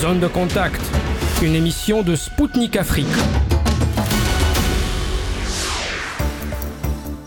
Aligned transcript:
Zone 0.00 0.20
de 0.20 0.28
contact, 0.28 0.80
une 1.42 1.56
émission 1.56 2.02
de 2.04 2.14
Spoutnik 2.14 2.76
Afrique. 2.76 3.06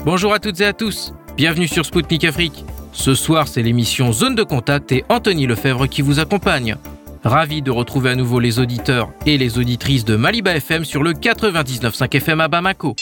Bonjour 0.06 0.34
à 0.34 0.40
toutes 0.40 0.62
et 0.62 0.66
à 0.66 0.72
tous, 0.72 1.14
bienvenue 1.36 1.68
sur 1.68 1.86
Spoutnik 1.86 2.24
Afrique. 2.24 2.64
Ce 2.94 3.14
soir, 3.14 3.50
c'est 3.50 3.62
l'émission 3.62 4.14
Zone 4.14 4.36
de 4.36 4.44
contact 4.44 4.94
et 4.94 5.04
Anthony 5.10 5.48
Lefebvre 5.48 5.88
qui 5.88 6.02
vous 6.02 6.20
accompagne. 6.20 6.78
Ravi 7.26 7.62
de 7.62 7.72
retrouver 7.72 8.12
à 8.12 8.16
nouveau 8.16 8.40
les 8.40 8.58
auditeurs 8.58 9.12
et 9.26 9.38
les 9.38 9.58
auditrices 9.58 10.06
de 10.06 10.16
Maliba 10.16 10.56
FM 10.56 10.86
sur 10.86 11.04
le 11.04 11.12
99.5 11.12 12.16
FM 12.16 12.40
à 12.40 12.48
Bamako. 12.48 12.96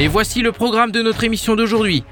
Et 0.00 0.08
voici 0.08 0.40
le 0.42 0.50
programme 0.50 0.90
de 0.90 1.02
notre 1.02 1.22
émission 1.22 1.54
d'aujourd'hui. 1.54 2.02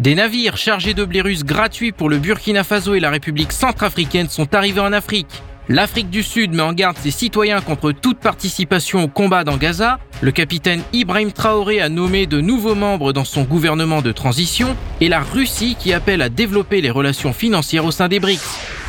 Des 0.00 0.14
navires 0.14 0.56
chargés 0.56 0.94
de 0.94 1.04
blé 1.04 1.20
russe 1.20 1.44
gratuits 1.44 1.92
pour 1.92 2.08
le 2.08 2.16
Burkina 2.16 2.64
Faso 2.64 2.94
et 2.94 3.00
la 3.00 3.10
République 3.10 3.52
centrafricaine 3.52 4.30
sont 4.30 4.54
arrivés 4.54 4.80
en 4.80 4.94
Afrique. 4.94 5.42
L'Afrique 5.68 6.08
du 6.08 6.22
Sud 6.22 6.54
met 6.54 6.62
en 6.62 6.72
garde 6.72 6.96
ses 6.96 7.10
citoyens 7.10 7.60
contre 7.60 7.92
toute 7.92 8.18
participation 8.18 9.04
au 9.04 9.08
combat 9.08 9.44
dans 9.44 9.58
Gaza. 9.58 9.98
Le 10.22 10.30
capitaine 10.30 10.80
Ibrahim 10.94 11.32
Traoré 11.32 11.82
a 11.82 11.90
nommé 11.90 12.26
de 12.26 12.40
nouveaux 12.40 12.74
membres 12.74 13.12
dans 13.12 13.26
son 13.26 13.42
gouvernement 13.42 14.00
de 14.00 14.10
transition. 14.10 14.74
Et 15.02 15.10
la 15.10 15.20
Russie 15.20 15.76
qui 15.78 15.92
appelle 15.92 16.22
à 16.22 16.30
développer 16.30 16.80
les 16.80 16.90
relations 16.90 17.34
financières 17.34 17.84
au 17.84 17.90
sein 17.90 18.08
des 18.08 18.20
BRICS. 18.20 18.79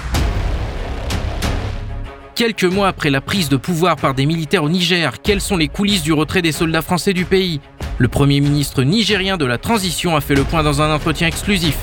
Quelques 2.36 2.64
mois 2.64 2.88
après 2.88 3.10
la 3.10 3.22
prise 3.22 3.50
de 3.50 3.58
pouvoir 3.58 3.98
par 3.98 4.14
des 4.14 4.26
militaires 4.26 4.64
au 4.64 4.70
Niger, 4.70 5.22
quelles 5.22 5.42
sont 5.42 5.58
les 5.58 5.68
coulisses 5.68 6.02
du 6.02 6.14
retrait 6.14 6.42
des 6.42 6.52
soldats 6.54 6.82
français 6.82 7.14
du 7.14 7.26
pays? 7.26 7.60
Le 7.98 8.08
Premier 8.08 8.40
ministre 8.40 8.84
nigérien 8.84 9.38
de 9.38 9.46
la 9.46 9.58
transition 9.58 10.16
a 10.16 10.22
fait 10.22 10.34
le 10.36 10.44
point 10.44 10.64
dans 10.64 10.82
un 10.82 10.94
entretien 10.94 11.28
exclusif. 11.28 11.78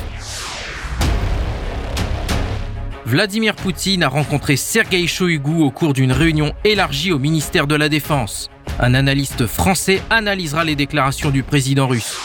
Vladimir 3.05 3.55
Poutine 3.55 4.03
a 4.03 4.09
rencontré 4.09 4.57
Sergei 4.57 5.07
Shoigu 5.07 5.63
au 5.63 5.71
cours 5.71 5.93
d'une 5.93 6.13
réunion 6.13 6.53
élargie 6.65 7.13
au 7.13 7.19
ministère 7.19 7.67
de 7.67 7.75
la 7.75 7.89
Défense. 7.89 8.51
Un 8.81 8.95
analyste 8.95 9.47
français 9.47 10.03
analysera 10.11 10.65
les 10.65 10.77
déclarations 10.77 11.31
du 11.31 11.43
président 11.43 11.87
russe. 11.87 12.17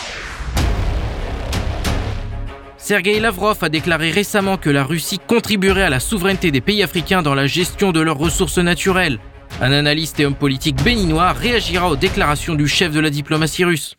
Sergei 2.85 3.21
Lavrov 3.21 3.59
a 3.61 3.69
déclaré 3.69 4.11
récemment 4.11 4.57
que 4.57 4.69
la 4.69 4.83
Russie 4.83 5.17
contribuerait 5.17 5.83
à 5.83 5.89
la 5.89 6.01
souveraineté 6.01 6.51
des 6.51 6.59
pays 6.59 6.83
africains 6.83 7.21
dans 7.21 7.33
la 7.33 7.47
gestion 7.47 7.93
de 7.93 8.01
leurs 8.01 8.17
ressources 8.17 8.57
naturelles. 8.57 9.19
Un 9.61 9.71
analyste 9.71 10.19
et 10.19 10.25
homme 10.25 10.35
politique 10.35 10.83
béninois 10.83 11.31
réagira 11.31 11.89
aux 11.89 11.95
déclarations 11.95 12.55
du 12.55 12.67
chef 12.67 12.91
de 12.91 12.99
la 12.99 13.09
diplomatie 13.09 13.63
russe. 13.63 13.95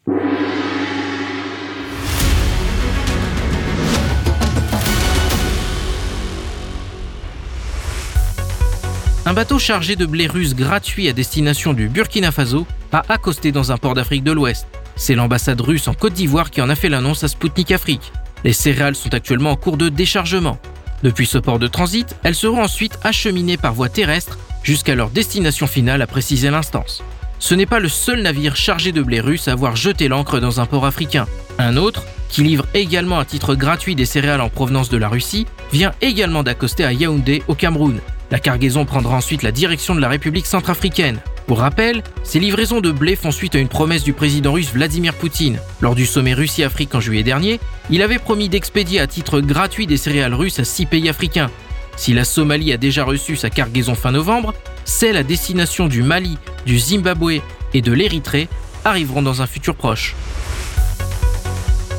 Un 9.25 9.33
bateau 9.33 9.59
chargé 9.59 9.97
de 9.97 10.05
blé 10.05 10.27
russe 10.27 10.55
gratuit 10.55 11.09
à 11.09 11.15
destination 11.15 11.73
du 11.73 11.89
Burkina 11.89 12.33
Faso 12.33 12.67
a 12.93 13.03
accosté 13.09 13.51
dans 13.51 13.73
un 13.73 13.79
port 13.79 13.95
d'Afrique 13.95 14.25
de 14.25 14.33
l'Ouest. 14.33 14.67
C'est 14.95 15.15
l'ambassade 15.15 15.63
russe 15.63 15.89
en 15.89 15.95
Côte 15.95 16.13
d'Ivoire 16.13 16.51
qui 16.51 16.61
en 16.61 16.69
a 16.69 16.75
fait 16.75 16.91
l'annonce 16.91 17.25
à 17.25 17.29
Sputnik 17.29 17.71
Afrique. 17.71 18.13
Les 18.45 18.53
céréales 18.53 18.95
sont 18.95 19.15
actuellement 19.15 19.51
en 19.51 19.57
cours 19.57 19.77
de 19.77 19.89
déchargement. 19.89 20.59
Depuis 21.03 21.27
ce 21.27 21.39
port 21.39 21.59
de 21.59 21.67
transit, 21.67 22.15
elles 22.23 22.35
seront 22.35 22.63
ensuite 22.63 22.99
acheminées 23.03 23.57
par 23.57 23.75
voie 23.75 23.89
terrestre 23.89 24.39
jusqu'à 24.63 24.95
leur 24.95 25.11
destination 25.11 25.67
finale, 25.67 26.03
a 26.03 26.07
précisé 26.07 26.51
l'instance. 26.51 27.03
Ce 27.39 27.55
n'est 27.55 27.67
pas 27.67 27.81
le 27.81 27.89
seul 27.89 28.23
navire 28.23 28.57
chargé 28.57 28.93
de 28.93 29.03
blé 29.03 29.21
russe 29.21 29.49
à 29.49 29.53
avoir 29.53 29.77
jeté 29.77 30.09
l'ancre 30.09 30.41
dans 30.41 30.61
un 30.61 30.67
port 30.67 30.87
africain. 30.87 31.27
Un 31.59 31.77
autre, 31.77 32.05
qui 32.31 32.43
livre 32.43 32.67
également 32.75 33.19
à 33.19 33.25
titre 33.25 33.55
gratuit 33.55 33.95
des 33.95 34.07
céréales 34.07 34.41
en 34.41 34.49
provenance 34.49 34.89
de 34.89 34.97
la 34.97 35.09
Russie, 35.09 35.47
vient 35.73 35.93
également 36.01 36.43
d'accoster 36.43 36.85
à 36.85 36.93
Yaoundé 36.93 37.43
au 37.49 37.55
Cameroun. 37.55 38.01
La 38.31 38.39
cargaison 38.39 38.85
prendra 38.87 39.17
ensuite 39.17 39.43
la 39.43 39.53
direction 39.53 39.95
de 39.95 40.01
la 40.01 40.09
République 40.09 40.47
centrafricaine. 40.47 41.21
Pour 41.47 41.59
rappel, 41.59 42.03
ces 42.23 42.41
livraisons 42.41 42.81
de 42.81 42.91
blé 42.91 43.17
font 43.17 43.31
suite 43.31 43.55
à 43.55 43.59
une 43.59 43.69
promesse 43.69 44.03
du 44.03 44.15
président 44.15 44.53
russe 44.53 44.73
Vladimir 44.73 45.13
Poutine. 45.13 45.59
Lors 45.83 45.95
du 45.95 46.07
sommet 46.07 46.33
Russie-Afrique 46.33 46.95
en 46.95 47.01
juillet 47.01 47.23
dernier, 47.23 47.61
il 47.91 48.01
avait 48.01 48.19
promis 48.19 48.49
d'expédier 48.49 49.01
à 49.01 49.07
titre 49.07 49.41
gratuit 49.41 49.87
des 49.87 49.99
céréales 49.99 50.33
russes 50.33 50.59
à 50.59 50.65
six 50.65 50.87
pays 50.87 51.09
africains, 51.09 51.51
si 51.97 52.13
la 52.13 52.25
Somalie 52.25 52.73
a 52.73 52.77
déjà 52.77 53.05
reçu 53.05 53.37
sa 53.37 53.51
cargaison 53.51 53.95
fin 53.95 54.11
novembre, 54.11 54.55
celles 54.85 55.17
à 55.17 55.23
destination 55.23 55.87
du 55.87 56.03
Mali, 56.03 56.39
du 56.67 56.79
Zimbabwe 56.79 57.41
et 57.73 57.83
de 57.83 57.93
l'Érythrée 57.93 58.49
arriveront 58.85 59.23
dans 59.23 59.43
un 59.43 59.47
futur 59.47 59.75
proche. 59.77 60.15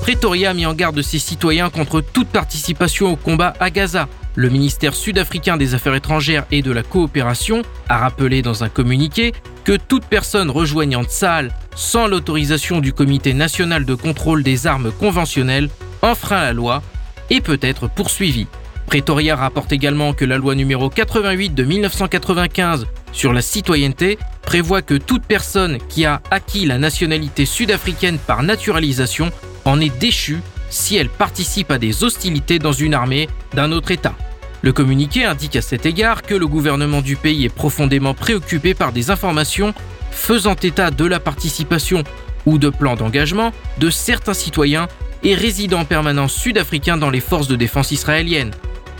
Pretoria 0.02 0.52
a 0.52 0.54
mis 0.54 0.66
en 0.66 0.74
garde 0.74 1.02
ses 1.02 1.20
citoyens 1.20 1.70
contre 1.70 2.02
toute 2.02 2.28
participation 2.28 3.12
au 3.12 3.16
combat 3.16 3.54
à 3.60 3.70
Gaza. 3.70 4.08
Le 4.38 4.50
ministère 4.50 4.94
sud-africain 4.94 5.56
des 5.56 5.76
Affaires 5.76 5.96
étrangères 5.96 6.46
et 6.52 6.62
de 6.62 6.72
la 6.72 6.84
coopération 6.84 7.62
a 7.88 7.98
rappelé 7.98 8.42
dans 8.42 8.66
un 8.66 8.70
communiqué 8.70 9.34
que 9.64 9.78
toute 9.78 10.06
personne 10.06 10.50
rejoignant 10.50 11.06
Tsahal 11.06 11.54
sans 11.74 12.08
l'autorisation 12.08 12.82
du 12.82 12.92
Comité 12.92 13.34
national 13.34 13.86
de 13.86 13.96
contrôle 13.96 14.44
des 14.44 14.68
armes 14.68 14.92
conventionnelles 14.92 15.70
enfreint 16.02 16.42
la 16.42 16.52
loi 16.52 16.84
et 17.30 17.40
peut 17.40 17.60
être 17.62 17.88
poursuivie. 17.88 18.48
Pretoria 18.88 19.38
rapporte 19.38 19.72
également 19.72 20.14
que 20.14 20.26
la 20.26 20.38
loi 20.38 20.54
numéro 20.54 20.90
88 20.90 21.56
de 21.56 21.64
1995 21.64 22.88
sur 23.14 23.32
la 23.32 23.42
citoyenneté 23.42 24.20
prévoit 24.42 24.82
que 24.82 24.96
toute 24.96 25.24
personne 25.24 25.78
qui 25.90 26.06
a 26.06 26.22
acquis 26.30 26.66
la 26.66 26.78
nationalité 26.78 27.46
sud-africaine 27.46 28.20
par 28.20 28.44
naturalisation 28.44 29.32
en 29.64 29.80
est 29.80 29.98
déchue 29.98 30.42
si 30.76 30.98
elle 30.98 31.10
participe 31.10 31.72
à 31.72 31.78
des 31.78 32.04
hostilités 32.04 32.60
dans 32.60 32.74
une 32.74 32.94
armée 32.94 33.30
d'un 33.54 33.72
autre 33.72 33.92
État. 33.92 34.16
Le 34.62 34.74
communiqué 34.74 35.26
indique 35.26 35.56
à 35.56 35.62
cet 35.62 35.86
égard 35.86 36.22
que 36.22 36.36
le 36.36 36.48
gouvernement 36.48 37.02
du 37.02 37.16
pays 37.16 37.46
est 37.46 37.50
profondément 37.50 38.14
préoccupé 38.14 38.74
par 38.74 38.92
des 38.92 39.10
informations 39.10 39.74
faisant 40.12 40.56
état 40.56 40.92
de 40.92 41.06
la 41.06 41.20
participation 41.20 42.04
ou 42.46 42.58
de 42.58 42.70
plans 42.70 42.96
d'engagement 42.96 43.52
de 43.80 43.90
certains 43.90 44.34
citoyens 44.34 44.88
et 45.24 45.34
résidents 45.34 45.86
permanents 45.86 46.28
sud-africains 46.28 46.98
dans 46.98 47.10
les 47.10 47.20
forces 47.20 47.48
de 47.48 47.56
défense 47.56 47.92
israéliennes. 47.92 48.52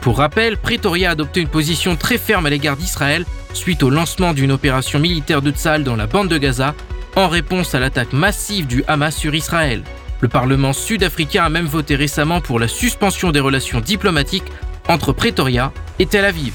Pour 0.02 0.18
rappel, 0.18 0.58
Pretoria 0.58 1.10
a 1.10 1.12
adopté 1.14 1.42
une 1.42 1.48
position 1.48 1.96
très 1.96 2.18
ferme 2.18 2.46
à 2.46 2.50
l'égard 2.50 2.78
d'Israël 2.78 3.26
suite 3.54 3.84
au 3.84 3.90
lancement 3.90 4.34
d'une 4.34 4.52
opération 4.52 5.00
militaire 5.00 5.42
de 5.42 5.52
Tzal 5.52 5.84
dans 5.84 5.96
la 5.96 6.08
bande 6.08 6.28
de 6.30 6.38
Gaza 6.38 6.76
en 7.16 7.28
réponse 7.28 7.74
à 7.76 7.80
l'attaque 7.80 8.14
massive 8.14 8.68
du 8.68 8.84
Hamas 8.88 9.16
sur 9.16 9.34
Israël. 9.34 9.84
Le 10.22 10.28
Parlement 10.28 10.74
sud-africain 10.74 11.44
a 11.44 11.50
même 11.50 11.66
voté 11.66 11.96
récemment 11.96 12.42
pour 12.42 12.60
la 12.60 12.68
suspension 12.68 13.32
des 13.32 13.40
relations 13.40 13.82
diplomatiques 13.82 14.52
entre 14.88 15.12
Pretoria 15.12 15.74
et 16.00 16.06
Tel 16.06 16.26
Aviv. 16.26 16.54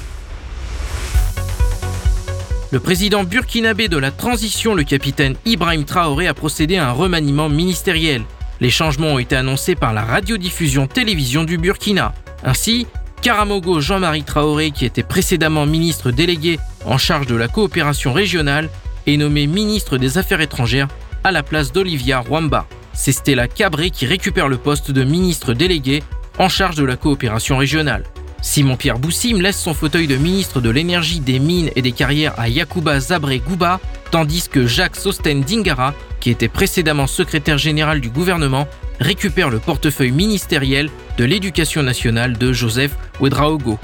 Le 2.72 2.78
président 2.78 3.24
burkinabé 3.24 3.88
de 3.88 3.98
la 3.98 4.12
transition, 4.12 4.74
le 4.74 4.84
capitaine 4.84 5.34
Ibrahim 5.44 5.84
Traoré, 5.84 6.28
a 6.28 6.34
procédé 6.34 6.76
à 6.76 6.88
un 6.88 6.92
remaniement 6.92 7.48
ministériel. 7.48 8.22
Les 8.60 8.70
changements 8.70 9.14
ont 9.14 9.18
été 9.18 9.34
annoncés 9.34 9.74
par 9.74 9.92
la 9.92 10.04
radiodiffusion 10.04 10.86
télévision 10.86 11.44
du 11.44 11.58
Burkina. 11.58 12.14
Ainsi, 12.44 12.86
Karamogo 13.22 13.80
Jean-Marie 13.80 14.22
Traoré, 14.22 14.70
qui 14.70 14.84
était 14.84 15.02
précédemment 15.02 15.66
ministre 15.66 16.10
délégué 16.10 16.58
en 16.84 16.96
charge 16.96 17.26
de 17.26 17.34
la 17.34 17.48
coopération 17.48 18.12
régionale, 18.12 18.70
est 19.06 19.16
nommé 19.16 19.46
ministre 19.46 19.98
des 19.98 20.16
Affaires 20.16 20.40
étrangères 20.40 20.88
à 21.24 21.32
la 21.32 21.42
place 21.42 21.72
d'Olivia 21.72 22.20
Rwamba. 22.20 22.66
C'est 23.02 23.12
Stella 23.12 23.48
Cabré 23.48 23.88
qui 23.88 24.04
récupère 24.04 24.46
le 24.46 24.58
poste 24.58 24.90
de 24.90 25.04
ministre 25.04 25.54
délégué 25.54 26.02
en 26.38 26.50
charge 26.50 26.76
de 26.76 26.84
la 26.84 26.96
coopération 26.96 27.56
régionale. 27.56 28.04
Simon-Pierre 28.42 28.98
Boussim 28.98 29.40
laisse 29.40 29.58
son 29.58 29.72
fauteuil 29.72 30.06
de 30.06 30.16
ministre 30.16 30.60
de 30.60 30.68
l'énergie, 30.68 31.20
des 31.20 31.38
mines 31.38 31.70
et 31.76 31.80
des 31.80 31.92
carrières 31.92 32.38
à 32.38 32.50
Yakuba 32.50 33.00
Zabré 33.00 33.38
Gouba, 33.38 33.80
tandis 34.10 34.50
que 34.50 34.66
Jacques 34.66 34.96
Sosten 34.96 35.40
Dingara, 35.40 35.94
qui 36.20 36.28
était 36.28 36.48
précédemment 36.48 37.06
secrétaire 37.06 37.56
général 37.56 38.02
du 38.02 38.10
gouvernement, 38.10 38.68
récupère 39.00 39.48
le 39.48 39.60
portefeuille 39.60 40.12
ministériel 40.12 40.90
de 41.16 41.24
l'éducation 41.24 41.82
nationale 41.82 42.36
de 42.36 42.52
Joseph 42.52 42.94
Ouedraogo. 43.18 43.78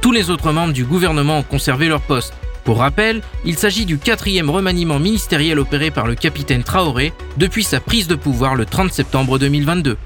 Tous 0.00 0.10
les 0.10 0.28
autres 0.28 0.50
membres 0.50 0.72
du 0.72 0.84
gouvernement 0.84 1.38
ont 1.38 1.44
conservé 1.44 1.86
leur 1.86 2.00
poste. 2.00 2.34
Pour 2.66 2.78
rappel, 2.78 3.22
il 3.44 3.56
s'agit 3.56 3.86
du 3.86 3.96
quatrième 3.96 4.50
remaniement 4.50 4.98
ministériel 4.98 5.60
opéré 5.60 5.92
par 5.92 6.08
le 6.08 6.16
capitaine 6.16 6.64
Traoré 6.64 7.12
depuis 7.36 7.62
sa 7.62 7.78
prise 7.78 8.08
de 8.08 8.16
pouvoir 8.16 8.56
le 8.56 8.66
30 8.66 8.92
septembre 8.92 9.38
2022. 9.38 9.96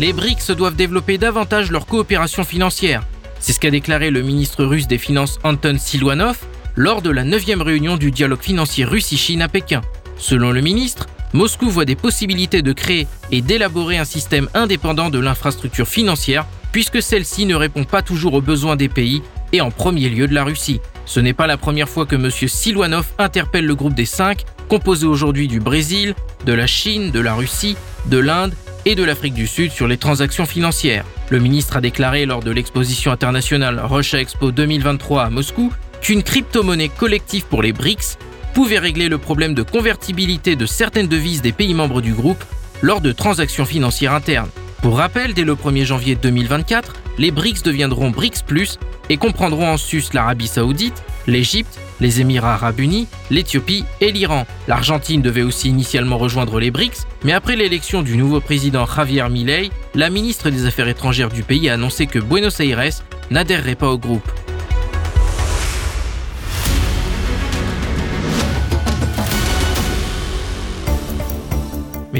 Les 0.00 0.12
BRICS 0.12 0.50
doivent 0.56 0.74
développer 0.74 1.16
davantage 1.16 1.70
leur 1.70 1.86
coopération 1.86 2.42
financière. 2.42 3.04
C'est 3.38 3.52
ce 3.52 3.60
qu'a 3.60 3.70
déclaré 3.70 4.10
le 4.10 4.22
ministre 4.22 4.64
russe 4.64 4.88
des 4.88 4.98
Finances 4.98 5.38
Anton 5.44 5.76
Silwanov 5.78 6.38
lors 6.74 7.02
de 7.02 7.10
la 7.10 7.22
9e 7.22 7.62
réunion 7.62 7.96
du 7.96 8.10
dialogue 8.10 8.42
financier 8.42 8.84
Russie-Chine 8.84 9.42
à 9.42 9.48
Pékin. 9.48 9.80
Selon 10.16 10.50
le 10.50 10.60
ministre, 10.60 11.06
Moscou 11.34 11.70
voit 11.70 11.84
des 11.84 11.94
possibilités 11.94 12.62
de 12.62 12.72
créer 12.72 13.06
et 13.30 13.42
d'élaborer 13.42 13.98
un 13.98 14.04
système 14.04 14.48
indépendant 14.54 15.08
de 15.08 15.20
l'infrastructure 15.20 15.86
financière, 15.86 16.46
puisque 16.72 17.00
celle-ci 17.00 17.46
ne 17.46 17.54
répond 17.54 17.84
pas 17.84 18.02
toujours 18.02 18.34
aux 18.34 18.40
besoins 18.40 18.74
des 18.74 18.88
pays, 18.88 19.22
et 19.52 19.60
en 19.60 19.70
premier 19.70 20.08
lieu 20.08 20.26
de 20.26 20.34
la 20.34 20.44
Russie. 20.44 20.80
Ce 21.06 21.20
n'est 21.20 21.32
pas 21.32 21.46
la 21.46 21.56
première 21.56 21.88
fois 21.88 22.06
que 22.06 22.16
M. 22.16 22.30
Silwanov 22.30 23.06
interpelle 23.18 23.66
le 23.66 23.74
groupe 23.74 23.94
des 23.94 24.04
cinq, 24.06 24.44
composé 24.68 25.06
aujourd'hui 25.06 25.48
du 25.48 25.60
Brésil, 25.60 26.14
de 26.46 26.52
la 26.52 26.66
Chine, 26.66 27.10
de 27.10 27.20
la 27.20 27.34
Russie, 27.34 27.76
de 28.06 28.18
l'Inde 28.18 28.54
et 28.84 28.94
de 28.94 29.04
l'Afrique 29.04 29.34
du 29.34 29.46
Sud 29.46 29.72
sur 29.72 29.88
les 29.88 29.96
transactions 29.96 30.46
financières. 30.46 31.04
Le 31.28 31.38
ministre 31.38 31.76
a 31.76 31.80
déclaré 31.80 32.26
lors 32.26 32.42
de 32.42 32.50
l'exposition 32.50 33.12
internationale 33.12 33.80
Russia 33.84 34.20
Expo 34.20 34.52
2023 34.52 35.24
à 35.24 35.30
Moscou 35.30 35.72
qu'une 36.00 36.22
crypto-monnaie 36.22 36.88
collective 36.88 37.46
pour 37.46 37.62
les 37.62 37.72
BRICS 37.72 38.16
pouvait 38.54 38.78
régler 38.78 39.08
le 39.08 39.18
problème 39.18 39.54
de 39.54 39.62
convertibilité 39.62 40.56
de 40.56 40.66
certaines 40.66 41.08
devises 41.08 41.42
des 41.42 41.52
pays 41.52 41.74
membres 41.74 42.00
du 42.00 42.12
groupe 42.12 42.42
lors 42.82 43.00
de 43.00 43.12
transactions 43.12 43.64
financières 43.66 44.14
internes. 44.14 44.48
Pour 44.82 44.96
rappel, 44.96 45.34
dès 45.34 45.44
le 45.44 45.54
1er 45.54 45.84
janvier 45.84 46.14
2024, 46.14 46.94
les 47.18 47.30
BRICS 47.30 47.62
deviendront 47.62 48.10
BRICS⁇ 48.10 48.44
et 49.10 49.18
comprendront 49.18 49.68
en 49.68 49.76
sus 49.76 50.04
l'Arabie 50.14 50.46
saoudite, 50.46 51.02
l'Égypte, 51.26 51.78
les 52.00 52.22
Émirats 52.22 52.54
arabes 52.54 52.80
unis, 52.80 53.06
l'Éthiopie 53.30 53.84
et 54.00 54.10
l'Iran. 54.10 54.46
L'Argentine 54.68 55.20
devait 55.20 55.42
aussi 55.42 55.68
initialement 55.68 56.16
rejoindre 56.16 56.58
les 56.60 56.70
BRICS, 56.70 57.06
mais 57.24 57.32
après 57.32 57.56
l'élection 57.56 58.00
du 58.00 58.16
nouveau 58.16 58.40
président 58.40 58.86
Javier 58.86 59.28
Milei, 59.28 59.70
la 59.94 60.08
ministre 60.08 60.48
des 60.48 60.64
Affaires 60.64 60.88
étrangères 60.88 61.28
du 61.28 61.42
pays 61.42 61.68
a 61.68 61.74
annoncé 61.74 62.06
que 62.06 62.18
Buenos 62.18 62.60
Aires 62.60 63.02
n'adhérerait 63.30 63.74
pas 63.74 63.90
au 63.90 63.98
groupe. 63.98 64.32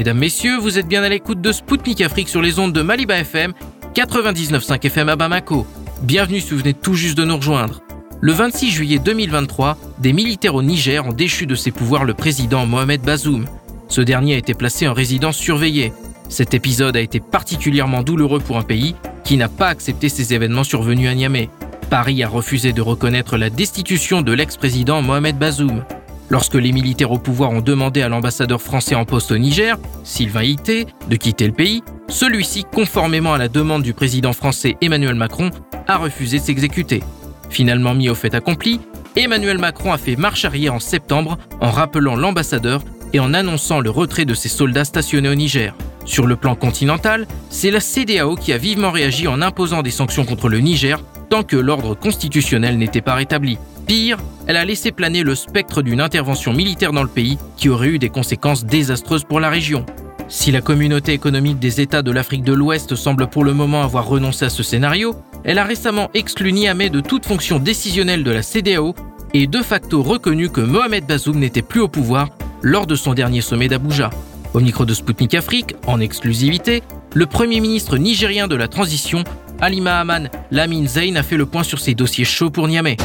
Mesdames, 0.01 0.17
Messieurs, 0.17 0.57
vous 0.57 0.79
êtes 0.79 0.87
bien 0.87 1.03
à 1.03 1.09
l'écoute 1.09 1.41
de 1.41 1.51
Spoutnik 1.51 2.01
Afrique 2.01 2.27
sur 2.27 2.41
les 2.41 2.57
ondes 2.57 2.73
de 2.73 2.81
Maliba 2.81 3.19
FM, 3.19 3.53
99.5 3.93 4.83
FM 4.83 5.09
à 5.09 5.15
Bamako. 5.15 5.67
Bienvenue 6.01 6.41
si 6.41 6.55
vous 6.55 6.63
tout 6.73 6.95
juste 6.95 7.15
de 7.19 7.23
nous 7.23 7.35
rejoindre. 7.37 7.83
Le 8.19 8.31
26 8.31 8.71
juillet 8.71 8.97
2023, 8.97 9.77
des 9.99 10.11
militaires 10.11 10.55
au 10.55 10.63
Niger 10.63 11.05
ont 11.05 11.13
déchu 11.13 11.45
de 11.45 11.53
ses 11.53 11.69
pouvoirs 11.69 12.03
le 12.03 12.15
président 12.15 12.65
Mohamed 12.65 13.01
Bazoum. 13.03 13.45
Ce 13.89 14.01
dernier 14.01 14.33
a 14.33 14.37
été 14.39 14.55
placé 14.55 14.87
en 14.87 14.93
résidence 14.93 15.37
surveillée. 15.37 15.93
Cet 16.29 16.55
épisode 16.55 16.97
a 16.97 17.01
été 17.01 17.19
particulièrement 17.19 18.01
douloureux 18.01 18.39
pour 18.39 18.57
un 18.57 18.63
pays 18.63 18.95
qui 19.23 19.37
n'a 19.37 19.49
pas 19.49 19.67
accepté 19.67 20.09
ces 20.09 20.33
événements 20.33 20.63
survenus 20.63 21.09
à 21.09 21.13
Niamey. 21.13 21.47
Paris 21.91 22.23
a 22.23 22.27
refusé 22.27 22.73
de 22.73 22.81
reconnaître 22.81 23.37
la 23.37 23.51
destitution 23.51 24.23
de 24.23 24.31
l'ex-président 24.33 25.03
Mohamed 25.03 25.37
Bazoum. 25.37 25.83
Lorsque 26.31 26.53
les 26.55 26.71
militaires 26.71 27.11
au 27.11 27.17
pouvoir 27.17 27.51
ont 27.51 27.59
demandé 27.59 28.01
à 28.01 28.07
l'ambassadeur 28.07 28.61
français 28.61 28.95
en 28.95 29.03
poste 29.03 29.33
au 29.33 29.37
Niger, 29.37 29.77
Sylvain 30.05 30.43
Ité, 30.43 30.87
de 31.09 31.17
quitter 31.17 31.45
le 31.45 31.51
pays, 31.51 31.83
celui-ci, 32.07 32.63
conformément 32.63 33.33
à 33.33 33.37
la 33.37 33.49
demande 33.49 33.83
du 33.83 33.93
président 33.93 34.31
français 34.31 34.77
Emmanuel 34.79 35.15
Macron, 35.15 35.49
a 35.87 35.97
refusé 35.97 36.39
de 36.39 36.43
s'exécuter. 36.43 37.03
Finalement 37.49 37.93
mis 37.93 38.07
au 38.09 38.15
fait 38.15 38.33
accompli, 38.33 38.79
Emmanuel 39.17 39.57
Macron 39.57 39.91
a 39.91 39.97
fait 39.97 40.15
marche 40.15 40.45
arrière 40.45 40.73
en 40.73 40.79
septembre 40.79 41.37
en 41.59 41.69
rappelant 41.69 42.15
l'ambassadeur 42.15 42.81
et 43.13 43.19
en 43.19 43.33
annonçant 43.33 43.79
le 43.79 43.89
retrait 43.89 44.25
de 44.25 44.33
ses 44.33 44.49
soldats 44.49 44.85
stationnés 44.85 45.29
au 45.29 45.35
Niger. 45.35 45.75
Sur 46.05 46.25
le 46.27 46.35
plan 46.35 46.55
continental, 46.55 47.27
c'est 47.49 47.71
la 47.71 47.79
CDAO 47.79 48.35
qui 48.35 48.53
a 48.53 48.57
vivement 48.57 48.91
réagi 48.91 49.27
en 49.27 49.41
imposant 49.41 49.81
des 49.83 49.91
sanctions 49.91 50.25
contre 50.25 50.49
le 50.49 50.59
Niger 50.59 50.99
tant 51.29 51.43
que 51.43 51.55
l'ordre 51.55 51.95
constitutionnel 51.95 52.77
n'était 52.77 53.01
pas 53.01 53.13
rétabli. 53.15 53.57
Pire, 53.87 54.17
elle 54.47 54.57
a 54.57 54.65
laissé 54.65 54.91
planer 54.91 55.23
le 55.23 55.35
spectre 55.35 55.81
d'une 55.81 56.01
intervention 56.01 56.53
militaire 56.53 56.91
dans 56.91 57.03
le 57.03 57.09
pays 57.09 57.37
qui 57.57 57.69
aurait 57.69 57.87
eu 57.89 57.99
des 57.99 58.09
conséquences 58.09 58.65
désastreuses 58.65 59.23
pour 59.23 59.39
la 59.39 59.49
région. 59.49 59.85
Si 60.27 60.51
la 60.51 60.61
communauté 60.61 61.13
économique 61.13 61.59
des 61.59 61.81
États 61.81 62.01
de 62.01 62.11
l'Afrique 62.11 62.43
de 62.43 62.53
l'Ouest 62.53 62.95
semble 62.95 63.27
pour 63.27 63.43
le 63.43 63.53
moment 63.53 63.83
avoir 63.83 64.07
renoncé 64.07 64.45
à 64.45 64.49
ce 64.49 64.63
scénario, 64.63 65.15
elle 65.43 65.57
a 65.59 65.63
récemment 65.63 66.09
exclu 66.13 66.51
Niamey 66.53 66.89
de 66.89 67.01
toute 67.01 67.25
fonction 67.25 67.59
décisionnelle 67.59 68.23
de 68.23 68.31
la 68.31 68.41
CDAO 68.41 68.95
et 69.33 69.47
de 69.47 69.61
facto 69.61 70.03
reconnu 70.03 70.49
que 70.49 70.61
Mohamed 70.61 71.05
Bazoum 71.05 71.37
n'était 71.39 71.61
plus 71.61 71.81
au 71.81 71.87
pouvoir 71.87 72.29
lors 72.61 72.87
de 72.87 72.95
son 72.95 73.13
dernier 73.13 73.41
sommet 73.41 73.67
d'Abuja. 73.67 74.09
Au 74.53 74.59
micro 74.59 74.85
de 74.85 74.93
Sputnik 74.93 75.33
Afrique, 75.35 75.75
en 75.87 75.99
exclusivité, 75.99 76.83
le 77.13 77.25
Premier 77.25 77.59
ministre 77.61 77.97
nigérien 77.97 78.47
de 78.47 78.55
la 78.55 78.67
transition, 78.67 79.23
Alima 79.61 79.99
Haman 79.99 80.29
Lamine 80.51 80.87
Zayn, 80.87 81.15
a 81.15 81.23
fait 81.23 81.37
le 81.37 81.45
point 81.45 81.63
sur 81.63 81.79
ses 81.79 81.93
dossiers 81.93 82.25
chauds 82.25 82.49
pour 82.49 82.67
Niamey. 82.67 82.97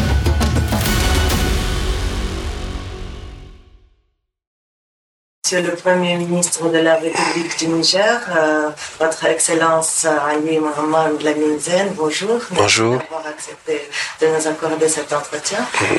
Monsieur 5.44 5.62
le 5.62 5.76
Premier 5.76 6.16
ministre 6.16 6.68
de 6.72 6.78
la 6.78 6.96
République 6.96 7.56
du 7.60 7.68
Niger, 7.68 8.20
euh, 8.36 8.70
Votre 8.98 9.26
Excellence 9.26 10.04
Ali 10.04 10.58
Mohamed 10.58 11.22
Laminzen, 11.22 11.92
bonjour. 11.94 12.40
Bonjour. 12.50 12.94
Merci 12.94 13.06
d'avoir 13.08 13.26
accepté 13.28 13.80
de 14.20 14.26
nous 14.26 14.48
accorder 14.48 14.88
cet 14.88 15.12
entretien. 15.12 15.58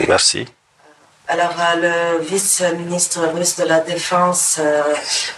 Merci. 0.09 0.47
Alors, 1.29 1.55
euh, 1.59 2.17
le 2.19 2.23
vice-ministre 2.23 3.19
russe 3.35 3.57
de 3.57 3.65
la 3.65 3.81
Défense 3.81 4.59
euh, 4.61 4.81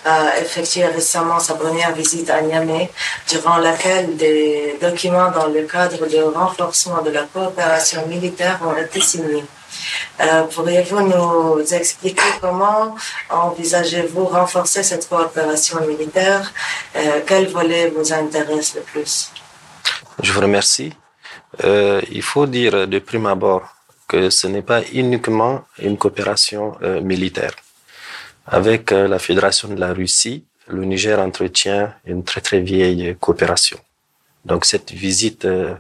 a 0.06 0.40
effectué 0.40 0.86
récemment 0.86 1.40
sa 1.40 1.56
première 1.56 1.94
visite 1.94 2.30
à 2.30 2.42
Niamey, 2.42 2.92
durant 3.28 3.58
laquelle 3.58 4.16
des 4.16 4.78
documents 4.80 5.32
dans 5.32 5.48
le 5.48 5.64
cadre 5.64 6.06
du 6.06 6.22
renforcement 6.22 7.02
de 7.02 7.10
la 7.10 7.24
coopération 7.24 8.06
militaire 8.06 8.60
ont 8.64 8.78
été 8.78 9.02
signés. 9.02 9.44
Euh, 10.22 10.44
Pourriez-vous 10.44 11.02
nous 11.02 11.74
expliquer 11.74 12.22
comment 12.40 12.96
envisagez-vous 13.32 14.26
renforcer 14.26 14.84
cette 14.84 15.10
coopération 15.10 15.82
militaire? 15.88 16.54
Euh, 16.96 17.22
Quel 17.26 17.48
volet 17.48 17.92
vous 17.96 18.14
intéresse 18.14 18.76
le 18.76 18.82
plus? 18.82 19.32
Je 20.22 20.32
vous 20.34 20.42
remercie. 20.42 20.94
Euh, 21.64 22.00
il 22.12 22.22
faut 22.22 22.46
dire 22.46 22.88
de 22.88 23.00
prime 23.00 23.26
abord 23.26 23.64
que 24.10 24.30
ce 24.32 24.48
n'est 24.48 24.64
pas 24.64 24.82
uniquement 24.92 25.64
une 25.78 25.98
coopération 25.98 26.76
euh, 26.82 27.00
militaire. 27.00 27.54
Avec 28.48 28.92
euh, 28.92 29.08
la 29.08 29.20
Fédération 29.20 29.68
de 29.70 29.80
la 29.80 29.94
Russie, 29.94 30.44
le 30.68 30.84
Niger 30.84 31.18
entretient 31.20 31.94
une 32.06 32.24
très 32.24 32.42
très 32.42 32.60
vieille 32.60 33.16
coopération. 33.20 33.80
Donc 34.44 34.66
cette 34.66 34.92
visite 34.92 35.46
euh, 35.46 35.76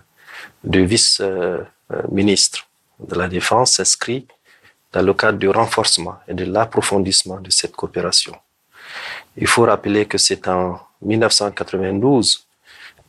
du 0.64 0.86
vice-ministre 0.86 2.60
de 3.00 3.16
la 3.16 3.28
Défense 3.28 3.74
s'inscrit 3.74 4.28
dans 4.94 5.02
le 5.02 5.14
cadre 5.14 5.40
du 5.40 5.50
renforcement 5.50 6.18
et 6.28 6.34
de 6.36 6.46
l'approfondissement 6.46 7.40
de 7.42 7.50
cette 7.50 7.75
coopération. 7.75 8.36
Il 9.38 9.48
faut 9.48 9.64
rappeler 9.64 10.06
que 10.06 10.18
c'est 10.20 10.48
en 10.48 10.80
1992 11.02 12.46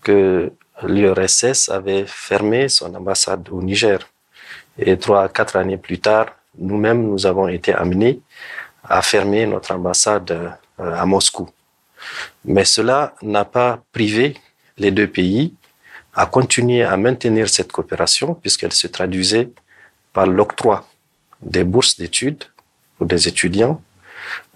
que 0.03 0.51
l'URSS 0.83 1.69
avait 1.69 2.05
fermé 2.07 2.69
son 2.71 2.95
ambassade 2.95 3.49
au 3.51 3.61
Niger. 3.63 3.99
Et 4.79 4.97
trois 4.99 5.29
quatre 5.29 5.57
années 5.57 5.77
plus 5.77 5.99
tard, 5.99 6.27
nous-mêmes, 6.59 7.03
nous 7.03 7.27
avons 7.27 7.49
été 7.49 7.73
amenés 7.73 8.21
à 8.85 9.03
fermer 9.03 9.47
notre 9.47 9.73
ambassade 9.75 10.31
euh, 10.31 10.95
à 10.95 11.05
Moscou. 11.07 11.49
Mais 12.45 12.65
cela 12.65 13.15
n'a 13.23 13.45
pas 13.45 13.83
privé 13.93 14.37
les 14.79 14.91
deux 14.91 15.07
pays 15.07 15.55
à 16.15 16.27
continuer 16.27 16.83
à 16.83 16.97
maintenir 16.97 17.49
cette 17.49 17.71
coopération 17.71 18.35
puisqu'elle 18.35 18.73
se 18.73 18.87
traduisait 18.87 19.51
par 20.13 20.27
l'octroi 20.27 20.87
des 21.43 21.65
bourses 21.65 21.97
d'études 21.99 22.45
pour 22.97 23.07
des 23.07 23.29
étudiants 23.29 23.81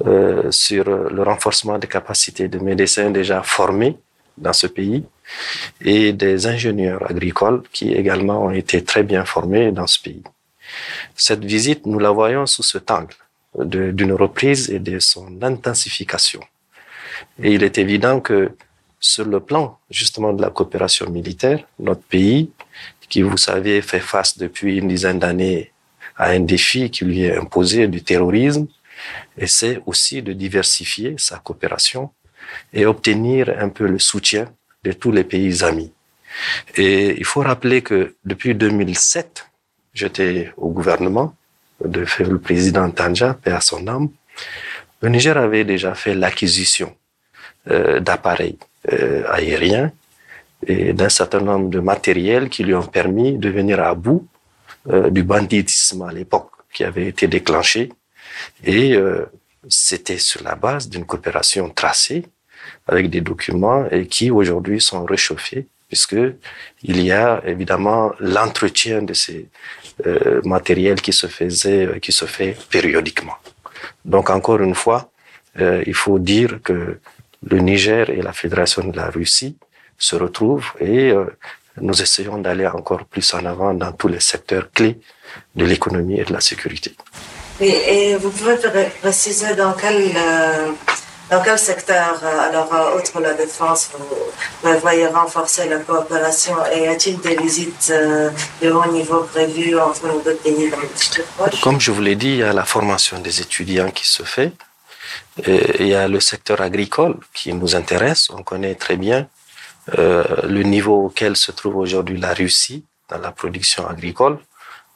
euh, 0.06 0.50
sur 0.50 0.84
le 0.84 1.22
renforcement 1.22 1.78
des 1.78 1.86
capacités 1.86 2.48
de 2.48 2.58
médecins 2.58 3.10
déjà 3.10 3.42
formés 3.42 3.98
dans 4.36 4.52
ce 4.52 4.66
pays 4.66 5.04
et 5.80 6.12
des 6.12 6.46
ingénieurs 6.46 7.08
agricoles 7.10 7.62
qui 7.72 7.92
également 7.92 8.44
ont 8.44 8.50
été 8.50 8.84
très 8.84 9.02
bien 9.02 9.24
formés 9.24 9.72
dans 9.72 9.86
ce 9.86 10.00
pays. 10.00 10.22
Cette 11.14 11.44
visite, 11.44 11.86
nous 11.86 11.98
la 11.98 12.10
voyons 12.10 12.46
sous 12.46 12.62
cet 12.62 12.90
angle 12.90 13.14
d'une 13.56 14.12
reprise 14.12 14.70
et 14.70 14.80
de 14.80 14.98
son 14.98 15.40
intensification. 15.42 16.40
Et 17.42 17.54
il 17.54 17.62
est 17.62 17.78
évident 17.78 18.20
que 18.20 18.50
sur 18.98 19.26
le 19.26 19.38
plan 19.38 19.78
justement 19.90 20.32
de 20.32 20.42
la 20.42 20.50
coopération 20.50 21.08
militaire, 21.08 21.64
notre 21.78 22.02
pays, 22.02 22.50
qui 23.08 23.22
vous 23.22 23.36
savez 23.36 23.80
fait 23.82 24.00
face 24.00 24.38
depuis 24.38 24.78
une 24.78 24.88
dizaine 24.88 25.18
d'années 25.18 25.70
à 26.16 26.30
un 26.30 26.40
défi 26.40 26.90
qui 26.90 27.04
lui 27.04 27.22
est 27.22 27.36
imposé 27.36 27.86
du 27.86 28.02
terrorisme, 28.02 28.66
essaie 29.36 29.80
aussi 29.86 30.22
de 30.22 30.32
diversifier 30.32 31.14
sa 31.18 31.38
coopération 31.38 32.10
et 32.72 32.86
obtenir 32.86 33.54
un 33.58 33.68
peu 33.68 33.86
le 33.86 33.98
soutien 33.98 34.46
de 34.84 34.92
tous 34.92 35.12
les 35.12 35.24
pays 35.24 35.64
amis. 35.64 35.92
Et 36.76 37.16
il 37.18 37.24
faut 37.24 37.40
rappeler 37.40 37.82
que 37.82 38.14
depuis 38.24 38.54
2007, 38.54 39.46
j'étais 39.92 40.52
au 40.56 40.70
gouvernement 40.70 41.34
de 41.84 42.04
le 42.20 42.38
président 42.38 42.90
Tanja, 42.90 43.34
paix 43.34 43.52
à 43.52 43.60
son 43.60 43.86
âme. 43.86 44.08
Le 45.00 45.08
Niger 45.08 45.36
avait 45.36 45.64
déjà 45.64 45.94
fait 45.94 46.14
l'acquisition 46.14 46.94
euh, 47.70 48.00
d'appareils 48.00 48.58
euh, 48.92 49.22
aériens 49.30 49.92
et 50.66 50.92
d'un 50.92 51.08
certain 51.08 51.40
nombre 51.40 51.68
de 51.68 51.80
matériels 51.80 52.48
qui 52.48 52.64
lui 52.64 52.74
ont 52.74 52.86
permis 52.86 53.36
de 53.38 53.48
venir 53.50 53.80
à 53.80 53.94
bout 53.94 54.26
euh, 54.90 55.10
du 55.10 55.22
banditisme 55.22 56.02
à 56.02 56.12
l'époque 56.12 56.50
qui 56.72 56.84
avait 56.84 57.06
été 57.06 57.26
déclenché. 57.26 57.90
Et 58.64 58.94
euh, 58.94 59.26
c'était 59.68 60.18
sur 60.18 60.42
la 60.42 60.54
base 60.54 60.88
d'une 60.88 61.06
coopération 61.06 61.70
tracée 61.70 62.26
avec 62.86 63.10
des 63.10 63.20
documents 63.20 63.86
et 63.90 64.06
qui 64.06 64.30
aujourd'hui 64.30 64.80
sont 64.80 65.04
réchauffés 65.04 65.66
puisque 65.88 66.16
il 66.82 67.00
y 67.02 67.12
a 67.12 67.42
évidemment 67.46 68.12
l'entretien 68.18 69.02
de 69.02 69.14
ces 69.14 69.48
euh, 70.06 70.40
matériels 70.44 71.00
qui 71.00 71.12
se 71.12 71.26
faisait, 71.26 72.00
qui 72.00 72.10
se 72.10 72.24
fait 72.24 72.56
périodiquement. 72.70 73.36
Donc 74.04 74.30
encore 74.30 74.60
une 74.60 74.74
fois, 74.74 75.10
euh, 75.60 75.82
il 75.86 75.94
faut 75.94 76.18
dire 76.18 76.60
que 76.62 76.98
le 77.46 77.58
Niger 77.58 78.10
et 78.10 78.22
la 78.22 78.32
Fédération 78.32 78.82
de 78.84 78.96
la 78.96 79.08
Russie 79.10 79.56
se 79.98 80.16
retrouvent 80.16 80.72
et 80.80 81.10
euh, 81.10 81.26
nous 81.80 82.00
essayons 82.02 82.38
d'aller 82.38 82.66
encore 82.66 83.04
plus 83.04 83.34
en 83.34 83.44
avant 83.44 83.74
dans 83.74 83.92
tous 83.92 84.08
les 84.08 84.20
secteurs 84.20 84.70
clés 84.72 84.98
de 85.54 85.64
l'économie 85.64 86.20
et 86.20 86.24
de 86.24 86.32
la 86.32 86.40
sécurité. 86.40 86.92
Et, 87.60 88.16
vous 88.16 88.30
pouvez 88.30 88.56
préciser 89.00 89.54
dans 89.54 89.72
quel, 89.74 90.10
euh, 90.16 90.70
dans 91.30 91.42
quel 91.42 91.58
secteur, 91.58 92.20
euh, 92.22 92.48
alors 92.48 92.68
outre 92.96 93.20
la 93.20 93.34
défense, 93.34 93.90
vous, 94.62 94.78
voyez 94.80 95.06
renforcer 95.06 95.68
la 95.68 95.78
coopération 95.78 96.56
et 96.72 96.84
y 96.84 96.86
a-t-il 96.86 97.18
des 97.20 97.36
visites 97.36 97.92
de 98.62 98.70
haut 98.70 98.90
niveau 98.92 99.20
prévues 99.22 99.78
entre 99.78 100.06
nos 100.06 100.20
deux 100.20 100.36
pays 100.36 100.70
dans 100.70 100.78
le 100.78 101.60
Comme 101.62 101.80
je 101.80 101.90
vous 101.90 102.02
l'ai 102.02 102.16
dit, 102.16 102.28
il 102.28 102.38
y 102.38 102.42
a 102.42 102.52
la 102.52 102.64
formation 102.64 103.18
des 103.20 103.40
étudiants 103.40 103.90
qui 103.90 104.06
se 104.06 104.22
fait. 104.22 104.52
Il 105.46 105.86
y 105.86 105.94
a 105.94 106.06
le 106.08 106.20
secteur 106.20 106.60
agricole 106.60 107.16
qui 107.32 107.52
nous 107.52 107.74
intéresse. 107.74 108.30
On 108.30 108.42
connaît 108.42 108.74
très 108.74 108.96
bien 108.96 109.28
euh, 109.98 110.24
le 110.44 110.62
niveau 110.62 111.06
auquel 111.06 111.36
se 111.36 111.52
trouve 111.52 111.76
aujourd'hui 111.76 112.18
la 112.18 112.32
Russie 112.32 112.84
dans 113.08 113.18
la 113.18 113.32
production 113.32 113.86
agricole. 113.86 114.38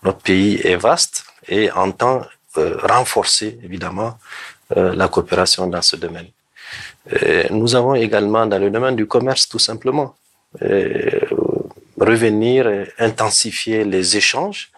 Notre 0.02 0.18
pays 0.18 0.61
est 0.64 0.76
vaste 0.76 1.25
et 1.47 1.70
entend 1.73 2.23
euh, 2.56 2.78
renforcer 2.82 3.58
évidemment 3.62 4.18
euh, 4.18 4.58
la 4.75 5.08
coopération 5.08 5.66
dans 5.66 5.82
ce 5.82 5.96
domaine. 5.96 6.28
Et 7.10 7.46
nous 7.50 7.75
avons 7.75 7.94
également 7.94 8.46
dans 8.46 8.58
le 8.58 8.70
domaine 8.70 8.96
du 8.96 9.06
commerce 9.06 9.48
tout 9.48 9.58
simplement 9.58 10.14
revenir 11.98 12.68
et 12.68 12.92
intensifier 12.98 13.84
les 13.84 14.16
échanges 14.16 14.70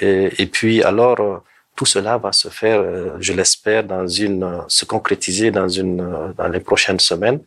et, 0.00 0.46
puis 0.46 0.82
alors 0.82 1.42
tout 1.74 1.86
cela 1.86 2.18
va 2.18 2.32
se 2.32 2.48
faire, 2.48 2.80
euh, 2.80 3.16
je 3.20 3.32
l'espère, 3.32 3.84
se 4.68 4.84
concrétiser 4.84 5.50
dans 5.50 5.68
une, 5.68 6.34
dans 6.36 6.48
les 6.48 6.60
prochaines 6.60 6.98
semaines 6.98 7.40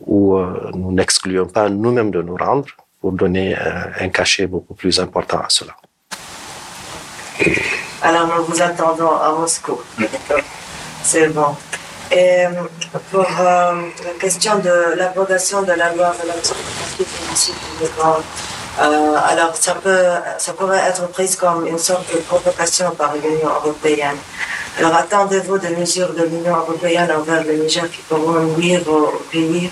où 0.00 0.36
euh, 0.36 0.70
nous 0.74 0.92
n'excluons 0.92 1.46
pas 1.46 1.68
nous-mêmes 1.68 2.10
de 2.10 2.20
nous 2.20 2.36
rendre 2.36 2.68
pour 3.00 3.12
donner 3.12 3.56
un, 3.56 4.08
cachet 4.10 4.46
beaucoup 4.46 4.74
plus 4.74 5.00
important 5.00 5.38
à 5.38 5.48
cela. 5.48 5.74
Alors 8.02 8.26
nous 8.26 8.44
vous 8.44 8.60
attendons 8.60 9.16
à 9.16 9.32
Moscou. 9.32 9.78
C'est 11.02 11.28
bon. 11.28 11.56
Et 12.12 12.44
euh, 12.46 12.48
pour 13.10 13.22
la 13.22 13.74
question 14.18 14.58
de 14.58 14.96
l'abrogation 14.96 15.62
de 15.62 15.72
la 15.72 15.92
loi 15.94 16.10
relative 16.10 16.56
au 17.80 18.22
euh, 18.80 19.16
alors, 19.28 19.54
ça, 19.56 19.74
peut, 19.74 20.04
ça 20.38 20.52
pourrait 20.54 20.78
être 20.78 21.06
pris 21.08 21.36
comme 21.38 21.66
une 21.66 21.78
sorte 21.78 22.12
de 22.14 22.18
provocation 22.20 22.90
par 22.92 23.14
l'Union 23.14 23.48
européenne. 23.62 24.16
Alors, 24.78 24.94
attendez-vous 24.94 25.58
des 25.58 25.76
mesures 25.76 26.14
de 26.14 26.22
l'Union 26.22 26.56
européenne 26.56 27.10
envers 27.12 27.44
le 27.44 27.54
Niger 27.54 27.90
qui 27.90 28.00
pourront 28.08 28.40
nuire 28.56 28.82
au, 28.88 29.08
pays? 29.30 29.68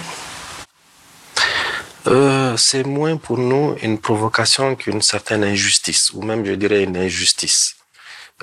Euh, 2.07 2.57
c'est 2.57 2.85
moins 2.85 3.17
pour 3.17 3.39
nous 3.39 3.77
une 3.83 3.99
provocation 3.99 4.75
qu'une 4.77 5.01
certaine 5.03 5.45
injustice, 5.45 6.11
ou 6.13 6.23
même 6.23 6.45
je 6.45 6.53
dirais 6.53 6.83
une 6.83 6.97
injustice. 6.97 7.78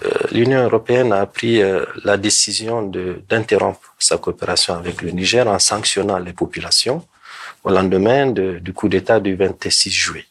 Euh, 0.04 0.10
L'Union 0.32 0.64
européenne 0.64 1.14
a 1.14 1.26
pris 1.26 1.62
la 2.04 2.18
décision 2.18 2.82
d'interrompre 3.30 3.96
sa 3.98 4.18
coopération 4.18 4.74
avec 4.76 5.02
le 5.02 5.12
Niger 5.12 5.48
en 5.48 5.60
sanctionnant 5.60 6.20
les 6.20 6.34
populations 6.34 7.06
au 7.64 7.70
lendemain 7.70 8.28
du 8.32 8.74
coup 8.74 8.90
d'État 8.90 9.20
du 9.20 9.36
26 9.36 9.90
juillet 9.92 10.26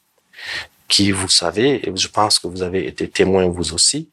qui, 0.88 1.10
vous 1.10 1.28
savez, 1.28 1.88
et 1.88 1.92
je 1.96 2.08
pense 2.08 2.38
que 2.38 2.46
vous 2.46 2.62
avez 2.62 2.86
été 2.86 3.08
témoin 3.08 3.46
vous 3.46 3.74
aussi, 3.74 4.10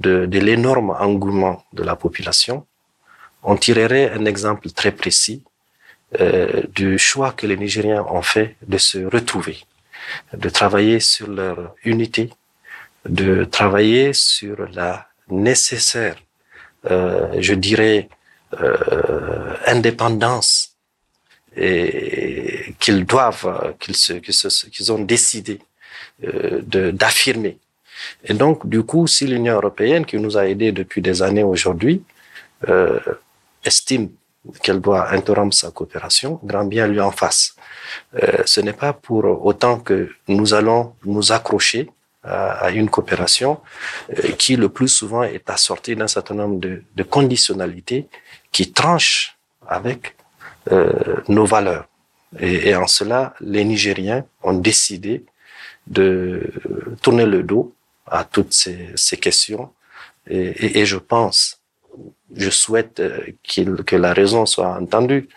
de, 0.00 0.26
de 0.26 0.38
l'énorme 0.38 0.90
engouement 0.98 1.64
de 1.72 1.82
la 1.82 1.96
population. 1.96 2.66
On 3.42 3.56
tirerait 3.56 4.10
un 4.10 4.24
exemple 4.24 4.70
très 4.70 4.92
précis 4.92 5.44
euh, 6.20 6.62
du 6.74 6.98
choix 6.98 7.32
que 7.32 7.46
les 7.46 7.56
Nigériens 7.56 8.04
ont 8.10 8.22
fait 8.22 8.56
de 8.66 8.78
se 8.78 8.98
retrouver, 8.98 9.58
de 10.32 10.48
travailler 10.48 11.00
sur 11.00 11.28
leur 11.28 11.74
unité, 11.84 12.30
de 13.08 13.44
travailler 13.44 14.12
sur 14.12 14.68
la 14.72 15.06
nécessaire, 15.28 16.16
euh, 16.90 17.28
je 17.38 17.54
dirais, 17.54 18.08
euh, 18.60 19.54
indépendance 19.66 20.76
et 21.56 22.74
qu'ils 22.78 23.04
doivent, 23.04 23.74
qu'ils 23.80 23.96
se, 23.96 24.12
qu'ils 24.14 24.92
ont 24.92 25.00
décidé 25.00 25.60
euh, 26.24 26.62
d'affirmer. 26.92 27.58
Et 28.24 28.34
donc, 28.34 28.66
du 28.66 28.82
coup, 28.82 29.06
si 29.06 29.26
l'Union 29.26 29.54
européenne, 29.54 30.06
qui 30.06 30.16
nous 30.18 30.36
a 30.36 30.46
aidés 30.46 30.72
depuis 30.72 31.02
des 31.02 31.22
années 31.22 31.42
aujourd'hui, 31.42 32.02
euh, 32.68 32.98
estime 33.64 34.10
qu'elle 34.62 34.80
doit 34.80 35.10
interrompre 35.10 35.54
sa 35.54 35.70
coopération, 35.70 36.40
grand 36.44 36.64
bien 36.64 36.86
lui 36.86 37.00
en 37.00 37.10
face. 37.10 37.54
Euh, 38.22 38.42
ce 38.46 38.60
n'est 38.60 38.72
pas 38.72 38.92
pour 38.92 39.44
autant 39.44 39.78
que 39.80 40.10
nous 40.28 40.54
allons 40.54 40.94
nous 41.04 41.32
accrocher 41.32 41.90
à, 42.22 42.70
une 42.70 42.90
coopération 42.90 43.60
euh, 44.10 44.32
qui 44.32 44.56
le 44.56 44.68
plus 44.68 44.88
souvent 44.88 45.22
est 45.22 45.48
assortie 45.48 45.96
d'un 45.96 46.08
certain 46.08 46.34
nombre 46.34 46.58
de, 46.58 46.82
de 46.94 47.02
conditionnalités 47.02 48.08
qui 48.52 48.72
tranchent 48.72 49.36
avec 49.66 50.16
euh, 50.72 50.92
nos 51.28 51.44
valeurs. 51.44 51.88
Et, 52.38 52.68
et, 52.68 52.74
en 52.76 52.86
cela, 52.86 53.34
les 53.40 53.64
Nigériens 53.64 54.24
ont 54.42 54.52
décidé 54.52 55.24
de 55.86 56.52
tourner 57.00 57.24
le 57.24 57.42
dos 57.42 57.74
à 58.06 58.24
toutes 58.24 58.52
ces, 58.52 58.90
ces 58.96 59.16
questions. 59.16 59.72
Et, 60.28 60.36
et, 60.36 60.78
et, 60.80 60.86
je 60.86 60.98
pense, 60.98 61.60
je 62.34 62.50
souhaite 62.50 63.00
euh, 63.00 63.20
qu'il 63.42 63.76
que 63.84 63.96
la 63.96 64.12
raison 64.12 64.44
soit 64.44 64.68
entendue 64.68 65.28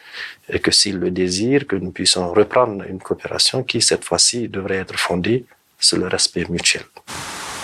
et 0.49 0.59
que 0.59 0.71
s'il 0.71 0.97
le 0.97 1.11
désire, 1.11 1.65
que 1.67 1.77
nous 1.77 1.91
puissions 1.91 2.33
reprendre 2.33 2.83
une 2.83 2.99
coopération 2.99 3.63
qui, 3.63 3.81
cette 3.81 4.03
fois-ci, 4.03 4.49
devrait 4.49 4.77
être 4.77 4.97
fondée 4.99 5.45
sur 5.81 5.97
le 5.97 6.07
respect 6.07 6.45
mutuel. 6.49 6.83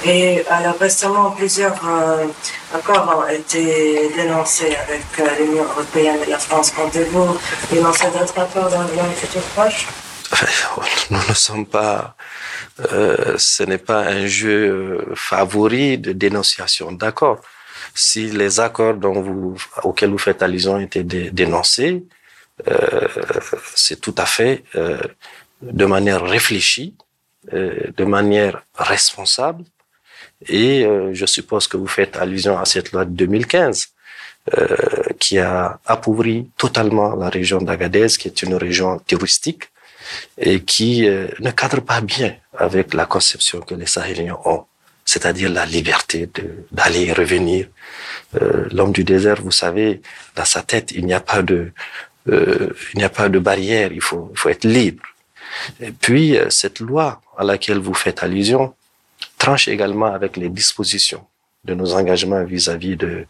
Et 0.05 0.43
alors 0.50 0.77
récemment, 0.77 1.31
plusieurs 1.31 1.79
euh, 1.86 2.27
accords 2.74 3.24
ont 3.24 3.27
été 3.29 4.09
dénoncés 4.15 4.75
avec 4.75 5.05
euh, 5.19 5.24
l'Union 5.39 5.63
européenne 5.63 6.19
et 6.25 6.29
la 6.29 6.38
France. 6.38 6.71
Comptez-vous 6.71 7.38
dénoncer 7.71 8.07
d'autres 8.12 8.38
accords 8.38 8.69
dans, 8.69 8.83
le 8.83 9.15
futur 9.15 9.41
proche? 9.55 9.88
Nous 11.09 11.17
ne 11.29 11.33
sommes 11.33 11.65
pas, 11.65 12.15
euh, 12.91 13.36
ce 13.38 13.63
n'est 13.63 13.77
pas 13.77 14.01
un 14.01 14.27
jeu 14.27 14.69
euh, 14.69 15.15
favori 15.15 15.97
de 15.97 16.12
dénonciation 16.12 16.91
d'accords. 16.91 17.41
Si 17.95 18.29
les 18.29 18.59
accords 18.59 18.95
dont 18.95 19.21
vous, 19.21 19.55
auxquels 19.83 20.12
vous 20.12 20.17
faites 20.17 20.43
allusion 20.43 20.79
étaient 20.79 21.03
dé 21.03 21.31
dénoncés, 21.31 22.03
euh, 22.67 23.07
c'est 23.75 24.01
tout 24.01 24.15
à 24.17 24.25
fait 24.25 24.63
euh, 24.75 25.00
de 25.62 25.86
manière 25.86 26.24
réfléchie, 26.24 26.95
de 27.51 28.04
manière 28.04 28.63
responsable 28.75 29.63
et 30.46 30.86
euh, 30.86 31.13
je 31.13 31.25
suppose 31.25 31.68
que 31.68 31.77
vous 31.77 31.88
faites 31.88 32.16
allusion 32.18 32.58
à 32.58 32.66
cette 32.66 32.92
loi 32.92 33.06
de 33.06 33.12
2015 33.12 33.88
euh, 34.58 34.75
qui 35.20 35.39
a 35.39 35.80
appauvri 35.86 36.50
totalement 36.58 37.16
la 37.16 37.30
région 37.30 37.60
d'Agadez, 37.60 38.08
qui 38.20 38.27
est 38.27 38.44
une 38.44 38.56
région 38.56 39.00
touristique 39.00 39.70
et 40.38 40.62
qui 40.62 41.08
euh, 41.08 41.27
ne 41.39 41.51
cadre 41.51 41.82
pas 41.82 42.01
bien 42.01 42.36
avec 42.58 42.94
la 42.94 43.06
conception 43.06 43.62
que 43.62 43.75
les 43.75 43.88
Sahéliens 43.88 44.38
ont, 44.46 44.66
c'est-à-dire 45.06 45.50
la 45.50 45.66
liberté 45.66 46.30
d'aller 46.72 47.06
et 47.08 47.13
revenir. 47.13 47.68
Euh, 48.42 48.68
L'homme 48.72 48.92
du 48.92 49.04
désert, 49.04 49.42
vous 49.42 49.51
savez, 49.51 50.01
dans 50.36 50.46
sa 50.46 50.62
tête, 50.62 50.92
il 50.92 51.06
n'y 51.06 51.13
a 51.13 51.20
pas 51.20 51.42
de, 51.42 51.72
euh, 52.30 52.74
il 52.94 53.00
n'y 53.00 53.04
a 53.04 53.10
pas 53.10 53.27
de 53.27 53.39
barrière. 53.39 53.92
Il 53.92 54.01
faut, 54.01 54.30
il 54.32 54.38
faut 54.38 54.50
être 54.50 54.66
libre. 54.66 55.04
Et 55.82 55.92
puis 55.92 56.38
cette 56.50 56.80
loi 56.80 57.22
à 57.38 57.44
laquelle 57.44 57.79
vous 57.79 57.94
faites 57.94 58.24
allusion, 58.24 58.74
tranche 59.38 59.67
également 59.67 60.08
avec 60.08 60.38
les 60.38 60.50
dispositions 60.50 61.25
de 61.63 61.74
nos 61.74 61.94
engagements 61.94 62.44
vis-à-vis 62.44 62.96
de, 62.96 63.25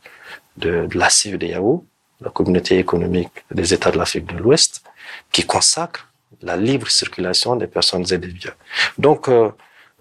de, 0.58 0.88
de 0.88 0.98
la 0.98 1.10
CEDEAO, 1.10 1.86
la 2.22 2.30
communauté 2.30 2.78
économique 2.80 3.32
des 3.52 3.74
États 3.74 3.92
de 3.92 3.98
l'Afrique 3.98 4.26
de 4.26 4.38
l'Ouest, 4.38 4.84
qui 5.32 5.46
consacre 5.46 6.08
la 6.42 6.56
libre 6.58 6.90
circulation 6.90 7.56
des 7.56 7.68
personnes 7.68 8.06
et 8.12 8.18
des 8.18 8.28
biens. 8.28 8.54
Donc, 8.98 9.28
euh, 9.28 9.52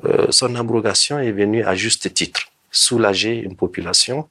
euh, 0.05 0.27
son 0.31 0.55
abrogation 0.57 1.19
est 1.19 1.33
venue 1.33 1.65
à 1.65 1.75
juste 1.75 2.13
titre, 2.13 2.43
soulager 2.71 3.37
une 3.37 3.57
population, 3.57 4.29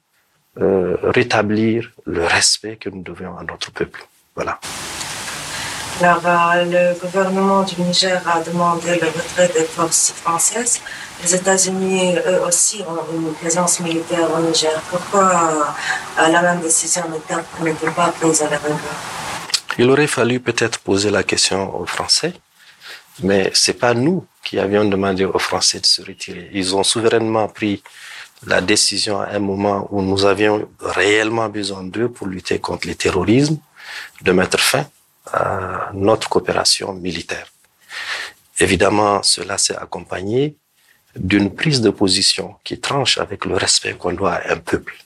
euh, 0.58 0.96
rétablir 1.02 1.90
le 2.04 2.24
respect 2.24 2.76
que 2.76 2.88
nous 2.88 3.02
devons 3.02 3.36
à 3.36 3.44
notre 3.44 3.72
peuple. 3.72 4.06
Voilà. 4.34 4.60
Alors, 6.02 6.52
le 6.66 6.92
gouvernement 7.00 7.62
du 7.62 7.80
Niger 7.80 8.20
a 8.28 8.40
demandé 8.42 8.98
le 9.00 9.06
retrait 9.06 9.48
des 9.48 9.64
forces 9.64 10.12
françaises. 10.12 10.80
Les 11.22 11.34
États-Unis, 11.34 12.16
eux 12.26 12.42
aussi, 12.46 12.82
ont 12.86 13.16
une 13.16 13.32
présence 13.32 13.80
militaire 13.80 14.28
au 14.36 14.40
Niger. 14.42 14.78
Pourquoi 14.90 15.74
euh, 16.20 16.28
la 16.28 16.42
même 16.42 16.60
décision 16.60 17.02
n'était 17.08 17.90
pas 17.92 18.08
prise 18.08 18.42
à 18.42 18.50
la 18.50 18.58
Il 19.78 19.88
aurait 19.88 20.06
fallu 20.06 20.38
peut-être 20.38 20.80
poser 20.80 21.08
la 21.10 21.22
question 21.22 21.74
aux 21.80 21.86
Français, 21.86 22.34
mais 23.22 23.50
c'est 23.54 23.78
pas 23.80 23.94
nous 23.94 24.26
qui 24.44 24.58
avions 24.58 24.84
demandé 24.84 25.24
aux 25.24 25.38
Français 25.38 25.80
de 25.80 25.86
se 25.86 26.02
retirer. 26.02 26.50
Ils 26.52 26.76
ont 26.76 26.84
souverainement 26.84 27.48
pris 27.48 27.82
la 28.46 28.60
décision 28.60 29.22
à 29.22 29.28
un 29.30 29.38
moment 29.38 29.88
où 29.90 30.02
nous 30.02 30.26
avions 30.26 30.68
réellement 30.78 31.48
besoin 31.48 31.84
d'eux 31.84 32.10
pour 32.10 32.26
lutter 32.26 32.58
contre 32.58 32.86
le 32.86 32.94
terrorisme, 32.94 33.56
de 34.20 34.32
mettre 34.32 34.60
fin 34.60 34.84
à 35.32 35.90
notre 35.94 36.28
coopération 36.28 36.92
militaire. 36.94 37.48
Évidemment, 38.58 39.22
cela 39.22 39.58
s'est 39.58 39.76
accompagné 39.76 40.56
d'une 41.14 41.54
prise 41.54 41.80
de 41.80 41.90
position 41.90 42.56
qui 42.64 42.78
tranche 42.80 43.18
avec 43.18 43.44
le 43.44 43.56
respect 43.56 43.94
qu'on 43.94 44.12
doit 44.12 44.34
à 44.34 44.52
un 44.52 44.56
peuple. 44.56 44.96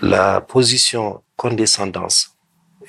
La 0.00 0.40
position 0.40 1.22
condescendance 1.36 2.36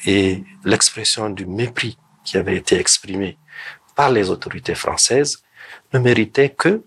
et 0.05 0.43
l'expression 0.65 1.29
du 1.29 1.45
mépris 1.45 1.97
qui 2.23 2.37
avait 2.37 2.55
été 2.55 2.77
exprimée 2.79 3.37
par 3.95 4.09
les 4.11 4.29
autorités 4.29 4.75
françaises 4.75 5.43
ne 5.93 5.99
méritaient 5.99 6.49
que, 6.49 6.83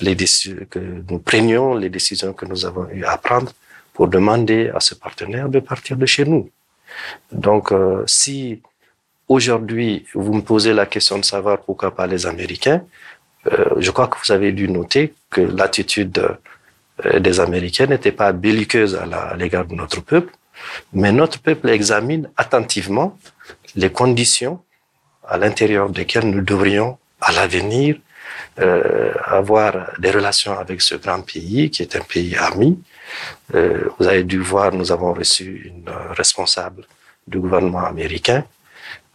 les 0.00 0.16
que 0.16 0.78
nous 1.08 1.18
prenions 1.18 1.74
les 1.74 1.90
décisions 1.90 2.32
que 2.32 2.46
nous 2.46 2.64
avons 2.64 2.88
eu 2.90 3.04
à 3.04 3.16
prendre 3.18 3.52
pour 3.92 4.08
demander 4.08 4.70
à 4.74 4.80
ce 4.80 4.94
partenaire 4.94 5.48
de 5.48 5.60
partir 5.60 5.96
de 5.96 6.06
chez 6.06 6.24
nous. 6.24 6.50
Donc, 7.32 7.72
euh, 7.72 8.04
si 8.06 8.62
aujourd'hui 9.30 10.04
vous 10.14 10.34
me 10.34 10.42
posez 10.42 10.74
la 10.74 10.86
question 10.86 11.16
de 11.18 11.24
savoir 11.24 11.60
pourquoi 11.66 11.94
pas 11.94 12.06
les 12.06 12.26
Américains, 12.26 12.82
euh, 13.46 13.64
je 13.78 13.90
crois 13.90 14.08
que 14.08 14.16
vous 14.22 14.32
avez 14.32 14.52
dû 14.52 14.68
noter 14.68 15.14
que 15.30 15.40
l'attitude 15.40 16.18
euh, 17.06 17.18
des 17.20 17.40
Américains 17.40 17.86
n'était 17.86 18.12
pas 18.22 18.32
belliqueuse 18.32 18.94
à 18.96 19.36
l'égard 19.36 19.64
de 19.64 19.74
notre 19.74 20.00
peuple, 20.02 20.32
mais 20.92 21.12
notre 21.12 21.38
peuple 21.40 21.68
examine 21.70 22.28
attentivement 22.36 23.16
les 23.76 23.90
conditions 23.90 24.60
à 25.26 25.38
l'intérieur 25.38 25.88
desquelles 25.90 26.28
nous 26.28 26.42
devrions, 26.42 26.98
à 27.20 27.30
l'avenir, 27.32 27.96
euh, 28.58 29.12
avoir 29.24 29.92
des 29.98 30.10
relations 30.10 30.58
avec 30.58 30.80
ce 30.82 30.96
grand 30.96 31.22
pays 31.22 31.70
qui 31.70 31.82
est 31.82 31.94
un 31.96 32.00
pays 32.00 32.36
ami. 32.36 32.78
Euh, 33.54 33.88
vous 33.98 34.06
avez 34.08 34.24
dû 34.24 34.40
voir, 34.40 34.72
nous 34.72 34.90
avons 34.90 35.12
reçu 35.14 35.46
une 35.66 35.88
responsable 36.16 36.82
du 37.26 37.38
gouvernement 37.38 37.84
américain. 37.84 38.44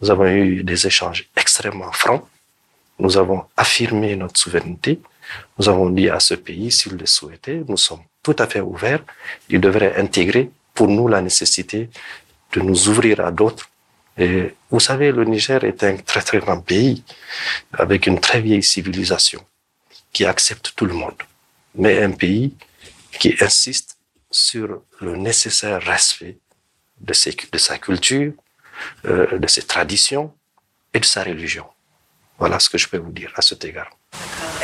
Nous 0.00 0.10
avons 0.10 0.26
eu 0.26 0.62
des 0.62 0.86
échanges 0.86 1.28
extrêmement 1.36 1.92
francs. 1.92 2.24
Nous 2.98 3.16
avons 3.16 3.44
affirmé 3.56 4.16
notre 4.16 4.38
souveraineté. 4.38 5.00
Nous 5.58 5.68
avons 5.68 5.90
dit 5.90 6.08
à 6.08 6.20
ce 6.20 6.34
pays, 6.34 6.70
s'il 6.70 6.94
le 6.96 7.06
souhaitait, 7.06 7.62
nous 7.68 7.76
sommes 7.76 8.02
tout 8.22 8.36
à 8.38 8.46
fait 8.46 8.60
ouverts. 8.60 9.02
Il 9.48 9.60
devrait 9.60 9.96
intégrer 9.96 10.50
pour 10.74 10.88
nous 10.88 11.08
la 11.08 11.20
nécessité 11.20 11.88
de 12.52 12.60
nous 12.60 12.88
ouvrir 12.88 13.20
à 13.20 13.30
d'autres. 13.30 13.68
Et 14.18 14.54
vous 14.70 14.80
savez, 14.80 15.12
le 15.12 15.24
Niger 15.24 15.62
est 15.64 15.82
un 15.84 15.96
très 15.96 16.22
très 16.22 16.38
grand 16.38 16.60
pays 16.60 17.02
avec 17.72 18.06
une 18.06 18.20
très 18.20 18.40
vieille 18.40 18.62
civilisation 18.62 19.44
qui 20.12 20.24
accepte 20.24 20.72
tout 20.74 20.86
le 20.86 20.94
monde, 20.94 21.20
mais 21.74 22.02
un 22.02 22.12
pays 22.12 22.54
qui 23.18 23.34
insiste 23.40 23.98
sur 24.30 24.80
le 25.00 25.16
nécessaire 25.16 25.82
respect 25.82 26.38
de, 27.00 27.12
de 27.52 27.58
sa 27.58 27.78
culture, 27.78 28.32
euh, 29.06 29.38
de 29.38 29.46
ses 29.46 29.62
traditions 29.62 30.32
et 30.94 31.00
de 31.00 31.04
sa 31.04 31.22
religion. 31.22 31.66
Voilà 32.38 32.58
ce 32.58 32.68
que 32.68 32.78
je 32.78 32.88
peux 32.88 32.98
vous 32.98 33.12
dire 33.12 33.32
à 33.36 33.42
cet 33.42 33.64
égard. 33.64 33.90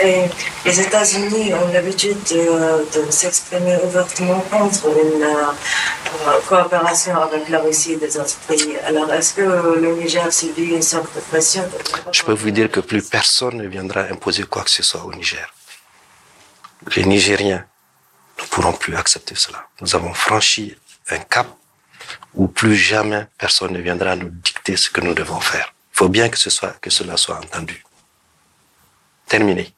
Et 0.02 0.24
les 0.64 0.80
États-Unis 0.80 1.52
ont 1.54 1.72
l'habitude 1.72 2.16
de, 2.30 3.10
s'exprimer 3.10 3.76
ouvertement 3.84 4.40
contre 4.50 4.86
une 4.88 5.22
euh, 5.22 6.40
coopération 6.48 7.16
avec 7.20 7.48
la 7.48 7.60
Russie 7.60 7.92
et 7.92 7.96
des 7.96 8.16
autres 8.18 8.38
pays. 8.48 8.76
Alors, 8.84 9.12
est-ce 9.12 9.34
que 9.34 9.42
le 9.42 9.94
Niger 9.96 10.32
subit 10.32 10.70
une 10.74 10.82
sorte 10.82 11.14
de 11.14 11.20
pression? 11.20 11.64
Je 12.10 12.22
peux 12.22 12.32
vous 12.32 12.50
dire 12.50 12.70
que 12.70 12.80
plus 12.80 13.02
personne 13.08 13.56
ne 13.58 13.66
viendra 13.68 14.02
imposer 14.02 14.44
quoi 14.44 14.64
que 14.64 14.70
ce 14.70 14.82
soit 14.82 15.04
au 15.04 15.12
Niger. 15.12 15.52
Les 16.96 17.04
Nigériens 17.04 17.64
ne 18.40 18.44
pourront 18.46 18.72
plus 18.72 18.96
accepter 18.96 19.34
cela. 19.36 19.66
Nous 19.80 19.94
avons 19.94 20.14
franchi 20.14 20.76
un 21.10 21.18
cap 21.18 21.46
où 22.34 22.48
plus 22.48 22.76
jamais 22.76 23.26
personne 23.38 23.72
ne 23.72 23.80
viendra 23.80 24.16
nous 24.16 24.30
dicter 24.30 24.76
ce 24.76 24.90
que 24.90 25.00
nous 25.00 25.14
devons 25.14 25.40
faire. 25.40 25.74
Il 25.94 25.98
faut 25.98 26.08
bien 26.08 26.28
que, 26.28 26.38
ce 26.38 26.50
soit, 26.50 26.74
que 26.80 26.90
cela 26.90 27.16
soit 27.16 27.36
entendu. 27.36 27.84
Terminé. 29.26 29.72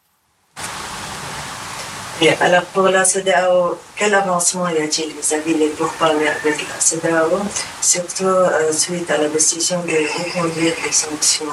Bien, 2.20 2.37
alors 2.40 2.64
pour 2.66 2.88
la 2.88 3.05
CDAO, 3.05 3.76
quel 3.96 4.14
avancement 4.14 4.68
y 4.68 4.78
a-t-il 4.78 5.12
vis-à-vis 5.14 5.57
des 5.57 5.68
pourparlers 5.70 6.28
avec 6.28 6.57
la 6.68 6.78
CDAO, 6.78 7.40
surtout 7.81 8.24
euh, 8.24 8.72
suite 8.72 9.11
à 9.11 9.18
la 9.18 9.28
décision 9.28 9.83
de 9.83 9.90
reconduire 9.90 10.74
les 10.85 10.92
sanctions 10.92 11.46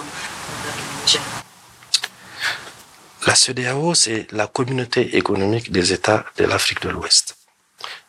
La 3.26 3.34
CDAO, 3.34 3.96
c'est 3.96 4.28
la 4.32 4.46
communauté 4.46 5.18
économique 5.18 5.72
des 5.72 5.94
États 5.94 6.26
de 6.38 6.46
l'Afrique 6.46 6.84
de 6.84 6.90
l'Ouest. 6.90 7.38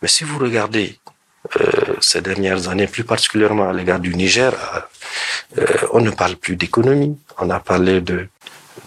Mais 0.03 0.09
si 0.09 0.25
vous 0.25 0.39
regardez 0.39 0.99
ces 2.01 2.21
dernières 2.21 2.69
années, 2.69 2.87
plus 2.87 3.05
particulièrement 3.05 3.69
à 3.69 3.73
l'égard 3.73 4.01
du 4.01 4.15
Niger, 4.15 4.53
euh, 5.59 5.67
on 5.93 6.01
ne 6.01 6.11
parle 6.11 6.37
plus 6.37 6.57
d'économie, 6.57 7.19
on 7.39 7.51
a 7.51 7.61
parlé 7.61 8.01
de 8.01 8.29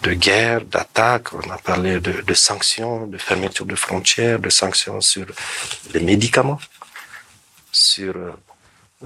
de 0.02 0.12
guerre, 0.12 0.62
d'attaque, 0.64 1.32
on 1.32 1.50
a 1.50 1.58
parlé 1.58 2.00
de, 2.00 2.20
de, 2.20 2.34
sanctions, 2.34 3.06
de 3.06 3.18
fermeture 3.18 3.66
de 3.66 3.74
frontières, 3.74 4.38
de 4.38 4.50
sanctions 4.50 5.00
sur 5.00 5.26
les 5.94 6.00
médicaments, 6.00 6.60
sur 7.72 8.14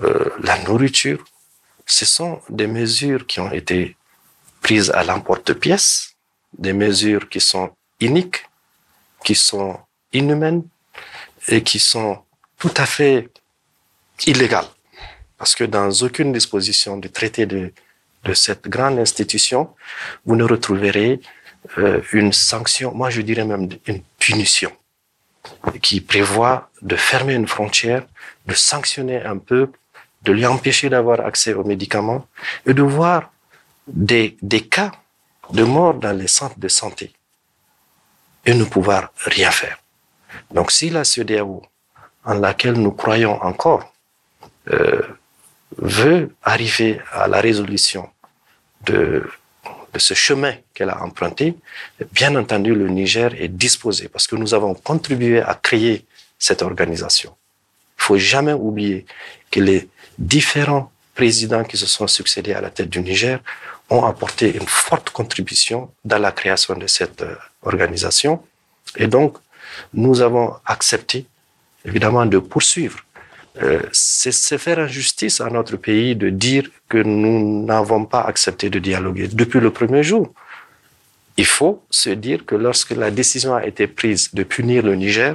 euh, 0.02 0.30
la 0.42 0.58
nourriture. 0.64 1.24
Ce 1.86 2.04
sont 2.04 2.40
des 2.48 2.66
mesures 2.66 3.26
qui 3.26 3.40
ont 3.40 3.52
été 3.52 3.96
prises 4.62 4.90
à 4.90 5.04
l'emporte-pièce, 5.04 6.14
des 6.58 6.72
mesures 6.72 7.28
qui 7.28 7.40
sont 7.40 7.70
iniques, 8.00 8.44
qui 9.24 9.34
sont 9.34 9.78
inhumaines 10.12 10.64
et 11.48 11.62
qui 11.62 11.78
sont 11.78 12.22
tout 12.58 12.74
à 12.76 12.86
fait 12.86 13.28
illégales. 14.26 14.68
Parce 15.38 15.54
que 15.54 15.64
dans 15.64 15.90
aucune 16.02 16.32
disposition 16.32 16.96
du 16.96 17.10
traité 17.10 17.46
de 17.46 17.72
de 18.24 18.34
cette 18.34 18.68
grande 18.68 18.98
institution, 18.98 19.70
vous 20.24 20.36
ne 20.36 20.44
retrouverez 20.44 21.20
euh, 21.78 22.00
une 22.12 22.32
sanction, 22.32 22.92
moi 22.94 23.10
je 23.10 23.22
dirais 23.22 23.44
même 23.44 23.68
une 23.86 24.02
punition, 24.18 24.72
qui 25.82 26.00
prévoit 26.00 26.70
de 26.82 26.96
fermer 26.96 27.34
une 27.34 27.48
frontière, 27.48 28.06
de 28.46 28.54
sanctionner 28.54 29.22
un 29.22 29.38
peuple, 29.38 29.78
de 30.22 30.32
lui 30.32 30.44
empêcher 30.44 30.90
d'avoir 30.90 31.20
accès 31.20 31.54
aux 31.54 31.64
médicaments 31.64 32.26
et 32.66 32.74
de 32.74 32.82
voir 32.82 33.32
des, 33.86 34.36
des 34.42 34.60
cas 34.60 34.92
de 35.52 35.64
mort 35.64 35.94
dans 35.94 36.12
les 36.12 36.28
centres 36.28 36.58
de 36.58 36.68
santé 36.68 37.12
et 38.44 38.54
ne 38.54 38.64
pouvoir 38.64 39.12
rien 39.24 39.50
faire. 39.50 39.78
Donc 40.50 40.70
si 40.70 40.90
la 40.90 41.04
CEDEAO, 41.04 41.62
en 42.24 42.34
laquelle 42.34 42.74
nous 42.74 42.92
croyons 42.92 43.42
encore, 43.42 43.89
euh, 44.70 45.02
veut 45.78 46.34
arriver 46.42 47.00
à 47.12 47.28
la 47.28 47.40
résolution 47.40 48.08
de, 48.86 49.24
de 49.92 49.98
ce 49.98 50.14
chemin 50.14 50.54
qu'elle 50.74 50.90
a 50.90 51.02
emprunté, 51.02 51.54
bien 52.12 52.34
entendu, 52.36 52.74
le 52.74 52.88
Niger 52.88 53.34
est 53.40 53.48
disposé 53.48 54.08
parce 54.08 54.26
que 54.26 54.36
nous 54.36 54.54
avons 54.54 54.74
contribué 54.74 55.40
à 55.40 55.54
créer 55.54 56.04
cette 56.38 56.62
organisation. 56.62 57.34
Il 57.98 58.02
faut 58.04 58.18
jamais 58.18 58.52
oublier 58.52 59.04
que 59.50 59.60
les 59.60 59.88
différents 60.18 60.90
présidents 61.14 61.64
qui 61.64 61.76
se 61.76 61.86
sont 61.86 62.06
succédés 62.06 62.54
à 62.54 62.60
la 62.60 62.70
tête 62.70 62.88
du 62.88 63.00
Niger 63.00 63.40
ont 63.90 64.04
apporté 64.04 64.54
une 64.56 64.66
forte 64.66 65.10
contribution 65.10 65.90
dans 66.04 66.18
la 66.18 66.32
création 66.32 66.74
de 66.76 66.86
cette 66.86 67.22
euh, 67.22 67.34
organisation. 67.62 68.42
Et 68.96 69.06
donc, 69.06 69.36
nous 69.92 70.20
avons 70.20 70.54
accepté, 70.64 71.26
évidemment, 71.84 72.24
de 72.26 72.38
poursuivre 72.38 72.98
euh, 73.62 73.80
c'est 73.92 74.58
faire 74.58 74.78
injustice 74.78 75.40
à 75.40 75.50
notre 75.50 75.76
pays 75.76 76.14
de 76.14 76.30
dire 76.30 76.68
que 76.88 76.98
nous 76.98 77.64
n'avons 77.64 78.04
pas 78.04 78.20
accepté 78.20 78.70
de 78.70 78.78
dialoguer 78.78 79.28
depuis 79.28 79.60
le 79.60 79.70
premier 79.72 80.02
jour. 80.02 80.32
Il 81.36 81.46
faut 81.46 81.82
se 81.90 82.10
dire 82.10 82.46
que 82.46 82.54
lorsque 82.54 82.90
la 82.92 83.10
décision 83.10 83.54
a 83.54 83.66
été 83.66 83.86
prise 83.86 84.32
de 84.34 84.42
punir 84.44 84.84
le 84.84 84.94
Niger, 84.94 85.34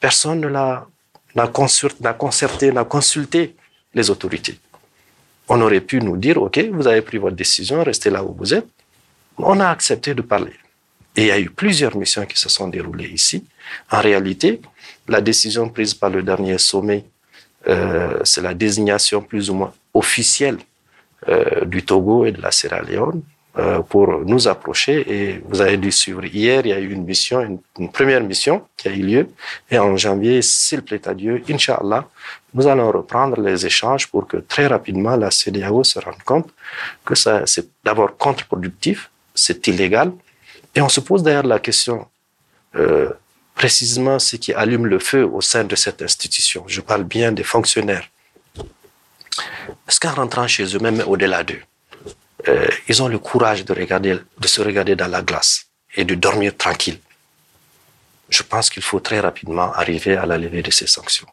personne 0.00 0.40
n'a 0.40 1.46
concerté, 1.48 2.72
n'a 2.72 2.84
consulté 2.84 3.56
les 3.94 4.10
autorités. 4.10 4.58
On 5.48 5.60
aurait 5.60 5.80
pu 5.82 6.00
nous 6.00 6.16
dire, 6.16 6.40
OK, 6.40 6.58
vous 6.72 6.86
avez 6.86 7.02
pris 7.02 7.18
votre 7.18 7.36
décision, 7.36 7.82
restez 7.82 8.10
là 8.10 8.24
où 8.24 8.34
vous 8.34 8.54
êtes. 8.54 8.66
On 9.36 9.60
a 9.60 9.68
accepté 9.68 10.14
de 10.14 10.22
parler. 10.22 10.52
Et 11.16 11.22
il 11.22 11.26
y 11.26 11.30
a 11.30 11.38
eu 11.38 11.50
plusieurs 11.50 11.96
missions 11.96 12.24
qui 12.26 12.38
se 12.38 12.48
sont 12.48 12.68
déroulées 12.68 13.08
ici. 13.08 13.44
En 13.90 14.00
réalité, 14.00 14.60
la 15.08 15.20
décision 15.20 15.68
prise 15.68 15.94
par 15.94 16.10
le 16.10 16.22
dernier 16.22 16.58
sommet 16.58 17.04
euh, 17.68 18.20
c'est 18.24 18.42
la 18.42 18.54
désignation 18.54 19.22
plus 19.22 19.50
ou 19.50 19.54
moins 19.54 19.72
officielle 19.92 20.58
euh, 21.28 21.64
du 21.64 21.82
Togo 21.84 22.26
et 22.26 22.32
de 22.32 22.42
la 22.42 22.50
Sierra 22.50 22.82
Leone 22.82 23.22
euh, 23.56 23.80
pour 23.80 24.08
nous 24.24 24.48
approcher. 24.48 24.96
Et 25.14 25.42
vous 25.48 25.60
avez 25.60 25.76
dû 25.76 25.90
suivre 25.92 26.24
hier, 26.24 26.66
il 26.66 26.70
y 26.70 26.72
a 26.72 26.80
eu 26.80 26.90
une 26.90 27.04
mission, 27.04 27.60
une, 27.78 27.90
première 27.90 28.22
mission 28.22 28.62
qui 28.76 28.88
a 28.88 28.92
eu 28.92 29.02
lieu. 29.02 29.28
Et 29.70 29.78
en 29.78 29.96
janvier, 29.96 30.42
s'il 30.42 30.82
plaît 30.82 31.06
à 31.08 31.14
Dieu, 31.14 31.42
Inch'Allah, 31.48 32.06
nous 32.52 32.66
allons 32.66 32.90
reprendre 32.90 33.40
les 33.40 33.64
échanges 33.64 34.08
pour 34.08 34.26
que 34.26 34.38
très 34.38 34.66
rapidement 34.66 35.16
la 35.16 35.30
CDAO 35.30 35.84
se 35.84 35.98
rende 35.98 36.22
compte 36.24 36.50
que 37.04 37.14
ça, 37.14 37.42
c'est 37.46 37.68
d'abord 37.84 38.16
contre-productif, 38.16 39.10
c'est 39.34 39.66
illégal. 39.66 40.12
Et 40.74 40.80
on 40.82 40.88
se 40.88 41.00
pose 41.00 41.22
d'ailleurs 41.22 41.46
la 41.46 41.60
question, 41.60 42.06
euh, 42.76 43.10
précisément 43.54 44.18
ce 44.18 44.36
qui 44.36 44.52
allume 44.52 44.86
le 44.86 44.98
feu 44.98 45.24
au 45.24 45.40
sein 45.40 45.64
de 45.64 45.76
cette 45.76 46.02
institution. 46.02 46.64
Je 46.66 46.80
parle 46.80 47.04
bien 47.04 47.32
des 47.32 47.44
fonctionnaires. 47.44 48.08
Est-ce 49.88 50.00
qu'en 50.00 50.14
rentrant 50.14 50.46
chez 50.46 50.64
eux, 50.74 50.78
même 50.78 51.02
au-delà 51.06 51.44
d'eux, 51.44 51.62
euh, 52.48 52.66
ils 52.88 53.02
ont 53.02 53.08
le 53.08 53.18
courage 53.18 53.64
de 53.64 53.72
regarder, 53.72 54.18
de 54.38 54.48
se 54.48 54.60
regarder 54.60 54.96
dans 54.96 55.06
la 55.06 55.22
glace 55.22 55.66
et 55.94 56.04
de 56.04 56.14
dormir 56.14 56.56
tranquille. 56.56 56.98
Je 58.28 58.42
pense 58.42 58.68
qu'il 58.70 58.82
faut 58.82 59.00
très 59.00 59.20
rapidement 59.20 59.72
arriver 59.72 60.16
à 60.16 60.26
la 60.26 60.36
levée 60.36 60.62
de 60.62 60.70
ces 60.70 60.86
sanctions. 60.86 61.28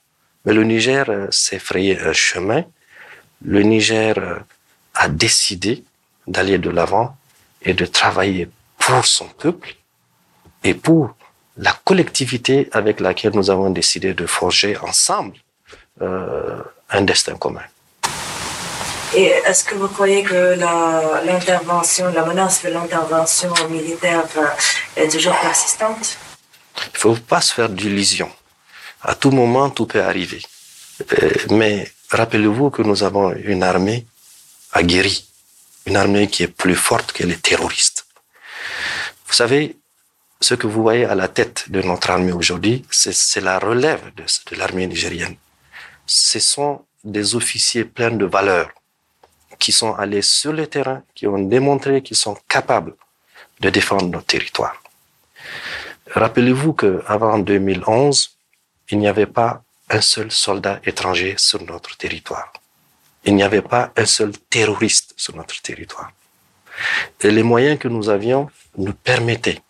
Mais 0.45 0.53
le 0.53 0.63
Niger 0.63 1.09
euh, 1.09 1.27
s'est 1.31 1.59
frayé 1.59 1.99
un 1.99 2.13
chemin. 2.13 2.63
Le 3.43 3.61
Niger 3.63 4.17
euh, 4.17 4.39
a 4.95 5.09
décidé 5.09 5.83
d'aller 6.27 6.57
de 6.57 6.69
l'avant 6.69 7.15
et 7.63 7.73
de 7.73 7.85
travailler 7.85 8.49
pour 8.77 9.05
son 9.05 9.27
peuple 9.27 9.75
et 10.63 10.73
pour 10.73 11.15
la 11.57 11.73
collectivité 11.83 12.69
avec 12.71 12.99
laquelle 12.99 13.33
nous 13.33 13.49
avons 13.49 13.69
décidé 13.69 14.13
de 14.13 14.25
forger 14.25 14.77
ensemble 14.77 15.37
euh, 16.01 16.61
un 16.89 17.01
destin 17.01 17.35
commun. 17.35 17.63
Et 19.13 19.25
est-ce 19.45 19.65
que 19.65 19.75
vous 19.75 19.89
croyez 19.89 20.23
que 20.23 20.57
l'intervention, 21.25 22.11
la, 22.13 22.23
menace 22.23 22.63
de 22.63 22.69
l'intervention 22.69 23.53
militaire 23.69 24.23
est 24.95 25.09
toujours 25.09 25.37
persistante? 25.39 26.17
Il 26.77 26.93
ne 26.93 26.97
faut 26.97 27.15
pas 27.15 27.41
se 27.41 27.53
faire 27.53 27.67
d'illusions. 27.67 28.31
À 29.03 29.15
tout 29.15 29.31
moment, 29.31 29.69
tout 29.69 29.85
peut 29.85 30.01
arriver. 30.01 30.41
Euh, 31.01 31.29
mais 31.49 31.91
rappelez-vous 32.09 32.69
que 32.69 32.81
nous 32.83 33.03
avons 33.03 33.33
une 33.33 33.63
armée 33.63 34.05
aguerrie, 34.71 35.27
une 35.85 35.97
armée 35.97 36.27
qui 36.27 36.43
est 36.43 36.47
plus 36.47 36.75
forte 36.75 37.11
que 37.11 37.23
les 37.23 37.37
terroristes. 37.37 38.05
Vous 39.27 39.33
savez, 39.33 39.75
ce 40.41 40.55
que 40.55 40.67
vous 40.67 40.81
voyez 40.81 41.05
à 41.05 41.15
la 41.15 41.27
tête 41.27 41.69
de 41.69 41.81
notre 41.83 42.09
armée 42.09 42.31
aujourd'hui, 42.31 42.83
c'est 42.89 43.41
la 43.41 43.59
relève 43.59 44.01
de, 44.15 44.55
l'armée 44.55 44.87
nigérienne. 44.87 45.35
Ce 46.07 46.39
sont 46.39 46.83
des 47.03 47.35
officiers 47.35 47.85
pleins 47.85 48.11
de 48.11 48.25
valeurs 48.25 48.71
qui 49.59 49.71
sont 49.71 49.93
allés 49.93 50.23
sur 50.23 50.51
le 50.51 50.65
terrain, 50.65 51.03
qui 51.13 51.27
ont 51.27 51.37
démontré 51.37 52.01
qu'ils 52.01 52.17
sont 52.17 52.35
capables 52.47 52.95
de 53.59 53.69
défendre 53.69 54.07
notre 54.07 54.25
territoire. 54.25 54.81
Rappelez-vous 56.09 56.73
qu'avant 56.73 57.37
2011, 57.37 58.35
il 58.89 58.97
n'y 58.97 59.07
avait 59.07 59.27
pas 59.27 59.61
un 59.91 60.01
seul 60.01 60.31
soldat 60.31 60.79
étranger 60.83 61.35
sur 61.37 61.63
notre 61.63 61.95
territoire. 61.97 62.51
Il 63.23 63.35
n'y 63.35 63.43
avait 63.43 63.61
pas 63.61 63.91
un 63.95 64.05
seul 64.05 64.31
terroriste 64.49 65.13
sur 65.15 65.35
notre 65.35 65.61
territoire. 65.61 66.11
Et 67.21 67.29
les 67.29 67.43
moyens 67.43 67.77
que 67.77 67.87
nous 67.87 68.09
avions 68.09 68.49
nous 68.77 68.93
permettaient 68.93 69.61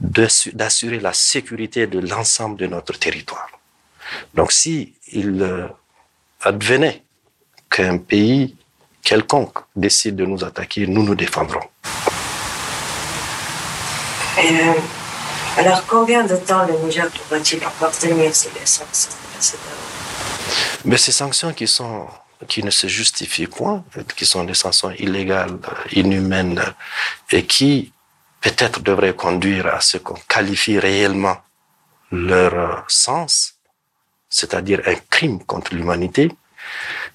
d'assurer 0.00 0.98
la 1.00 1.12
sécurité 1.12 1.86
de 1.86 1.98
l'ensemble 2.00 2.56
de 2.56 2.66
notre 2.66 2.98
territoire. 2.98 3.48
Donc 4.34 4.52
si 4.52 4.94
il 5.12 5.40
euh, 5.42 5.66
advenait 6.42 7.02
qu'un 7.70 7.98
pays 7.98 8.56
quelconque 9.02 9.58
décide 9.76 10.16
de 10.16 10.24
nous 10.24 10.44
attaquer, 10.44 10.86
nous 10.86 11.02
nous 11.02 11.14
défendrons. 11.14 11.68
Euh, 14.38 14.72
alors, 15.56 15.86
combien 15.86 16.24
de 16.24 16.36
temps 16.36 16.66
le 16.66 16.74
Niger 16.84 17.08
pourra-t-il 17.10 17.62
appartenir 17.62 18.34
ces 18.34 18.50
sanctions 18.64 19.12
Mais 20.84 20.96
ces 20.96 21.12
sanctions 21.12 21.52
qui 21.52 21.68
sont 21.68 22.06
qui 22.48 22.62
ne 22.62 22.70
se 22.70 22.88
justifient 22.88 23.46
point, 23.46 23.84
qui 24.16 24.26
sont 24.26 24.44
des 24.44 24.52
sanctions 24.54 24.90
illégales, 24.90 25.56
inhumaines, 25.92 26.62
et 27.30 27.44
qui 27.46 27.92
peut-être 28.44 28.80
devraient 28.82 29.16
conduire 29.16 29.66
à 29.68 29.80
ce 29.80 29.96
qu'on 29.96 30.20
qualifie 30.28 30.78
réellement 30.78 31.38
leur 32.12 32.84
sens, 32.88 33.54
c'est-à-dire 34.28 34.82
un 34.86 34.96
crime 35.08 35.42
contre 35.44 35.74
l'humanité, 35.74 36.30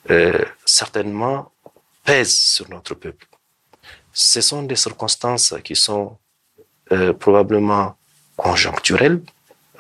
euh, 0.09 0.43
certainement 0.65 1.51
pèse 2.03 2.33
sur 2.33 2.67
notre 2.69 2.95
peuple. 2.95 3.27
Ce 4.11 4.41
sont 4.41 4.63
des 4.63 4.75
circonstances 4.75 5.53
qui 5.63 5.75
sont 5.75 6.17
euh, 6.91 7.13
probablement 7.13 7.95
conjoncturelles. 8.35 9.21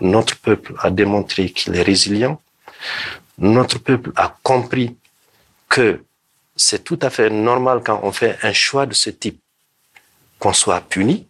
Notre 0.01 0.37
peuple 0.37 0.75
a 0.79 0.91
démontré 0.91 1.49
qu'il 1.49 1.75
est 1.75 1.81
résilient. 1.81 2.39
Notre 3.39 3.79
peuple 3.79 4.11
a 4.15 4.37
compris 4.43 4.95
que 5.67 6.03
c'est 6.55 6.83
tout 6.83 6.99
à 7.01 7.09
fait 7.09 7.31
normal 7.31 7.81
quand 7.83 8.01
on 8.03 8.11
fait 8.11 8.37
un 8.43 8.53
choix 8.53 8.85
de 8.85 8.93
ce 8.93 9.09
type 9.09 9.41
qu'on 10.37 10.53
soit 10.53 10.81
puni, 10.81 11.25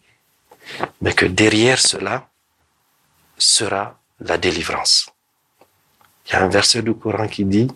mais 1.00 1.12
que 1.12 1.26
derrière 1.26 1.78
cela 1.78 2.28
sera 3.38 3.98
la 4.20 4.38
délivrance. 4.38 5.08
Il 6.26 6.32
y 6.32 6.36
a 6.36 6.42
un 6.42 6.48
verset 6.48 6.82
du 6.82 6.94
Coran 6.94 7.26
qui 7.28 7.44
dit 7.44 7.68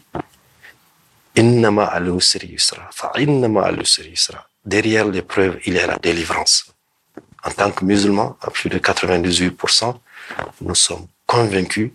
Derrière 4.65 5.07
l'épreuve, 5.07 5.59
il 5.67 5.75
y 5.75 5.79
a 5.79 5.87
la 5.87 5.97
délivrance. 5.97 6.67
En 7.43 7.51
tant 7.51 7.71
que 7.73 7.85
musulmans, 7.85 8.37
à 8.41 8.51
plus 8.51 8.71
de 8.71 8.79
98%, 8.79 9.99
nous 10.61 10.75
sommes 10.75 11.07
convaincus 11.27 11.91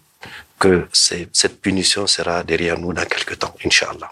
que 0.60 0.88
cette 0.92 1.62
punition 1.62 2.06
sera 2.06 2.44
derrière 2.44 2.78
nous 2.78 2.94
dans 2.94 3.06
quelques 3.06 3.40
temps, 3.40 3.56
Inch'Allah. 3.66 4.12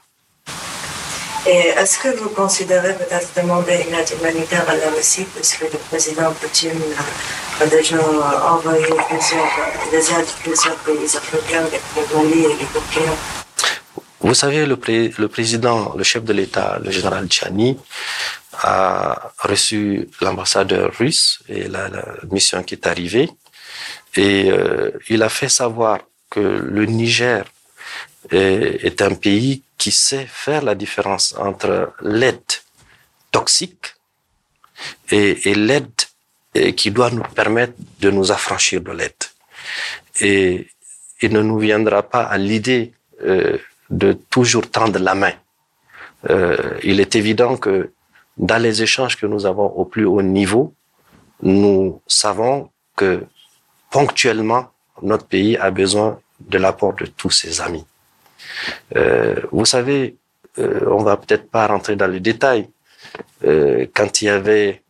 Et 1.50 1.70
est-ce 1.80 2.00
que 2.00 2.10
vous 2.18 2.30
considérez 2.30 2.94
peut-être 2.94 3.30
demander 3.42 3.86
une 3.88 3.96
aide 3.96 4.12
humanitaire 4.20 4.66
à 4.70 4.76
la 4.76 4.90
Russie, 4.90 5.26
puisque 5.34 5.62
le 5.62 5.80
président 5.90 6.34
Poutine 6.34 6.82
a 7.62 7.66
déjà 7.66 7.96
envoyé 8.52 8.86
plusieurs, 9.08 9.52
des 9.90 10.12
aides 10.12 10.28
à 10.28 10.42
plusieurs 10.44 10.76
pays 10.76 11.06
africains, 11.16 11.64
le 11.72 12.18
Mali 12.18 12.40
et 12.44 12.50
le 12.50 12.66
Burkina? 12.74 13.14
Vous 14.20 14.34
savez, 14.34 14.66
le, 14.66 14.78
le, 15.18 15.28
président, 15.30 15.94
le 15.96 16.04
chef 16.04 16.26
de 16.26 16.34
l'État, 16.34 16.80
le 16.84 16.92
général 16.92 17.28
Tchani, 17.28 17.78
a 18.62 19.32
reçu 19.40 20.10
l'ambassadeur 20.20 20.92
russe 21.00 21.40
et 21.48 21.70
la, 21.70 21.90
mission 22.30 22.62
qui 22.62 22.74
est 22.74 22.88
arrivée. 22.88 23.30
Et 24.18 24.52
euh, 24.52 24.92
il 25.08 25.24
a 25.24 25.30
fait 25.30 25.48
savoir 25.48 26.00
que 26.30 26.42
le 26.42 26.86
Niger 26.86 27.46
est, 28.32 29.02
un 29.02 29.14
pays 29.16 29.64
qui 29.78 29.92
sait 29.92 30.26
faire 30.28 30.64
la 30.64 30.76
différence 30.76 31.36
entre 31.38 31.94
l'aide 32.02 32.42
toxique 33.32 33.96
et, 35.12 35.50
et 35.50 35.56
l'aide 35.56 35.92
qui 36.76 36.92
doit 36.92 37.12
nous 37.12 37.24
permettre 37.24 37.74
de 38.00 38.10
nous 38.10 38.32
affranchir 38.32 38.82
de 38.82 38.92
l'aide. 38.92 39.24
Et 40.20 40.68
il 41.22 41.32
ne 41.34 41.42
nous 41.42 41.60
viendra 41.60 42.04
pas 42.04 42.24
à 42.24 42.38
l'idée 42.38 42.94
euh, 43.24 43.58
de 43.90 44.14
toujours 44.30 44.70
tendre 44.70 45.00
la 45.00 45.16
main. 45.16 45.34
Euh, 46.30 46.78
il 46.84 47.00
est 47.00 47.16
évident 47.16 47.58
que 47.58 47.92
dans 48.38 48.62
les 48.62 48.82
échanges 48.84 49.16
que 49.16 49.26
nous 49.26 49.46
avons 49.46 49.66
au 49.66 49.86
plus 49.86 50.06
haut 50.06 50.22
niveau, 50.22 50.74
nous 51.42 52.02
savons 52.08 52.70
que 52.96 53.24
ponctuellement, 53.90 54.72
notre 55.02 55.26
pays 55.26 55.58
a 55.58 55.72
besoin 55.72 56.20
de 56.40 56.58
l'apport 56.58 56.94
de 56.94 57.06
tous 57.06 57.32
ses 57.32 57.62
amis. 57.62 57.86
Euh, 58.96 59.36
vous 59.52 59.66
savez, 59.66 60.16
euh, 60.60 60.82
on 60.88 61.04
va 61.04 61.18
peut-être 61.18 61.50
pas 61.50 61.68
rentrer 61.68 61.96
dans 61.96 62.08
les 62.08 62.20
détails. 62.20 62.70
Euh, 63.46 63.86
quand 63.94 64.22
il 64.22 64.26
y 64.26 64.30
avait, 64.30 64.82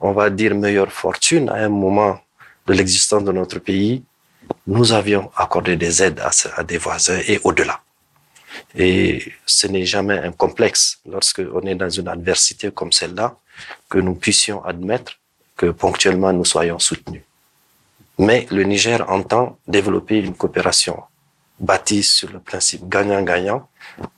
on 0.00 0.12
va 0.12 0.30
dire, 0.30 0.54
meilleure 0.54 0.92
fortune 0.92 1.48
à 1.48 1.56
un 1.56 1.68
moment 1.68 2.18
de 2.66 2.72
l'existence 2.72 3.24
de 3.24 3.32
notre 3.32 3.58
pays, 3.58 4.02
nous 4.66 4.92
avions 4.92 5.30
accordé 5.36 5.76
des 5.76 6.02
aides 6.02 6.20
à, 6.20 6.30
à 6.56 6.62
des 6.64 6.78
voisins 6.78 7.20
et 7.26 7.40
au-delà. 7.44 7.80
Et 8.74 9.32
ce 9.44 9.66
n'est 9.66 9.84
jamais 9.84 10.18
un 10.18 10.32
complexe 10.32 10.98
lorsqu'on 11.08 11.62
est 11.62 11.74
dans 11.74 11.90
une 11.90 12.08
adversité 12.08 12.70
comme 12.70 12.92
celle-là 12.92 13.36
que 13.88 13.98
nous 13.98 14.14
puissions 14.14 14.64
admettre 14.64 15.18
que 15.56 15.66
ponctuellement 15.66 16.32
nous 16.32 16.44
soyons 16.44 16.78
soutenus. 16.78 17.22
Mais 18.18 18.46
le 18.50 18.62
Niger 18.62 19.04
entend 19.10 19.58
développer 19.66 20.18
une 20.18 20.34
coopération 20.34 21.02
bâtie 21.58 22.02
sur 22.02 22.30
le 22.30 22.40
principe 22.40 22.88
gagnant-gagnant 22.88 23.68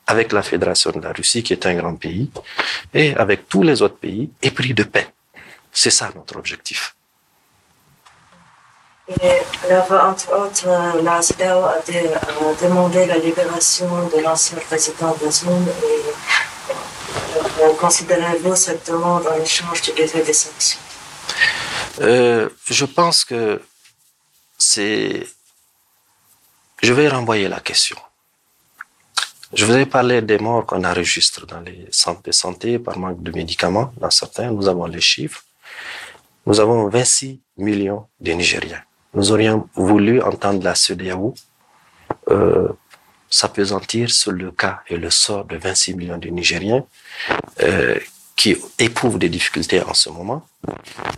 avec 0.06 0.32
la 0.32 0.42
Fédération 0.42 0.90
de 0.90 1.00
la 1.00 1.12
Russie, 1.12 1.42
qui 1.42 1.52
est 1.52 1.66
un 1.66 1.74
grand 1.74 1.94
pays, 1.94 2.30
et 2.94 3.14
avec 3.16 3.48
tous 3.48 3.62
les 3.62 3.82
autres 3.82 3.98
pays, 3.98 4.30
épris 4.42 4.74
de 4.74 4.82
paix. 4.82 5.08
C'est 5.72 5.90
ça 5.90 6.10
notre 6.14 6.36
objectif. 6.36 6.94
Et 9.22 9.70
alors, 9.70 10.10
entre 10.10 10.28
autres, 10.38 10.66
la 11.02 11.22
CDAO 11.22 11.64
a, 11.64 11.80
demandé 12.60 13.06
la 13.06 13.16
libération 13.16 14.08
de 14.08 14.20
l'ancien 14.22 14.58
président 14.58 15.16
Bazoum 15.22 15.66
et 15.66 17.62
euh, 17.62 17.72
considérez-vous 17.80 18.54
cette 18.54 18.86
demande 18.86 19.26
en 19.26 19.42
échange 19.42 19.82
du 19.82 19.92
défait 19.92 20.22
des 20.22 20.32
sanctions? 20.32 20.80
Euh, 22.00 22.48
Je 22.66 22.84
pense 22.84 23.24
que 23.24 23.60
c'est. 24.58 25.26
Je 26.82 26.92
vais 26.92 27.08
renvoyer 27.08 27.48
la 27.48 27.60
question. 27.60 27.96
Je 29.52 29.64
vous 29.64 29.76
ai 29.76 29.86
parlé 29.86 30.20
des 30.22 30.38
morts 30.38 30.66
qu'on 30.66 30.84
enregistre 30.84 31.46
dans 31.46 31.60
les 31.60 31.86
centres 31.90 32.22
de 32.22 32.32
santé 32.32 32.78
par 32.78 32.98
manque 32.98 33.22
de 33.22 33.32
médicaments. 33.32 33.92
Dans 33.96 34.10
certains, 34.10 34.50
nous 34.50 34.68
avons 34.68 34.86
les 34.86 35.00
chiffres. 35.00 35.42
Nous 36.46 36.60
avons 36.60 36.88
26 36.88 37.40
millions 37.56 38.06
de 38.20 38.32
Nigériens 38.32 38.82
nous 39.14 39.32
aurions 39.32 39.68
voulu 39.74 40.20
entendre 40.22 40.62
la 40.62 40.74
CEDEAO 40.74 41.34
euh, 42.30 42.68
s'apesantir 43.30 44.10
sur 44.10 44.32
le 44.32 44.50
cas 44.50 44.80
et 44.88 44.96
le 44.96 45.10
sort 45.10 45.44
de 45.44 45.56
26 45.56 45.94
millions 45.94 46.18
de 46.18 46.28
Nigériens 46.28 46.84
euh, 47.62 47.98
qui 48.36 48.56
éprouvent 48.78 49.18
des 49.18 49.28
difficultés 49.28 49.82
en 49.82 49.94
ce 49.94 50.10
moment, 50.10 50.46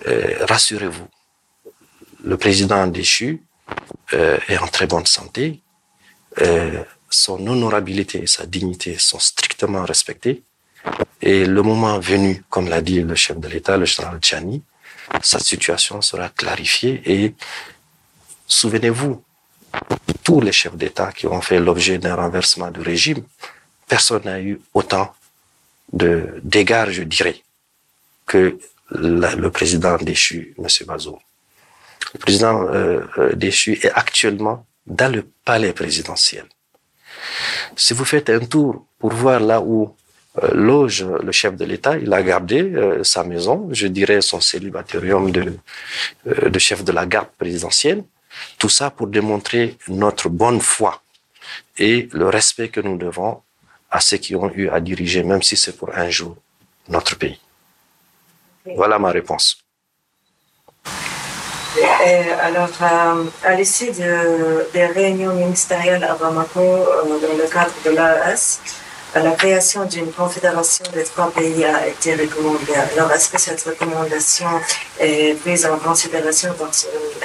euh, 0.09 0.45
rassurez-vous, 0.49 1.07
le 2.25 2.37
président 2.37 2.87
déchu 2.87 3.43
euh, 4.13 4.39
est 4.49 4.59
en 4.59 4.67
très 4.67 4.87
bonne 4.87 5.07
santé, 5.07 5.61
euh, 6.41 6.83
son 7.09 7.47
honorabilité 7.47 8.23
et 8.23 8.27
sa 8.27 8.47
dignité 8.47 8.99
sont 8.99 9.19
strictement 9.19 9.85
respectées, 9.85 10.43
et 11.21 11.45
le 11.45 11.63
moment 11.63 11.99
venu, 11.99 12.43
comme 12.49 12.69
l'a 12.69 12.81
dit 12.81 13.03
le 13.03 13.15
chef 13.15 13.39
de 13.39 13.49
l'État, 13.49 13.77
le 13.77 13.85
général 13.85 14.19
Tchani, 14.21 14.63
sa 15.23 15.39
situation 15.39 16.01
sera 16.01 16.29
clarifiée 16.29 17.03
et 17.05 17.35
souvenez-vous, 18.47 19.23
tous 20.25 20.41
les 20.41 20.53
chefs 20.53 20.77
d'État 20.77 21.13
qui 21.13 21.27
ont 21.27 21.41
fait 21.41 21.61
l'objet 21.61 21.99
d'un 21.99 22.15
renversement 22.15 22.71
de 22.71 22.81
régime, 22.81 23.23
personne 23.87 24.23
n'a 24.25 24.41
eu 24.41 24.61
autant 24.75 25.15
de 25.93 26.41
dégâts, 26.43 26.91
je 26.91 27.03
dirais, 27.03 27.43
que 28.27 28.59
le 28.91 29.49
président 29.49 29.97
déchu, 29.97 30.55
M. 30.59 30.67
Bazoum. 30.87 31.19
Le 32.15 32.19
président 32.19 32.67
euh, 32.69 33.01
euh, 33.19 33.33
déchu 33.35 33.79
est 33.83 33.93
actuellement 33.93 34.67
dans 34.87 35.13
le 35.13 35.27
palais 35.45 35.73
présidentiel. 35.73 36.45
Si 37.77 37.95
vous 37.95 38.05
faites 38.05 38.31
un 38.31 38.41
tour 38.41 38.87
pour 38.99 39.13
voir 39.13 39.41
là 39.41 39.61
où 39.61 39.95
euh, 40.43 40.51
loge 40.55 41.05
le 41.05 41.33
chef 41.33 41.57
de 41.57 41.65
l'État, 41.65 41.97
il 41.99 42.13
a 42.13 42.23
gardé 42.23 42.63
euh, 42.63 43.03
sa 43.03 43.25
maison, 43.25 43.69
je 43.73 43.89
dirais 43.89 44.21
son 44.21 44.41
célibatérium 44.41 45.31
de, 45.33 45.57
euh, 46.29 46.49
de 46.49 46.59
chef 46.59 46.85
de 46.85 46.93
la 46.93 47.05
garde 47.05 47.31
présidentielle. 47.37 48.05
Tout 48.59 48.69
ça 48.69 48.91
pour 48.91 49.09
démontrer 49.09 49.77
notre 49.89 50.29
bonne 50.29 50.61
foi 50.61 51.03
et 51.79 52.09
le 52.13 52.29
respect 52.29 52.69
que 52.69 52.81
nous 52.81 52.97
devons 52.97 53.43
à 53.91 54.01
ceux 54.01 54.19
qui 54.19 54.37
ont 54.37 54.53
eu 54.55 54.69
à 54.69 54.79
diriger, 54.81 55.25
même 55.25 55.43
si 55.43 55.57
c'est 55.57 55.77
pour 55.77 55.91
un 55.97 56.09
jour, 56.11 56.37
notre 56.89 57.17
pays. 57.19 57.41
Voilà 58.77 59.01
ma 59.01 59.11
réponse. 59.11 59.59
Et 61.79 62.31
alors, 62.43 62.69
euh, 62.83 63.25
à 63.45 63.55
l'issue 63.55 63.93
de, 63.93 64.67
des 64.73 64.87
réunions 64.87 65.35
ministérielles 65.35 66.03
à 66.03 66.15
Bamako, 66.15 66.61
euh, 66.61 67.03
dans 67.05 67.37
le 67.37 67.49
cadre 67.49 67.73
de 67.85 67.91
l'AES, 67.91 68.59
la 69.15 69.33
création 69.33 69.85
d'une 69.85 70.13
confédération 70.13 70.85
des 70.93 71.05
trois 71.05 71.31
pays 71.31 71.65
a 71.65 71.87
été 71.87 72.15
recommandée. 72.15 72.75
Alors, 72.97 73.11
est-ce 73.13 73.29
que 73.29 73.41
cette 73.41 73.63
recommandation 73.63 74.49
est 74.99 75.39
prise 75.41 75.67
en 75.67 75.79
considération 75.79 76.55
par 76.55 76.71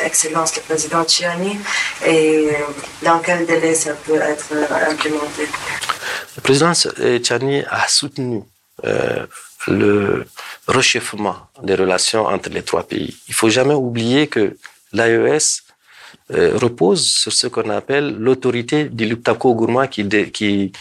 Excellence 0.03 0.55
le 0.55 0.61
Président 0.61 1.05
Chiani 1.07 1.59
et 2.05 2.49
dans 3.03 3.19
quel 3.19 3.45
délai 3.45 3.75
ça 3.75 3.93
peut 3.93 4.19
être 4.19 4.51
implémenté? 4.91 5.47
Le 6.35 6.41
président 6.41 6.73
Chiani 6.73 7.63
a 7.69 7.87
soutenu 7.87 8.43
euh, 8.83 9.25
le 9.67 10.25
réchauffement 10.67 11.37
des 11.61 11.75
relations 11.75 12.25
entre 12.25 12.49
les 12.49 12.63
trois 12.63 12.83
pays. 12.83 13.15
Il 13.27 13.33
faut 13.33 13.49
jamais 13.49 13.73
oublier 13.73 14.27
que 14.27 14.57
l'AES 14.93 15.61
euh, 16.31 16.57
repose 16.57 17.07
sur 17.07 17.31
ce 17.31 17.47
qu'on 17.47 17.69
appelle 17.69 18.15
l'autorité 18.17 18.85
du 18.85 19.05
Luptako 19.05 19.53
Gourma 19.53 19.87
qui, 19.87 20.07
qui, 20.31 20.71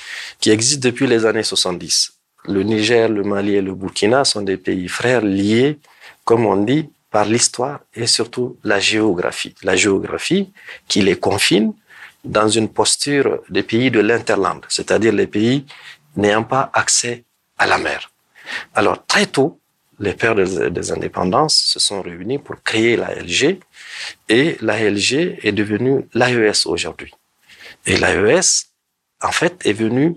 qui 0.41 0.51
existe 0.51 0.83
depuis 0.83 1.07
les 1.07 1.27
années 1.27 1.43
70. 1.43 2.13
Le 2.47 2.63
Niger, 2.63 3.09
le 3.09 3.23
Mali 3.23 3.55
et 3.57 3.63
le 3.63 3.75
Burkina 3.75 4.25
sont 4.25 4.43
des 4.43 4.57
pays 4.57 4.89
frères 4.89 5.23
liés, 5.23 5.79
comme 6.25 6.47
on 6.47 6.57
dit, 6.57 6.89
par 7.11 7.25
l'histoire 7.27 7.81
et 7.95 8.07
surtout 8.07 8.59
la 8.65 8.81
géographie. 8.81 9.55
La 9.63 9.77
géographie 9.77 10.53
qui 10.89 11.01
les 11.03 11.17
confine 11.17 11.73
dans 12.25 12.49
une 12.49 12.69
posture 12.69 13.41
des 13.51 13.63
pays 13.63 13.91
de 13.91 14.01
l'interland, 14.01 14.63
c'est-à-dire 14.69 15.13
les 15.13 15.27
pays 15.27 15.67
n'ayant 16.17 16.43
pas 16.45 16.71
accès 16.73 17.25
à 17.59 17.67
la 17.67 17.79
mer. 17.79 18.11
Alors 18.75 19.05
très 19.07 19.27
tôt, 19.27 19.61
les 19.99 20.15
pères 20.15 20.35
des, 20.35 20.93
indépendances 20.93 21.57
se 21.57 21.79
sont 21.79 22.03
réunis 22.03 22.39
pour 22.39 22.63
créer 22.63 22.97
la 22.97 23.15
LG 23.15 23.61
et 24.29 24.57
l'ALG 24.61 25.39
est 25.43 25.53
devenue 25.53 26.07
l'AES 26.15 26.67
aujourd'hui. 26.67 27.13
Et 27.87 27.97
l'AES, 27.97 28.67
en 29.23 29.33
fait, 29.33 29.55
est 29.65 29.73
venue 29.73 30.17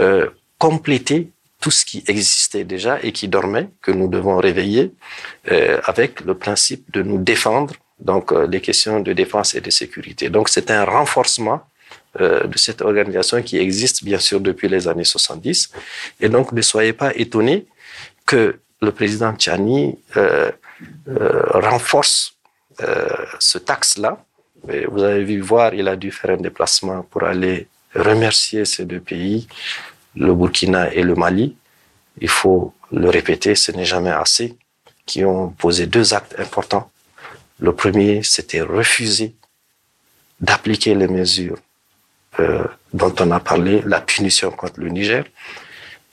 euh, 0.00 0.28
compléter 0.58 1.30
tout 1.60 1.70
ce 1.70 1.84
qui 1.84 2.04
existait 2.06 2.64
déjà 2.64 2.98
et 3.02 3.12
qui 3.12 3.26
dormait, 3.28 3.68
que 3.80 3.90
nous 3.90 4.08
devons 4.08 4.36
réveiller, 4.36 4.92
euh, 5.50 5.80
avec 5.84 6.20
le 6.20 6.34
principe 6.34 6.90
de 6.92 7.02
nous 7.02 7.18
défendre, 7.18 7.74
donc 8.00 8.32
euh, 8.32 8.46
les 8.46 8.60
questions 8.60 9.00
de 9.00 9.12
défense 9.12 9.54
et 9.54 9.60
de 9.60 9.70
sécurité. 9.70 10.28
Donc 10.28 10.48
c'est 10.48 10.70
un 10.70 10.84
renforcement 10.84 11.62
euh, 12.20 12.46
de 12.46 12.58
cette 12.58 12.80
organisation 12.80 13.42
qui 13.42 13.56
existe 13.58 14.04
bien 14.04 14.18
sûr 14.18 14.40
depuis 14.40 14.68
les 14.68 14.86
années 14.88 15.04
70. 15.04 15.70
Et 16.20 16.28
donc 16.28 16.52
ne 16.52 16.62
soyez 16.62 16.92
pas 16.92 17.12
étonnés 17.16 17.66
que 18.26 18.60
le 18.84 18.92
président 18.92 19.32
Tchani 19.34 19.98
euh, 20.16 20.50
euh, 21.08 21.42
renforce 21.52 22.34
euh, 22.82 23.08
ce 23.40 23.58
taxe-là. 23.58 24.24
Vous 24.88 25.02
avez 25.02 25.24
vu 25.24 25.40
voir, 25.40 25.74
il 25.74 25.88
a 25.88 25.96
dû 25.96 26.10
faire 26.10 26.30
un 26.30 26.36
déplacement 26.48 27.02
pour 27.02 27.24
aller 27.24 27.66
remercier 27.94 28.64
ces 28.64 28.86
deux 28.86 29.00
pays, 29.00 29.46
le 30.16 30.32
Burkina 30.34 30.92
et 30.94 31.02
le 31.02 31.14
Mali. 31.14 31.54
Il 32.20 32.28
faut 32.30 32.72
le 32.90 33.10
répéter, 33.10 33.54
ce 33.56 33.72
n'est 33.72 33.84
jamais 33.84 34.10
assez, 34.10 34.56
qui 35.04 35.22
ont 35.24 35.48
posé 35.50 35.86
deux 35.86 36.14
actes 36.14 36.34
importants. 36.38 36.90
Le 37.58 37.74
premier, 37.74 38.22
c'était 38.22 38.62
refuser 38.62 39.34
d'appliquer 40.40 40.94
les 40.94 41.08
mesures 41.08 41.58
dont 42.94 43.14
on 43.20 43.30
a 43.32 43.40
parlé, 43.40 43.82
la 43.84 44.00
punition 44.00 44.50
contre 44.50 44.80
le 44.80 44.88
Niger. 44.88 45.24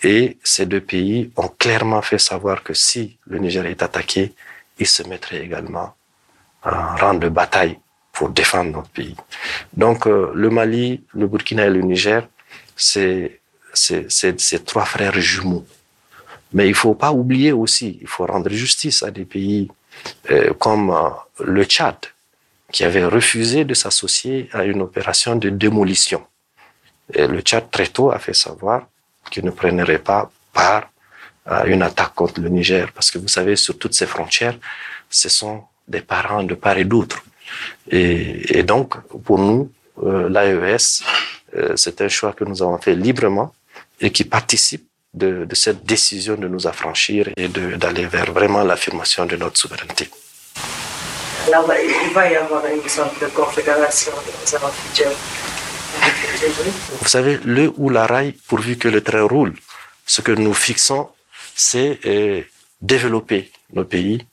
Et 0.03 0.37
ces 0.43 0.65
deux 0.65 0.81
pays 0.81 1.31
ont 1.37 1.47
clairement 1.47 2.01
fait 2.01 2.17
savoir 2.17 2.63
que 2.63 2.73
si 2.73 3.17
le 3.27 3.37
Niger 3.37 3.65
est 3.65 3.83
attaqué, 3.83 4.33
ils 4.79 4.87
se 4.87 5.03
mettraient 5.03 5.43
également 5.43 5.95
un 6.63 6.95
rang 6.95 7.13
de 7.13 7.29
bataille 7.29 7.77
pour 8.11 8.29
défendre 8.29 8.71
notre 8.71 8.89
pays. 8.89 9.15
Donc 9.73 10.07
euh, 10.07 10.31
le 10.33 10.49
Mali, 10.49 11.03
le 11.13 11.27
Burkina 11.27 11.65
et 11.65 11.69
le 11.69 11.81
Niger, 11.81 12.27
c'est 12.75 13.39
ces 13.73 14.63
trois 14.65 14.85
frères 14.85 15.19
jumeaux. 15.19 15.65
Mais 16.53 16.67
il 16.67 16.75
faut 16.75 16.95
pas 16.95 17.11
oublier 17.13 17.51
aussi, 17.53 17.97
il 18.01 18.07
faut 18.07 18.25
rendre 18.25 18.49
justice 18.49 19.03
à 19.03 19.11
des 19.11 19.25
pays 19.25 19.69
euh, 20.29 20.53
comme 20.53 20.89
euh, 20.89 21.09
le 21.43 21.63
Tchad, 21.63 21.95
qui 22.71 22.83
avait 22.83 23.05
refusé 23.05 23.63
de 23.65 23.73
s'associer 23.73 24.49
à 24.51 24.65
une 24.65 24.81
opération 24.81 25.35
de 25.35 25.49
démolition. 25.49 26.25
Et 27.13 27.27
le 27.27 27.39
Tchad 27.41 27.69
très 27.71 27.87
tôt 27.87 28.11
a 28.11 28.19
fait 28.19 28.33
savoir 28.33 28.87
qu'il 29.31 29.45
ne 29.45 29.51
prendrait 29.51 29.97
pas 29.99 30.29
part 30.53 30.89
à 31.45 31.65
une 31.65 31.81
attaque 31.81 32.13
contre 32.13 32.39
le 32.39 32.49
Niger, 32.49 32.91
parce 32.93 33.09
que 33.09 33.17
vous 33.17 33.27
savez, 33.27 33.55
sur 33.55 33.77
toutes 33.79 33.95
ces 33.95 34.05
frontières, 34.05 34.57
ce 35.09 35.29
sont 35.29 35.63
des 35.87 36.01
parents 36.01 36.43
de 36.43 36.53
part 36.53 36.77
et 36.77 36.85
d'autre. 36.85 37.23
Et, 37.89 38.63
donc, 38.63 38.95
pour 39.25 39.39
nous, 39.39 39.71
euh, 40.03 40.29
l'AES, 40.29 41.03
euh, 41.55 41.73
c'est 41.75 41.99
un 42.01 42.07
choix 42.07 42.33
que 42.33 42.43
nous 42.43 42.61
avons 42.61 42.77
fait 42.77 42.95
librement 42.95 43.53
et 43.99 44.11
qui 44.11 44.23
participe 44.23 44.87
de, 45.13 45.45
cette 45.53 45.83
décision 45.83 46.35
de 46.35 46.47
nous 46.47 46.67
affranchir 46.67 47.29
et 47.35 47.47
d'aller 47.49 48.05
vers 48.05 48.31
vraiment 48.31 48.63
l'affirmation 48.63 49.25
de 49.25 49.35
notre 49.35 49.57
souveraineté. 49.57 50.09
Alors, 51.47 51.69
il 52.07 52.13
va 52.13 52.31
y 52.31 52.35
avoir 52.35 52.63
une 52.67 52.87
sorte 52.87 53.19
de 53.21 53.27
confédération 53.27 54.11
futur. 54.45 55.11
Vous 57.01 57.07
savez, 57.07 57.39
le 57.43 57.71
ou 57.77 57.89
la 57.89 58.05
rail, 58.07 58.33
pourvu 58.47 58.77
que 58.77 58.87
le 58.87 59.01
train 59.01 59.23
roule, 59.23 59.53
ce 60.05 60.21
que 60.21 60.31
nous 60.31 60.53
fixons, 60.53 61.09
c'est 61.55 61.99
euh, 62.05 62.41
développer 62.81 63.51
nos 63.73 63.85
pays, 63.85 64.25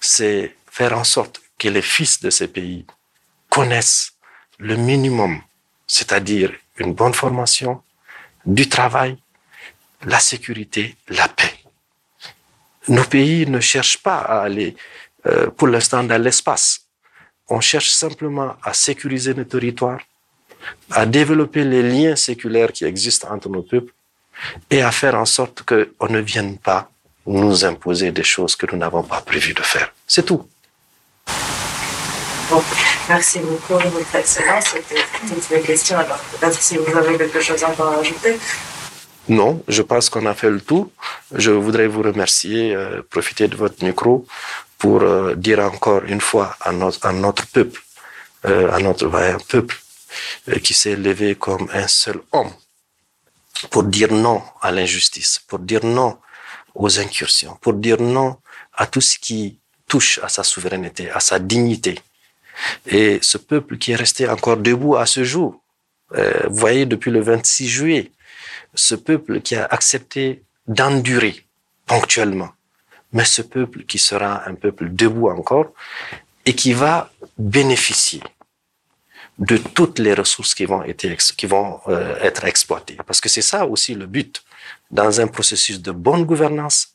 c'est 0.00 0.56
faire 0.70 0.96
en 0.98 1.04
sorte 1.04 1.40
que 1.58 1.68
les 1.68 1.82
fils 1.82 2.20
de 2.20 2.30
ces 2.30 2.48
pays 2.48 2.86
connaissent 3.48 4.12
le 4.58 4.76
minimum, 4.76 5.40
c'est-à-dire 5.86 6.52
une 6.78 6.94
bonne 6.94 7.14
formation, 7.14 7.82
du 8.44 8.68
travail, 8.68 9.16
la 10.04 10.18
sécurité, 10.18 10.96
la 11.08 11.28
paix. 11.28 11.54
Nos 12.88 13.04
pays 13.04 13.46
ne 13.46 13.60
cherchent 13.60 14.02
pas 14.02 14.18
à 14.18 14.42
aller 14.42 14.76
euh, 15.26 15.50
pour 15.50 15.68
l'instant 15.68 16.02
dans 16.02 16.20
l'espace. 16.20 16.86
On 17.48 17.60
cherche 17.60 17.90
simplement 17.90 18.56
à 18.62 18.72
sécuriser 18.74 19.34
nos 19.34 19.44
territoires, 19.44 20.00
à 20.90 21.06
développer 21.06 21.64
les 21.64 21.82
liens 21.82 22.16
séculaires 22.16 22.72
qui 22.72 22.84
existent 22.84 23.28
entre 23.30 23.48
nos 23.48 23.62
peuples 23.62 23.92
et 24.70 24.82
à 24.82 24.90
faire 24.90 25.14
en 25.14 25.24
sorte 25.24 25.62
qu'on 25.62 26.08
ne 26.08 26.20
vienne 26.20 26.58
pas 26.58 26.90
nous 27.26 27.64
imposer 27.64 28.10
des 28.10 28.24
choses 28.24 28.56
que 28.56 28.66
nous 28.70 28.78
n'avons 28.78 29.02
pas 29.02 29.20
prévu 29.20 29.54
de 29.54 29.62
faire. 29.62 29.92
C'est 30.06 30.24
tout. 30.24 30.46
Bon, 32.50 32.62
merci 33.08 33.38
beaucoup, 33.38 33.74
Votre 33.74 34.16
Excellence. 34.16 34.64
C'était 34.66 35.02
toutes 35.28 35.50
mes 35.50 35.60
questions. 35.60 35.98
Alors, 35.98 36.18
peut-être 36.18 36.60
si 36.60 36.76
vous 36.76 36.96
avez 36.96 37.16
quelque 37.16 37.40
chose 37.40 37.62
à 37.62 37.70
en 37.70 37.96
rajouter. 37.96 38.38
Non, 39.28 39.62
je 39.68 39.82
pense 39.82 40.10
qu'on 40.10 40.26
a 40.26 40.34
fait 40.34 40.50
le 40.50 40.60
tour. 40.60 40.90
Je 41.32 41.52
voudrais 41.52 41.86
vous 41.86 42.02
remercier, 42.02 42.74
euh, 42.74 43.02
profiter 43.08 43.46
de 43.46 43.56
votre 43.56 43.84
micro 43.84 44.26
pour 44.78 45.02
euh, 45.02 45.34
dire 45.36 45.60
encore 45.60 46.02
une 46.04 46.20
fois 46.20 46.56
à 46.60 46.72
notre, 46.72 47.06
à 47.06 47.12
notre 47.12 47.46
peuple, 47.46 47.80
euh, 48.46 48.72
à 48.72 48.80
notre 48.80 49.06
vaillant 49.06 49.38
peuple, 49.48 49.76
qui 50.62 50.74
s'est 50.74 50.96
levé 50.96 51.34
comme 51.34 51.68
un 51.72 51.88
seul 51.88 52.20
homme, 52.32 52.52
pour 53.70 53.84
dire 53.84 54.12
non 54.12 54.42
à 54.60 54.70
l'injustice, 54.70 55.40
pour 55.46 55.58
dire 55.58 55.84
non 55.84 56.18
aux 56.74 56.98
incursions, 56.98 57.56
pour 57.60 57.74
dire 57.74 58.00
non 58.00 58.36
à 58.74 58.86
tout 58.86 59.00
ce 59.00 59.18
qui 59.18 59.58
touche 59.86 60.18
à 60.22 60.28
sa 60.28 60.42
souveraineté, 60.42 61.10
à 61.10 61.20
sa 61.20 61.38
dignité. 61.38 61.98
Et 62.86 63.18
ce 63.22 63.38
peuple 63.38 63.78
qui 63.78 63.92
est 63.92 63.96
resté 63.96 64.28
encore 64.28 64.56
debout 64.56 64.96
à 64.96 65.06
ce 65.06 65.24
jour, 65.24 65.62
euh, 66.14 66.46
vous 66.48 66.56
voyez, 66.56 66.86
depuis 66.86 67.10
le 67.10 67.20
26 67.20 67.68
juillet, 67.68 68.12
ce 68.74 68.94
peuple 68.94 69.40
qui 69.40 69.54
a 69.54 69.64
accepté 69.64 70.42
d'endurer 70.66 71.44
ponctuellement, 71.86 72.50
mais 73.12 73.24
ce 73.24 73.42
peuple 73.42 73.84
qui 73.84 73.98
sera 73.98 74.48
un 74.48 74.54
peuple 74.54 74.88
debout 74.90 75.28
encore 75.28 75.72
et 76.46 76.54
qui 76.54 76.72
va 76.72 77.10
bénéficier 77.38 78.22
de 79.38 79.56
toutes 79.56 79.98
les 79.98 80.14
ressources 80.14 80.54
qui 80.54 80.64
vont 80.64 80.82
être, 80.82 81.06
qui 81.36 81.46
vont, 81.46 81.80
euh, 81.88 82.16
être 82.20 82.44
exploitées. 82.44 82.98
Parce 83.06 83.20
que 83.20 83.28
c'est 83.28 83.42
ça 83.42 83.66
aussi 83.66 83.94
le 83.94 84.06
but. 84.06 84.42
Dans 84.90 85.20
un 85.20 85.26
processus 85.26 85.80
de 85.80 85.90
bonne 85.90 86.24
gouvernance, 86.24 86.88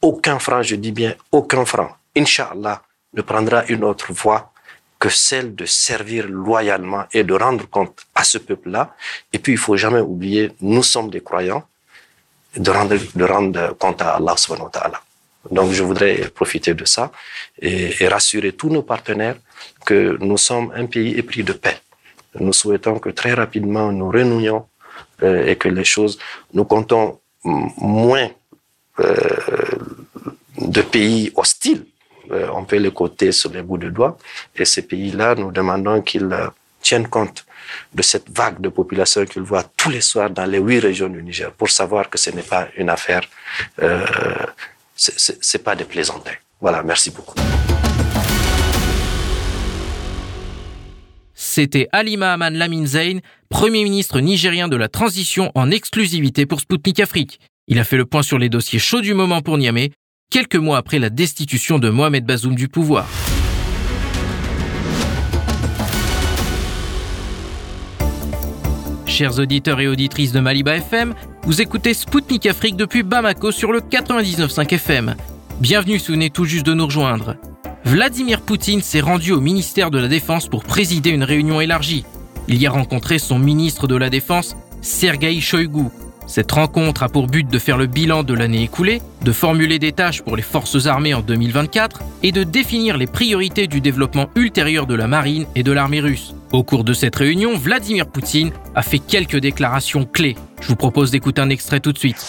aucun 0.00 0.38
franc, 0.38 0.62
je 0.62 0.76
dis 0.76 0.92
bien 0.92 1.14
aucun 1.30 1.64
franc, 1.64 1.90
Inch'Allah, 2.16 2.82
ne 3.14 3.22
prendra 3.22 3.64
une 3.66 3.84
autre 3.84 4.12
voie 4.12 4.52
que 4.98 5.08
celle 5.08 5.54
de 5.54 5.66
servir 5.66 6.28
loyalement 6.28 7.04
et 7.12 7.24
de 7.24 7.34
rendre 7.34 7.68
compte 7.68 8.06
à 8.14 8.22
ce 8.22 8.38
peuple-là. 8.38 8.94
Et 9.32 9.38
puis, 9.38 9.52
il 9.52 9.58
faut 9.58 9.76
jamais 9.76 10.00
oublier, 10.00 10.52
nous 10.60 10.82
sommes 10.82 11.10
des 11.10 11.20
croyants, 11.20 11.64
de 12.56 12.70
rendre, 12.70 12.96
de 13.14 13.24
rendre 13.24 13.76
compte 13.78 14.00
à 14.02 14.16
Allah 14.16 14.36
subhanahu 14.36 14.66
wa 14.66 14.70
ta'ala. 14.70 15.02
Donc, 15.50 15.72
je 15.72 15.82
voudrais 15.82 16.28
profiter 16.34 16.74
de 16.74 16.84
ça 16.84 17.10
et, 17.60 18.06
rassurer 18.08 18.52
tous 18.52 18.70
nos 18.70 18.82
partenaires 18.82 19.36
que 19.84 20.16
nous 20.20 20.38
sommes 20.38 20.72
un 20.74 20.86
pays 20.86 21.18
épris 21.18 21.42
de 21.42 21.52
paix. 21.52 21.78
Nous 22.38 22.52
souhaitons 22.52 22.98
que 22.98 23.10
très 23.10 23.34
rapidement 23.34 23.92
nous 23.92 24.10
renouions 24.10 24.66
euh, 25.22 25.46
et 25.46 25.56
que 25.56 25.68
les 25.68 25.84
choses, 25.84 26.18
nous 26.54 26.64
comptons 26.64 27.20
moins 27.44 28.30
euh, 29.00 29.16
de 30.58 30.82
pays 30.82 31.32
hostiles. 31.34 31.84
Euh, 32.30 32.48
on 32.54 32.64
peut 32.64 32.76
les 32.76 32.92
côtés 32.92 33.32
sur 33.32 33.50
les 33.52 33.62
bouts 33.62 33.78
de 33.78 33.90
doigts. 33.90 34.16
Et 34.56 34.64
ces 34.64 34.82
pays-là, 34.82 35.34
nous 35.34 35.50
demandons 35.50 36.00
qu'ils 36.02 36.30
tiennent 36.80 37.08
compte 37.08 37.44
de 37.92 38.02
cette 38.02 38.30
vague 38.30 38.60
de 38.60 38.68
population 38.68 39.24
qu'ils 39.26 39.42
voient 39.42 39.64
tous 39.76 39.90
les 39.90 40.00
soirs 40.00 40.30
dans 40.30 40.46
les 40.46 40.58
huit 40.58 40.78
régions 40.78 41.08
du 41.08 41.22
Niger 41.22 41.52
pour 41.52 41.70
savoir 41.70 42.08
que 42.08 42.18
ce 42.18 42.30
n'est 42.30 42.42
pas 42.42 42.68
une 42.76 42.88
affaire 42.90 43.22
c'est 45.10 45.62
pas 45.64 45.74
des 45.74 45.84
plaisantins. 45.84 46.36
Voilà, 46.60 46.82
merci 46.82 47.10
beaucoup. 47.10 47.34
C'était 51.34 51.88
Alima 51.92 52.32
Aman 52.34 52.50
Lamine 52.54 52.86
Zayn, 52.86 53.18
Premier 53.48 53.82
ministre 53.82 54.20
nigérien 54.20 54.68
de 54.68 54.76
la 54.76 54.88
transition 54.88 55.50
en 55.54 55.70
exclusivité 55.70 56.46
pour 56.46 56.60
Sputnik 56.60 57.00
Afrique. 57.00 57.40
Il 57.66 57.78
a 57.78 57.84
fait 57.84 57.96
le 57.96 58.06
point 58.06 58.22
sur 58.22 58.38
les 58.38 58.48
dossiers 58.48 58.78
chauds 58.78 59.00
du 59.00 59.12
moment 59.12 59.40
pour 59.42 59.58
Niamey, 59.58 59.90
quelques 60.30 60.56
mois 60.56 60.78
après 60.78 60.98
la 60.98 61.10
destitution 61.10 61.78
de 61.78 61.90
Mohamed 61.90 62.24
Bazoum 62.24 62.54
du 62.54 62.68
pouvoir. 62.68 63.08
Chers 69.06 69.38
auditeurs 69.38 69.80
et 69.80 69.88
auditrices 69.88 70.32
de 70.32 70.40
Maliba 70.40 70.76
FM, 70.76 71.14
vous 71.44 71.60
écoutez 71.60 71.92
Spoutnik 71.92 72.46
Afrique 72.46 72.76
depuis 72.76 73.02
Bamako 73.02 73.50
sur 73.50 73.72
le 73.72 73.80
99.5 73.80 74.74
FM. 74.74 75.16
Bienvenue 75.60 75.98
si 75.98 76.30
tout 76.30 76.44
juste 76.44 76.64
de 76.64 76.72
nous 76.72 76.86
rejoindre. 76.86 77.36
Vladimir 77.84 78.42
Poutine 78.42 78.80
s'est 78.80 79.00
rendu 79.00 79.32
au 79.32 79.40
ministère 79.40 79.90
de 79.90 79.98
la 79.98 80.06
Défense 80.06 80.46
pour 80.46 80.62
présider 80.62 81.10
une 81.10 81.24
réunion 81.24 81.60
élargie. 81.60 82.04
Il 82.46 82.62
y 82.62 82.66
a 82.68 82.70
rencontré 82.70 83.18
son 83.18 83.40
ministre 83.40 83.88
de 83.88 83.96
la 83.96 84.08
Défense, 84.08 84.56
Sergei 84.82 85.40
Shoigu, 85.40 85.86
cette 86.26 86.52
rencontre 86.52 87.02
a 87.02 87.08
pour 87.08 87.26
but 87.26 87.48
de 87.48 87.58
faire 87.58 87.76
le 87.76 87.86
bilan 87.86 88.22
de 88.22 88.34
l'année 88.34 88.62
écoulée, 88.62 89.02
de 89.22 89.32
formuler 89.32 89.78
des 89.78 89.92
tâches 89.92 90.22
pour 90.22 90.36
les 90.36 90.42
forces 90.42 90.86
armées 90.86 91.14
en 91.14 91.20
2024 91.20 92.00
et 92.22 92.32
de 92.32 92.44
définir 92.44 92.96
les 92.96 93.06
priorités 93.06 93.66
du 93.66 93.80
développement 93.80 94.28
ultérieur 94.34 94.86
de 94.86 94.94
la 94.94 95.06
marine 95.06 95.46
et 95.54 95.62
de 95.62 95.72
l'armée 95.72 96.00
russe. 96.00 96.34
Au 96.52 96.62
cours 96.62 96.84
de 96.84 96.92
cette 96.92 97.16
réunion, 97.16 97.56
Vladimir 97.56 98.06
Poutine 98.06 98.52
a 98.74 98.82
fait 98.82 98.98
quelques 98.98 99.38
déclarations 99.38 100.04
clés. 100.04 100.36
Je 100.60 100.68
vous 100.68 100.76
propose 100.76 101.10
d'écouter 101.10 101.40
un 101.40 101.50
extrait 101.50 101.80
tout 101.80 101.92
de 101.92 101.98
suite. 101.98 102.24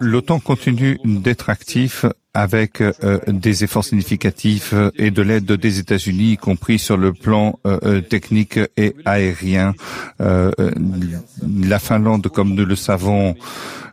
L'OTAN 0.00 0.40
continue 0.40 0.98
d'être 1.04 1.50
actif 1.50 2.04
avec 2.34 2.80
euh, 2.80 2.92
des 3.28 3.64
efforts 3.64 3.84
significatifs 3.84 4.74
et 4.96 5.10
de 5.10 5.22
l'aide 5.22 5.50
des 5.52 5.78
États-Unis, 5.78 6.32
y 6.32 6.36
compris 6.36 6.78
sur 6.78 6.96
le 6.96 7.12
plan 7.12 7.58
euh, 7.66 7.78
euh, 7.84 8.00
technique 8.02 8.58
et 8.76 8.94
aérien. 9.04 9.74
la 10.18 11.78
Finlande, 11.78 12.28
comme 12.28 12.54
nous 12.54 12.66
le 12.66 12.76
savons, 12.76 13.36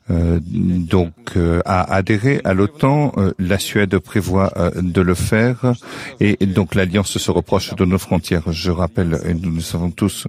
donc 0.09 1.13
a 1.65 1.93
adhéré 1.93 2.41
à 2.43 2.53
l'OTAN. 2.53 3.13
la 3.39 3.59
Suède 3.59 3.97
prévoit 3.99 4.51
de 4.75 5.01
le 5.01 5.13
faire 5.13 5.73
et, 6.19 6.45
donc 6.45 6.75
l'alliance 6.75 7.17
se 7.17 7.31
reproche 7.31 7.73
de 7.75 7.85
nos 7.85 7.97
frontières. 7.97 8.51
Je 8.51 8.71
rappelle, 8.71 9.19
et 9.25 9.33
nous 9.33 9.51
le 9.55 9.61
savons 9.61 9.91
tous, 9.91 10.27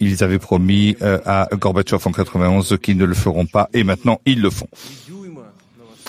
ils 0.00 0.24
avaient 0.24 0.38
promis 0.38 0.96
à 1.00 1.48
Gorbatchev 1.52 2.02
en 2.04 2.12
91 2.12 2.78
qu'ils 2.82 2.98
ne 2.98 3.04
le 3.04 3.14
feront 3.14 3.46
pas 3.46 3.68
et 3.72 3.84
maintenant 3.84 4.20
ils 4.26 4.42
le 4.42 4.50
font. 4.50 4.68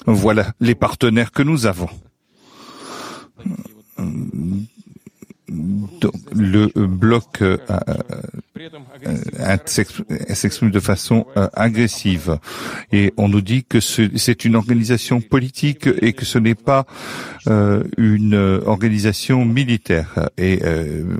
Voilà 0.05 0.53
les 0.59 0.75
partenaires 0.75 1.31
que 1.31 1.43
nous 1.43 1.65
avons. 1.65 1.89
Le 6.33 6.67
bloc 6.87 7.41
euh, 7.41 7.57
euh, 9.07 9.57
s'exprime 9.65 10.71
de 10.71 10.79
façon 10.79 11.25
euh, 11.37 11.47
agressive. 11.53 12.37
Et 12.91 13.13
on 13.17 13.29
nous 13.29 13.41
dit 13.41 13.63
que 13.63 13.79
c'est 13.79 14.45
une 14.45 14.55
organisation 14.55 15.21
politique 15.21 15.87
et 16.01 16.13
que 16.13 16.25
ce 16.25 16.37
n'est 16.39 16.55
pas 16.55 16.85
une 17.97 18.61
organisation 18.65 19.45
militaire. 19.45 20.29
Et 20.37 20.59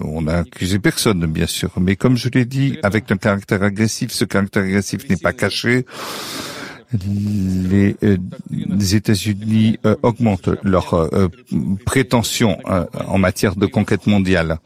on 0.01 0.23
n'a 0.23 0.39
accusé 0.39 0.79
personne 0.79 1.25
bien 1.25 1.47
sûr. 1.47 1.71
Mais 1.79 1.95
comme 1.95 2.17
je 2.17 2.29
l'ai 2.29 2.45
dit 2.45 2.77
avec 2.83 3.11
un 3.11 3.17
caractère 3.17 3.63
agressif 3.63 4.11
ce 4.11 4.25
caractère 4.25 4.63
agressif 4.63 5.09
n'est 5.09 5.17
pas 5.17 5.33
caché 5.33 5.85
les, 6.93 7.95
euh, 8.03 8.17
États-Unis 8.79 9.79
euh, 9.85 9.95
augmentent 10.03 10.49
leurs 10.63 10.93
euh, 10.93 11.27
prétentions 11.85 12.57
en 13.07 13.17
matière 13.17 13.55
de 13.55 13.65
conquête 13.65 14.07
mondiale. 14.07 14.59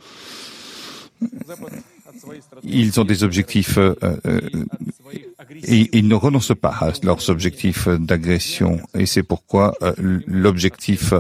Ils 2.64 3.00
ont 3.00 3.04
des 3.04 3.24
objectifs 3.24 3.78
et 5.64 5.90
ils 5.98 6.08
ne 6.08 6.16
renoncent 6.16 6.56
pas 6.60 6.74
à 6.82 6.92
leurs 7.04 7.30
objectifs 7.30 7.88
d'agression. 7.88 8.80
Et 8.98 9.06
c'est 9.06 9.24
pourquoi 9.24 9.74
l'objectif 10.28 11.14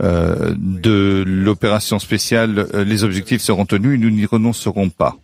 de 0.00 1.24
l'opération 1.26 1.98
spéciale, 1.98 2.68
les 2.74 3.04
objectifs 3.04 3.42
seront 3.42 3.66
tenus 3.66 3.94
et 3.94 3.98
nous 3.98 4.10
n'y 4.10 4.26
renoncerons 4.26 4.90
pas 4.90 5.16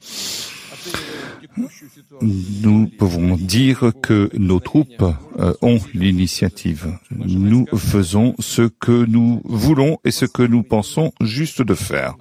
nous 2.21 2.87
pouvons 2.87 3.37
dire 3.37 3.93
que 4.03 4.31
nos 4.37 4.61
troupes 4.61 5.05
euh, 5.39 5.53
ont 5.63 5.81
l'initiative. 5.95 6.99
Nous 7.11 7.67
faisons 7.77 8.35
ce 8.39 8.63
que 8.63 9.05
nous 9.07 9.43
voulons 9.45 9.99
et 10.05 10.11
ce 10.11 10.25
que 10.25 10.43
nous 10.43 10.63
pensons 10.63 11.13
juste 11.21 11.63
de 11.63 11.75
faire. 11.75 12.17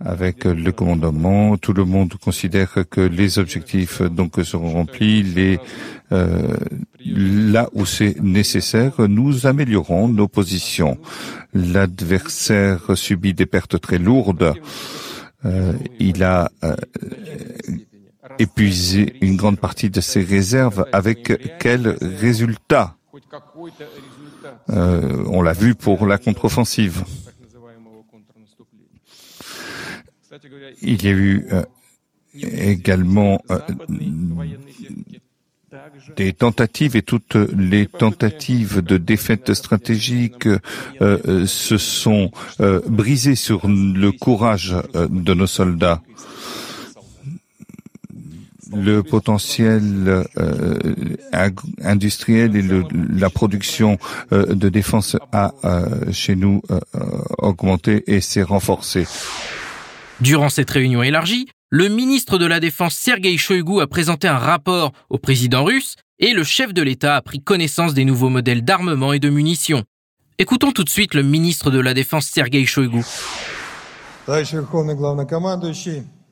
Avec 0.00 0.44
le 0.44 0.70
commandement, 0.70 1.56
tout 1.56 1.72
le 1.72 1.84
monde 1.84 2.14
considère 2.22 2.72
que 2.88 3.00
les 3.00 3.40
objectifs 3.40 4.00
donc 4.00 4.34
seront 4.44 4.70
remplis. 4.70 5.24
Les 5.24 5.58
euh, 6.12 6.56
là 7.04 7.68
où 7.72 7.84
c'est 7.84 8.20
nécessaire, 8.20 8.92
nous 9.08 9.46
améliorons 9.46 10.08
nos 10.08 10.28
positions. 10.28 10.98
L'adversaire 11.52 12.96
subit 12.96 13.34
des 13.34 13.46
pertes 13.46 13.80
très 13.80 13.98
lourdes. 13.98 14.54
Euh, 15.44 15.72
il 15.98 16.22
a 16.22 16.50
épuiser 18.38 19.16
une 19.20 19.36
grande 19.36 19.58
partie 19.58 19.90
de 19.90 20.00
ses 20.00 20.22
réserves. 20.22 20.86
Avec 20.92 21.58
quel 21.58 21.96
résultat? 22.00 22.96
Euh, 24.70 25.24
On 25.28 25.42
l'a 25.42 25.52
vu 25.52 25.74
pour 25.74 26.06
la 26.06 26.18
contre-offensive. 26.18 27.04
Il 30.82 31.04
y 31.04 31.08
a 31.08 31.12
eu 31.12 31.46
euh, 31.52 31.62
également 32.42 33.40
euh, 33.50 33.58
des 36.16 36.32
tentatives 36.32 36.96
et 36.96 37.02
toutes 37.02 37.34
les 37.34 37.86
tentatives 37.86 38.82
de 38.82 38.96
défaite 38.96 39.52
stratégique 39.54 40.48
se 41.00 41.78
sont 41.78 42.30
brisées 42.86 43.34
sur 43.34 43.66
le 43.66 44.10
courage 44.12 44.74
de 44.94 45.34
nos 45.34 45.46
soldats 45.46 46.00
le 48.74 49.02
potentiel 49.02 50.26
euh, 50.38 51.50
industriel 51.82 52.56
et 52.56 52.62
le, 52.62 52.84
la 52.92 53.30
production 53.30 53.98
euh, 54.32 54.54
de 54.54 54.68
défense 54.68 55.16
a 55.32 55.52
euh, 55.64 56.12
chez 56.12 56.36
nous 56.36 56.62
augmenté 57.38 58.04
et 58.06 58.20
s'est 58.20 58.42
renforcé. 58.42 59.06
Durant 60.20 60.48
cette 60.48 60.70
réunion 60.70 61.02
élargie, 61.02 61.48
le 61.70 61.88
ministre 61.88 62.38
de 62.38 62.46
la 62.46 62.60
Défense 62.60 62.94
Sergei 62.94 63.36
Shoigu 63.36 63.80
a 63.80 63.86
présenté 63.86 64.26
un 64.26 64.38
rapport 64.38 64.92
au 65.10 65.18
président 65.18 65.64
russe 65.64 65.96
et 66.18 66.32
le 66.32 66.42
chef 66.42 66.72
de 66.72 66.82
l'État 66.82 67.16
a 67.16 67.22
pris 67.22 67.40
connaissance 67.40 67.94
des 67.94 68.04
nouveaux 68.04 68.30
modèles 68.30 68.62
d'armement 68.62 69.12
et 69.12 69.18
de 69.20 69.28
munitions. 69.28 69.84
Écoutons 70.38 70.72
tout 70.72 70.84
de 70.84 70.88
suite 70.88 71.14
le 71.14 71.22
ministre 71.22 71.70
de 71.70 71.78
la 71.78 71.94
Défense 71.94 72.26
Sergei 72.26 72.64
Shoigu. 72.64 73.02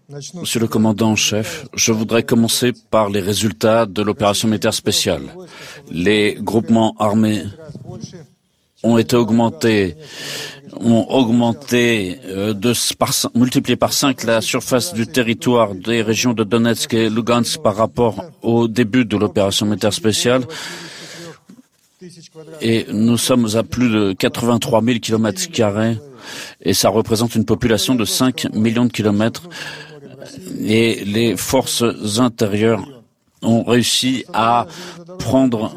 Monsieur 0.09 0.61
le 0.61 0.69
commandant 0.69 1.11
en 1.11 1.17
chef, 1.17 1.67
je 1.75 1.91
voudrais 1.91 2.23
commencer 2.23 2.73
par 2.93 3.11
les 3.11 3.21
résultats 3.21 3.87
de 3.87 4.03
l'opération 4.03 4.47
militaire 4.47 4.73
spéciale. 4.73 5.23
Les 5.91 6.37
groupements 6.39 6.95
armés 7.01 7.43
ont 8.85 8.99
été 8.99 9.17
augmentés, 9.17 9.97
ont 10.79 11.07
augmenté 11.11 12.21
euh, 12.27 12.55
de 12.55 12.73
par, 12.97 13.11
multiplié 13.35 13.75
par 13.75 13.93
5 13.93 14.23
la 14.23 14.41
surface 14.41 14.95
du 14.95 15.09
territoire 15.09 15.75
des 15.75 16.03
régions 16.03 16.35
de 16.35 16.45
Donetsk 16.45 16.95
et 16.95 17.11
Lugansk 17.11 17.61
par 17.61 17.75
rapport 17.75 18.27
au 18.43 18.69
début 18.69 19.07
de 19.07 19.17
l'opération 19.17 19.67
militaire 19.67 19.93
spéciale. 19.93 20.43
Et 22.61 22.87
nous 22.93 23.19
sommes 23.19 23.49
à 23.57 23.65
plus 23.65 23.91
de 23.91 24.13
83 24.13 24.85
000 24.85 24.99
kilomètres 25.01 25.51
carrés 25.51 25.99
et 26.63 26.75
ça 26.75 26.91
représente 26.91 27.35
une 27.35 27.45
population 27.45 27.97
de 27.97 28.05
5 28.05 28.55
millions 28.55 28.85
de 28.85 28.93
kilomètres 28.93 29.49
et 30.61 31.05
les 31.05 31.37
forces 31.37 31.85
intérieures 32.19 32.87
ont 33.43 33.65
réussi 33.65 34.25
à 34.33 34.67
prendre 35.19 35.77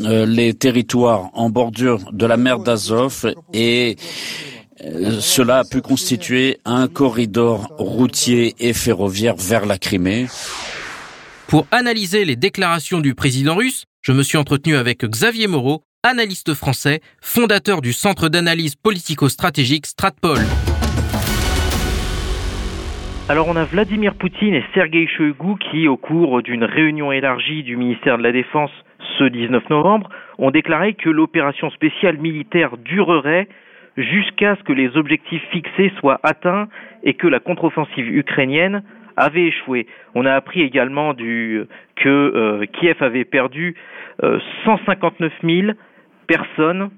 euh, 0.00 0.26
les 0.26 0.54
territoires 0.54 1.30
en 1.32 1.50
bordure 1.50 2.10
de 2.12 2.26
la 2.26 2.36
mer 2.36 2.58
d'Azov 2.58 3.32
et 3.52 3.96
euh, 4.84 5.18
cela 5.20 5.60
a 5.60 5.64
pu 5.64 5.80
constituer 5.80 6.58
un 6.64 6.88
corridor 6.88 7.68
routier 7.78 8.54
et 8.58 8.72
ferroviaire 8.72 9.36
vers 9.36 9.66
la 9.66 9.78
Crimée. 9.78 10.26
Pour 11.48 11.66
analyser 11.70 12.24
les 12.24 12.36
déclarations 12.36 13.00
du 13.00 13.14
président 13.14 13.56
russe, 13.56 13.84
je 14.02 14.12
me 14.12 14.22
suis 14.22 14.38
entretenu 14.38 14.76
avec 14.76 15.04
Xavier 15.04 15.46
Moreau, 15.46 15.82
analyste 16.02 16.54
français, 16.54 17.00
fondateur 17.20 17.80
du 17.80 17.92
centre 17.92 18.28
d'analyse 18.28 18.74
politico-stratégique 18.76 19.86
Stratpol. 19.86 20.38
Alors 23.30 23.46
on 23.46 23.56
a 23.56 23.64
Vladimir 23.64 24.14
Poutine 24.14 24.54
et 24.54 24.64
Sergei 24.72 25.06
Shoigu 25.06 25.58
qui, 25.70 25.86
au 25.86 25.98
cours 25.98 26.40
d'une 26.40 26.64
réunion 26.64 27.12
élargie 27.12 27.62
du 27.62 27.76
ministère 27.76 28.16
de 28.16 28.22
la 28.22 28.32
Défense 28.32 28.70
ce 29.18 29.24
19 29.24 29.68
novembre, 29.68 30.08
ont 30.38 30.50
déclaré 30.50 30.94
que 30.94 31.10
l'opération 31.10 31.68
spéciale 31.68 32.16
militaire 32.16 32.78
durerait 32.78 33.46
jusqu'à 33.98 34.56
ce 34.56 34.62
que 34.62 34.72
les 34.72 34.96
objectifs 34.96 35.42
fixés 35.50 35.92
soient 35.98 36.20
atteints 36.22 36.68
et 37.02 37.12
que 37.12 37.26
la 37.26 37.38
contre-offensive 37.38 38.08
ukrainienne 38.08 38.82
avait 39.18 39.48
échoué. 39.48 39.86
On 40.14 40.24
a 40.24 40.32
appris 40.32 40.62
également 40.62 41.12
que 41.12 41.66
euh, 42.06 42.64
Kiev 42.80 42.96
avait 43.02 43.26
perdu 43.26 43.74
159 44.22 45.30
euh, 45.44 45.62
000 45.66 45.72
personnes 46.26 46.88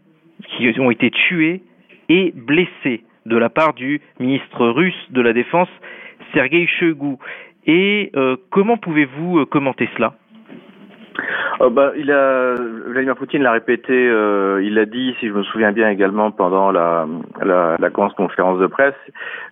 qui 0.46 0.78
ont 0.78 0.92
été 0.92 1.10
tuées 1.10 1.62
et 2.08 2.32
blessées 2.36 3.02
de 3.26 3.36
la 3.36 3.48
part 3.48 3.74
du 3.74 4.00
ministre 4.20 4.68
russe 4.68 5.10
de 5.10 5.20
la 5.20 5.32
Défense 5.32 5.68
Sergei 6.32 6.66
Shoigu. 6.66 7.16
Et 7.66 8.10
euh, 8.16 8.36
comment 8.50 8.76
pouvez-vous 8.76 9.40
euh, 9.40 9.46
commenter 9.46 9.88
cela? 9.96 10.14
Oh 11.62 11.68
bah, 11.68 11.92
il 11.94 12.06
Vladimir 12.06 13.16
Poutine 13.16 13.42
l'a 13.42 13.52
répété, 13.52 13.92
euh, 13.92 14.62
il 14.64 14.74
l'a 14.74 14.86
dit, 14.86 15.14
si 15.20 15.28
je 15.28 15.32
me 15.32 15.42
souviens 15.42 15.72
bien 15.72 15.90
également 15.90 16.30
pendant 16.30 16.70
la, 16.70 17.06
la, 17.44 17.76
la 17.78 17.90
conférence 17.90 18.58
de 18.58 18.66
presse, 18.66 18.94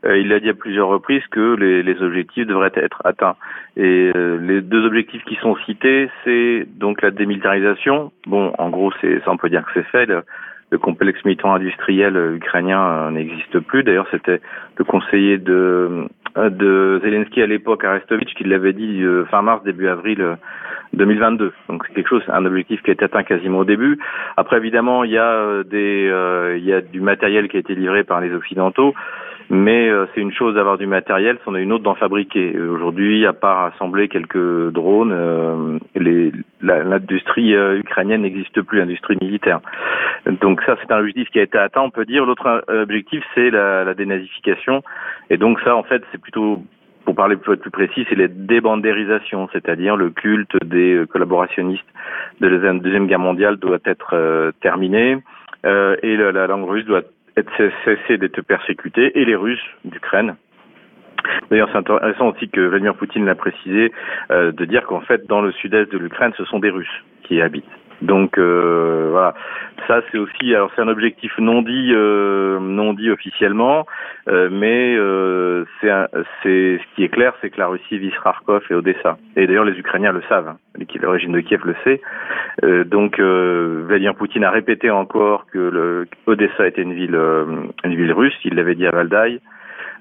il 0.05 0.33
a 0.33 0.41
dit 0.41 0.49
à 0.49 0.55
plusieurs 0.55 0.89
reprises 0.89 1.27
que 1.31 1.55
les, 1.57 2.03
objectifs 2.03 2.47
devraient 2.47 2.73
être 2.77 3.03
atteints. 3.05 3.37
Et 3.77 4.11
les 4.15 4.63
deux 4.63 4.87
objectifs 4.87 5.23
qui 5.25 5.35
sont 5.37 5.57
cités, 5.67 6.09
c'est 6.25 6.67
donc 6.77 7.03
la 7.03 7.11
démilitarisation. 7.11 8.11
Bon, 8.27 8.55
en 8.57 8.71
gros, 8.71 8.91
c'est 9.03 9.19
ça 9.25 9.31
on 9.31 9.37
peut 9.37 9.51
dire 9.51 9.65
que 9.67 9.73
c'est 9.75 9.87
fait. 9.89 10.09
Le 10.71 10.79
complexe 10.79 11.25
militant 11.25 11.55
industriel 11.55 12.35
ukrainien 12.35 13.11
n'existe 13.11 13.59
plus. 13.61 13.83
D'ailleurs, 13.83 14.09
c'était 14.11 14.41
le 14.77 14.85
conseiller 14.85 15.39
de 15.39 16.09
euh, 16.37 16.51
de 16.51 17.01
Zelensky 17.03 17.43
à 17.43 17.47
l'époque 17.47 17.85
à 17.85 17.93
Restovich 17.93 18.35
qui 18.35 18.45
l'avait 18.45 18.73
dit 18.73 19.03
euh, 19.03 19.25
fin 19.27 19.43
mars, 19.43 19.63
début 19.65 19.89
avril 19.89 20.37
2022. 20.93 21.45
Euh, 21.45 21.51
Donc 21.69 21.85
c'est 21.87 21.95
quelque 21.95 22.09
chose, 22.09 22.23
un 22.29 22.45
objectif 22.45 22.83
qui 22.83 22.91
a 22.91 22.93
été 22.93 23.05
atteint 23.05 23.23
quasiment 23.23 23.59
au 23.59 23.65
début. 23.65 23.99
Après 24.37 24.57
évidemment, 24.59 25.05
il 25.05 25.11
y 25.11 25.19
a 25.19 25.63
des, 25.65 26.11
il 26.57 26.65
y 26.65 26.73
a 26.73 26.81
du 26.81 27.01
matériel 27.01 27.49
qui 27.49 27.57
a 27.57 27.61
été 27.61 27.75
livré 27.75 28.05
par 28.05 28.21
les 28.21 28.33
occidentaux. 28.33 28.95
Mais 29.51 29.89
euh, 29.89 30.07
c'est 30.15 30.21
une 30.21 30.33
chose 30.33 30.55
d'avoir 30.55 30.77
du 30.77 30.87
matériel, 30.87 31.39
c'en 31.45 31.55
est 31.55 31.63
une 31.63 31.73
autre 31.73 31.85
d'en 31.85 31.95
fabriquer. 31.95 32.59
Aujourd'hui, 32.59 33.25
à 33.25 33.33
part 33.33 33.73
assembler 33.73 34.09
quelques 34.09 34.71
drones, 34.73 35.13
euh, 35.13 35.79
l'industrie 36.61 37.55
euh, 37.55 37.79
ukrainienne 37.79 38.23
n'existe 38.23 38.61
plus, 38.61 38.79
l'industrie 38.79 39.17
militaire. 39.21 39.61
Donc 40.43 40.61
ça, 40.67 40.77
c'est 40.81 40.93
un 40.93 40.99
objectif 40.99 41.31
qui 41.31 41.41
a 41.41 41.43
été 41.43 41.57
atteint, 41.57 41.81
on 41.81 41.91
peut 41.91 42.05
dire. 42.05 42.27
L'autre 42.27 42.63
objectif, 42.69 43.25
c'est 43.35 43.51
la, 43.51 43.85
la, 43.85 43.95
dénazification. 43.95 44.83
Et 45.31 45.39
donc 45.39 45.61
ça, 45.61 45.75
en 45.75 45.83
fait, 45.83 46.03
c'est 46.13 46.21
plutôt 46.21 46.63
pour 47.07 47.15
parler 47.15 47.37
plus, 47.37 47.57
plus 47.57 47.71
précis, 47.71 48.05
c'est 48.11 48.17
la 48.17 48.29
débandérisation, 48.29 49.49
c'est-à-dire 49.55 49.97
le 49.97 50.11
culte 50.11 50.63
des 50.63 51.05
collaborationnistes 51.09 51.89
de 52.41 52.49
la 52.49 52.75
Deuxième 52.75 53.07
Guerre 53.07 53.19
mondiale 53.19 53.57
doit 53.57 53.79
être 53.87 54.53
terminé 54.61 55.17
euh, 55.67 55.97
et 56.03 56.17
la, 56.17 56.31
la, 56.33 56.47
langue 56.47 56.69
russe 56.69 56.85
doit 56.85 57.03
cesser 57.85 58.19
d'être 58.19 58.41
persécutés, 58.43 59.19
et 59.19 59.25
les 59.25 59.37
Russes 59.37 59.65
d'Ukraine. 59.85 60.37
D'ailleurs, 61.51 61.69
c'est 61.73 61.79
intéressant 61.79 62.29
aussi 62.29 62.49
que 62.49 62.61
Vladimir 62.61 62.95
Poutine 62.95 63.25
l'a 63.25 63.35
précisé, 63.35 63.93
euh, 64.31 64.53
de 64.53 64.65
dire 64.65 64.85
qu'en 64.85 65.01
fait, 65.01 65.27
dans 65.27 65.41
le 65.41 65.53
sud-est 65.53 65.91
de 65.91 65.99
l'Ukraine, 65.99 66.33
ce 66.37 66.45
sont 66.45 66.59
des 66.59 66.71
Russes 66.71 67.05
qui 67.25 67.37
y 67.37 67.43
habitent. 67.43 67.65
Donc 68.03 68.39
euh, 68.39 69.09
voilà, 69.11 69.35
ça 69.89 70.03
c'est 70.11 70.19
aussi, 70.19 70.55
alors 70.55 70.71
c'est 70.77 70.83
un 70.83 70.89
objectif 70.89 71.33
non 71.39 71.63
dit, 71.63 71.93
euh, 71.93 72.61
non 72.61 72.93
dit 72.93 73.11
officiellement, 73.11 73.87
euh, 74.29 74.49
mais 74.53 74.95
euh, 74.97 75.65
c'est, 75.81 75.91
c'est 76.43 76.79
ce 76.79 76.95
qui 76.95 77.05
est 77.05 77.09
clair, 77.09 77.33
c'est 77.41 77.51
que 77.51 77.59
la 77.59 77.67
Russie 77.67 77.99
vise 77.99 78.13
Kharkov 78.23 78.63
et 78.71 78.75
Odessa. 78.75 79.19
Et 79.37 79.47
d'ailleurs 79.47 79.65
les 79.65 79.79
Ukrainiens 79.79 80.13
le 80.13 80.23
savent, 80.29 80.49
hein. 80.49 80.59
le 80.79 81.09
régime 81.09 81.33
de 81.33 81.41
Kiev 81.41 81.63
le 81.65 81.75
sait. 81.85 82.01
Euh, 82.65 82.85
donc 82.85 83.19
Vladimir 83.19 84.15
Poutine 84.15 84.45
a 84.45 84.51
répété 84.51 84.91
encore 84.91 85.47
que 85.47 85.59
le, 85.59 86.07
Odessa 86.27 86.67
était 86.67 86.83
une 86.83 86.95
ville, 86.95 87.19
une 87.85 87.95
ville 87.95 88.13
russe. 88.13 88.39
Il 88.45 88.55
l'avait 88.55 88.75
dit 88.75 88.87
à 88.87 88.91
Valdaï. 88.91 89.41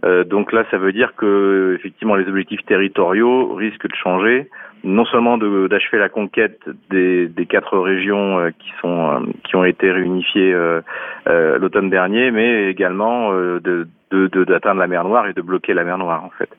Donc 0.04 0.52
là, 0.52 0.64
ça 0.72 0.78
veut 0.78 0.92
dire 0.92 1.16
que 1.16 1.76
effectivement 1.78 2.16
les 2.16 2.28
objectifs 2.28 2.66
territoriaux 2.66 3.54
risquent 3.56 3.88
de 3.88 3.96
changer 3.96 4.50
non 4.84 5.06
seulement 5.06 5.38
d'achever 5.38 5.98
la 5.98 6.10
conquête 6.10 6.60
des, 6.90 7.30
quatre 7.50 7.78
régions 7.78 8.40
euh, 8.40 8.50
qui 8.58 8.72
sont 8.82 9.12
euh, 9.12 9.20
qui 9.44 9.56
ont 9.56 9.64
été 9.64 9.92
réunifiées 9.92 10.54
euh, 10.54 10.82
l'automne 11.26 11.90
dernier, 11.90 12.32
mais 12.32 12.70
également 12.70 13.32
de 13.34 13.88
d'atteindre 14.12 14.80
la 14.80 14.88
mer 14.88 15.04
Noire 15.04 15.28
et 15.28 15.34
de 15.34 15.42
bloquer 15.42 15.74
la 15.74 15.84
mer 15.84 15.98
Noire 15.98 16.24
en 16.24 16.30
fait. 16.30 16.50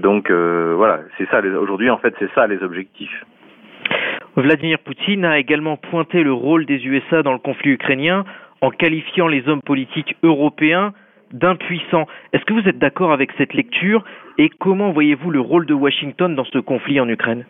donc 0.00 0.30
voilà, 0.30 1.00
c'est 1.16 1.28
ça. 1.30 1.40
Aujourd'hui 1.40 1.88
en 1.88 1.98
fait, 1.98 2.14
c'est 2.18 2.30
ça 2.34 2.46
les 2.46 2.62
objectifs. 2.62 3.24
Vladimir 4.36 4.78
Poutine 4.80 5.24
a 5.24 5.38
également 5.38 5.78
pointé 5.78 6.22
le 6.22 6.32
rôle 6.32 6.66
des 6.66 6.84
USA 6.86 7.22
dans 7.22 7.32
le 7.32 7.38
conflit 7.38 7.70
ukrainien 7.70 8.24
en 8.60 8.70
qualifiant 8.70 9.28
les 9.28 9.48
hommes 9.48 9.62
politiques 9.62 10.16
européens 10.22 10.92
d'impuissants. 11.32 12.06
Est-ce 12.32 12.44
que 12.44 12.52
vous 12.52 12.68
êtes 12.68 12.78
d'accord 12.78 13.12
avec 13.12 13.30
cette 13.38 13.54
lecture 13.54 14.04
et 14.38 14.48
comment 14.48 14.92
voyez-vous 14.92 15.30
le 15.30 15.40
rôle 15.40 15.66
de 15.66 15.74
Washington 15.74 16.34
dans 16.34 16.44
ce 16.44 16.58
conflit 16.58 17.00
en 17.00 17.08
Ukraine? 17.08 17.44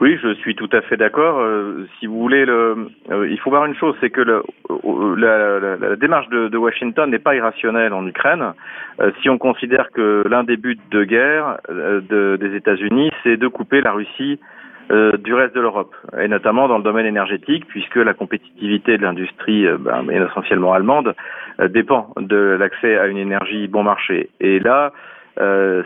Oui, 0.00 0.18
je 0.22 0.34
suis 0.34 0.54
tout 0.54 0.68
à 0.72 0.80
fait 0.82 0.96
d'accord. 0.96 1.38
Euh, 1.38 1.86
si 1.98 2.06
vous 2.06 2.18
voulez, 2.18 2.44
le, 2.44 2.88
euh, 3.10 3.28
il 3.28 3.38
faut 3.38 3.50
voir 3.50 3.64
une 3.66 3.76
chose, 3.76 3.94
c'est 4.00 4.10
que 4.10 4.20
euh, 4.20 4.42
la, 5.16 5.96
démarche 5.96 6.28
de, 6.28 6.56
Washington 6.56 7.10
n'est 7.10 7.18
pas 7.18 7.34
irrationnelle 7.36 7.92
en 7.92 8.06
Ukraine. 8.06 8.54
si 9.22 9.28
on 9.28 9.38
considère 9.38 9.90
que 9.92 10.24
l'un 10.28 10.44
des 10.44 10.56
buts 10.56 10.78
de 10.90 11.04
guerre 11.04 11.58
de, 11.68 12.36
des 12.36 12.56
États-Unis, 12.56 13.10
c'est 13.22 13.36
de 13.36 13.48
couper 13.48 13.80
la 13.80 13.92
Russie 13.92 14.40
du 14.90 15.34
reste 15.34 15.54
de 15.54 15.60
l'Europe, 15.60 15.94
et 16.20 16.28
notamment 16.28 16.68
dans 16.68 16.78
le 16.78 16.84
domaine 16.84 17.06
énergétique, 17.06 17.66
puisque 17.66 17.96
la 17.96 18.14
compétitivité 18.14 18.98
de 18.98 19.02
l'industrie, 19.02 19.66
euh, 19.66 19.78
ben, 19.78 20.08
essentiellement 20.10 20.72
allemande, 20.72 21.14
euh, 21.60 21.68
dépend 21.68 22.12
de 22.18 22.56
l'accès 22.58 22.98
à 22.98 23.06
une 23.06 23.16
énergie 23.16 23.66
bon 23.68 23.82
marché. 23.82 24.30
Et 24.40 24.58
là, 24.58 24.92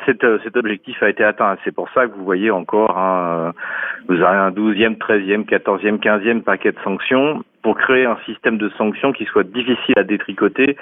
cet, 0.05 0.27
cet, 0.45 0.59
objectif 0.59 1.03
a 1.03 1.09
été 1.09 1.25
atteint. 1.25 1.57
C'est 1.65 1.75
pour 1.75 1.89
ça 1.95 2.07
que 2.07 2.15
vous 2.15 2.25
voyez 2.25 2.51
encore 2.51 2.99
un, 2.99 3.55
vous 4.07 4.17
avez 4.17 4.37
un 4.37 4.51
douzième, 4.51 4.99
treizième, 4.99 5.47
quatorzième, 5.47 6.01
quinzième 6.01 6.43
paquet 6.43 6.73
de 6.73 6.79
sanctions 6.85 7.43
pour 7.63 7.77
créer 7.77 8.05
un 8.05 8.19
système 8.27 8.59
de 8.59 8.69
sanctions 8.71 9.13
qui 9.13 9.25
soit 9.25 9.45
difficile 9.45 9.95
à 9.97 10.05
détricoter 10.05 10.77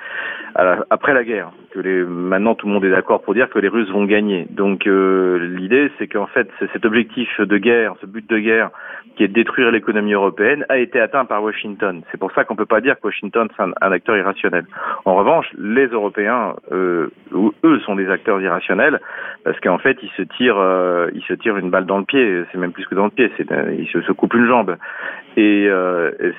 après 0.91 1.15
la 1.15 1.25
guerre. 1.25 1.51
Maintenant, 1.85 2.55
tout 2.55 2.67
le 2.67 2.73
monde 2.73 2.85
est 2.85 2.91
d'accord 2.91 3.23
pour 3.23 3.35
dire 3.35 3.51
que 3.51 3.59
les 3.59 3.69
Russes 3.69 3.91
vont 3.91 4.05
gagner. 4.05 4.47
Donc, 4.51 4.87
euh, 4.87 5.39
l'idée, 5.57 5.91
c'est 5.99 6.07
qu'en 6.07 6.27
fait, 6.27 6.49
cet 6.73 6.85
objectif 6.87 7.41
de 7.41 7.59
guerre, 7.59 7.95
ce 8.01 8.07
but 8.07 8.29
de 8.29 8.39
guerre, 8.39 8.71
qui 9.17 9.25
est 9.25 9.29
de 9.29 9.33
détruire 9.33 9.71
l'économie 9.71 10.13
européenne, 10.13 10.65
a 10.69 10.79
été 10.79 11.01
atteint 11.01 11.25
par 11.25 11.43
Washington. 11.43 12.03
C'est 12.11 12.19
pour 12.19 12.33
ça 12.33 12.45
qu'on 12.45 12.57
peut 12.57 12.67
pas 12.67 12.81
dire 12.81 12.97
que 12.97 13.07
Washington 13.07 13.49
c'est 13.57 13.63
un, 13.63 13.73
acteur 13.93 14.17
irrationnel. 14.17 14.65
En 15.05 15.15
revanche, 15.15 15.47
les 15.59 15.87
Européens, 15.87 16.55
euh, 16.73 17.09
eux, 17.65 17.81
sont 17.81 17.95
des 17.95 18.09
acteurs 18.11 18.41
irrationnels 18.41 19.01
parce 19.45 19.59
qu'en 19.61 19.79
fait, 19.79 19.99
ils 20.03 20.11
se 20.17 20.23
tirent, 20.23 20.59
euh, 20.59 21.09
ils 21.15 21.23
se 21.23 21.35
tirent 21.35 21.57
une 21.57 21.71
balle 21.71 21.87
dans 21.87 21.99
le 21.99 22.05
pied. 22.05 22.43
C'est 22.53 22.59
même 22.59 22.73
plus 22.73 22.87
que 22.87 22.95
dans 22.95 23.05
le 23.05 23.11
pied. 23.11 23.31
Ils 23.39 23.89
se, 23.89 24.13
coupent 24.13 24.35
une 24.35 24.47
jambe. 24.47 24.77
Et, 25.37 25.69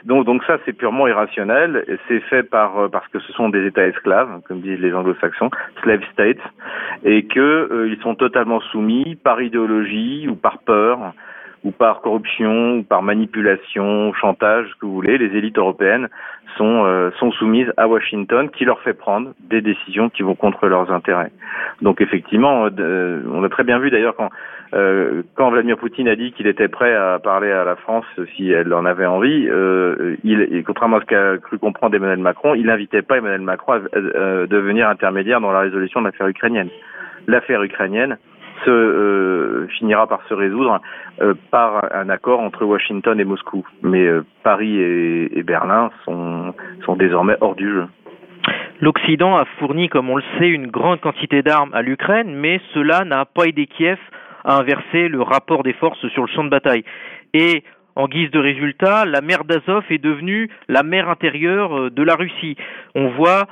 donc, 0.05 0.25
donc 0.28 0.43
ça, 0.43 0.57
c'est 0.65 0.73
purement 0.73 1.07
irrationnel. 1.07 1.86
C'est 2.09 2.19
fait 2.19 2.43
par 2.43 2.78
euh, 2.78 2.89
parce 2.89 3.07
que 3.07 3.19
ce 3.19 3.32
sont 3.32 3.47
des 3.47 3.65
États 3.65 3.88
esclaves, 3.88 4.41
comme 4.45 4.59
disent 4.59 4.82
les 4.82 4.93
Anglo-Saxons, 4.93 5.49
slave 5.82 6.01
states, 6.11 6.43
et 7.05 7.23
que 7.28 7.39
euh, 7.39 7.88
ils 7.88 8.01
sont 8.01 8.13
totalement 8.13 8.59
soumis 8.59 9.15
par 9.15 9.41
idéologie 9.41 10.28
ou 10.28 10.36
par 10.36 10.57
peur 10.59 11.13
ou 11.68 11.72
par 11.72 12.01
corruption 12.01 12.78
ou 12.78 12.84
par 12.84 13.03
manipulation, 13.03 14.13
chantage, 14.13 14.68
ce 14.70 14.76
que 14.80 14.86
vous 14.86 14.93
voulez. 14.93 15.18
Les 15.18 15.38
élites 15.38 15.57
européennes 15.57 16.07
sont 16.57 16.86
euh, 16.86 17.11
sont 17.20 17.32
soumises 17.34 17.72
à 17.76 17.88
Washington, 17.89 18.49
qui 18.49 18.63
leur 18.63 18.80
fait 18.80 18.93
prendre 18.93 19.34
des 19.49 19.59
décisions 19.61 20.09
qui 20.09 20.24
vont 20.24 20.36
contre 20.36 20.68
leurs 20.68 20.91
intérêts. 20.91 21.32
Donc 21.82 21.99
effectivement, 21.99 22.70
on 22.70 23.43
a 23.43 23.49
très 23.49 23.65
bien 23.65 23.80
vu 23.80 23.91
d'ailleurs 23.91 24.15
quand 24.15 24.30
euh, 24.74 25.24
Vladimir 25.38 25.78
Poutine 25.78 26.07
a 26.07 26.15
dit 26.15 26.32
qu'il 26.32 26.47
était 26.47 26.70
prêt 26.70 26.95
à 26.95 27.20
parler 27.20 27.51
à 27.51 27.65
la 27.65 27.76
France 27.76 28.05
si 28.36 28.49
elle 28.49 28.74
en 28.74 28.86
avait 28.86 29.05
envie, 29.05 29.47
euh, 29.49 30.15
contrairement 30.65 30.97
à 30.97 31.01
ce 31.01 31.05
qu'a 31.05 31.38
cru 31.38 31.57
comprendre 31.57 31.95
Emmanuel 31.95 32.20
Macron, 32.20 32.55
il 32.55 32.68
n'invitait 32.68 33.01
pas 33.01 33.18
Emmanuel 33.18 33.41
Macron 33.41 33.74
à, 33.74 33.80
devenir 34.47 34.88
intermédiaire 34.88 35.41
dans 35.41 35.51
la 35.51 35.59
résolution 35.59 35.99
de 36.01 36.05
l'affaire 36.05 36.28
ukrainienne. 36.28 36.70
L'affaire 37.28 37.61
ukrainienne 37.61 38.18
se 38.65 38.69
euh, 38.69 39.67
finira 39.77 40.07
par 40.07 40.21
se 40.27 40.33
résoudre 40.33 40.81
euh, 41.21 41.33
par 41.51 41.93
un 41.93 42.09
accord 42.09 42.39
entre 42.39 42.65
Washington 42.65 43.19
et 43.19 43.25
Moscou. 43.25 43.65
Mais 43.81 44.07
Paris 44.43 44.77
et, 44.77 45.39
et 45.39 45.43
Berlin 45.43 45.89
sont, 46.05 46.53
sont 46.85 46.95
désormais 46.95 47.35
hors 47.41 47.55
du 47.55 47.69
jeu. 47.69 47.85
L'Occident 48.79 49.37
a 49.37 49.45
fourni, 49.57 49.89
comme 49.89 50.09
on 50.09 50.17
le 50.17 50.23
sait, 50.37 50.47
une 50.47 50.67
grande 50.67 51.01
quantité 51.01 51.41
d'armes 51.41 51.73
à 51.73 51.81
l'Ukraine, 51.81 52.35
mais 52.35 52.61
cela 52.73 53.05
n'a 53.05 53.25
pas 53.25 53.45
aidé 53.45 53.65
Kiev 53.65 53.97
à 54.45 54.57
inverser 54.59 55.07
le 55.09 55.21
rapport 55.21 55.63
des 55.63 55.73
forces 55.73 56.07
sur 56.09 56.23
le 56.23 56.29
champ 56.29 56.43
de 56.43 56.49
bataille. 56.49 56.83
Et 57.33 57.63
en 57.95 58.07
guise 58.07 58.29
de 58.29 58.39
résultat, 58.39 59.05
la 59.05 59.21
mer 59.21 59.43
d'Azov 59.43 59.83
est 59.89 59.97
devenue 59.97 60.49
la 60.69 60.83
mer 60.83 61.09
intérieure 61.09 61.75
euh, 61.75 61.89
de 61.89 62.03
la 62.03 62.13
Russie. 62.15 62.55
On 62.93 63.09
voit 63.09 63.47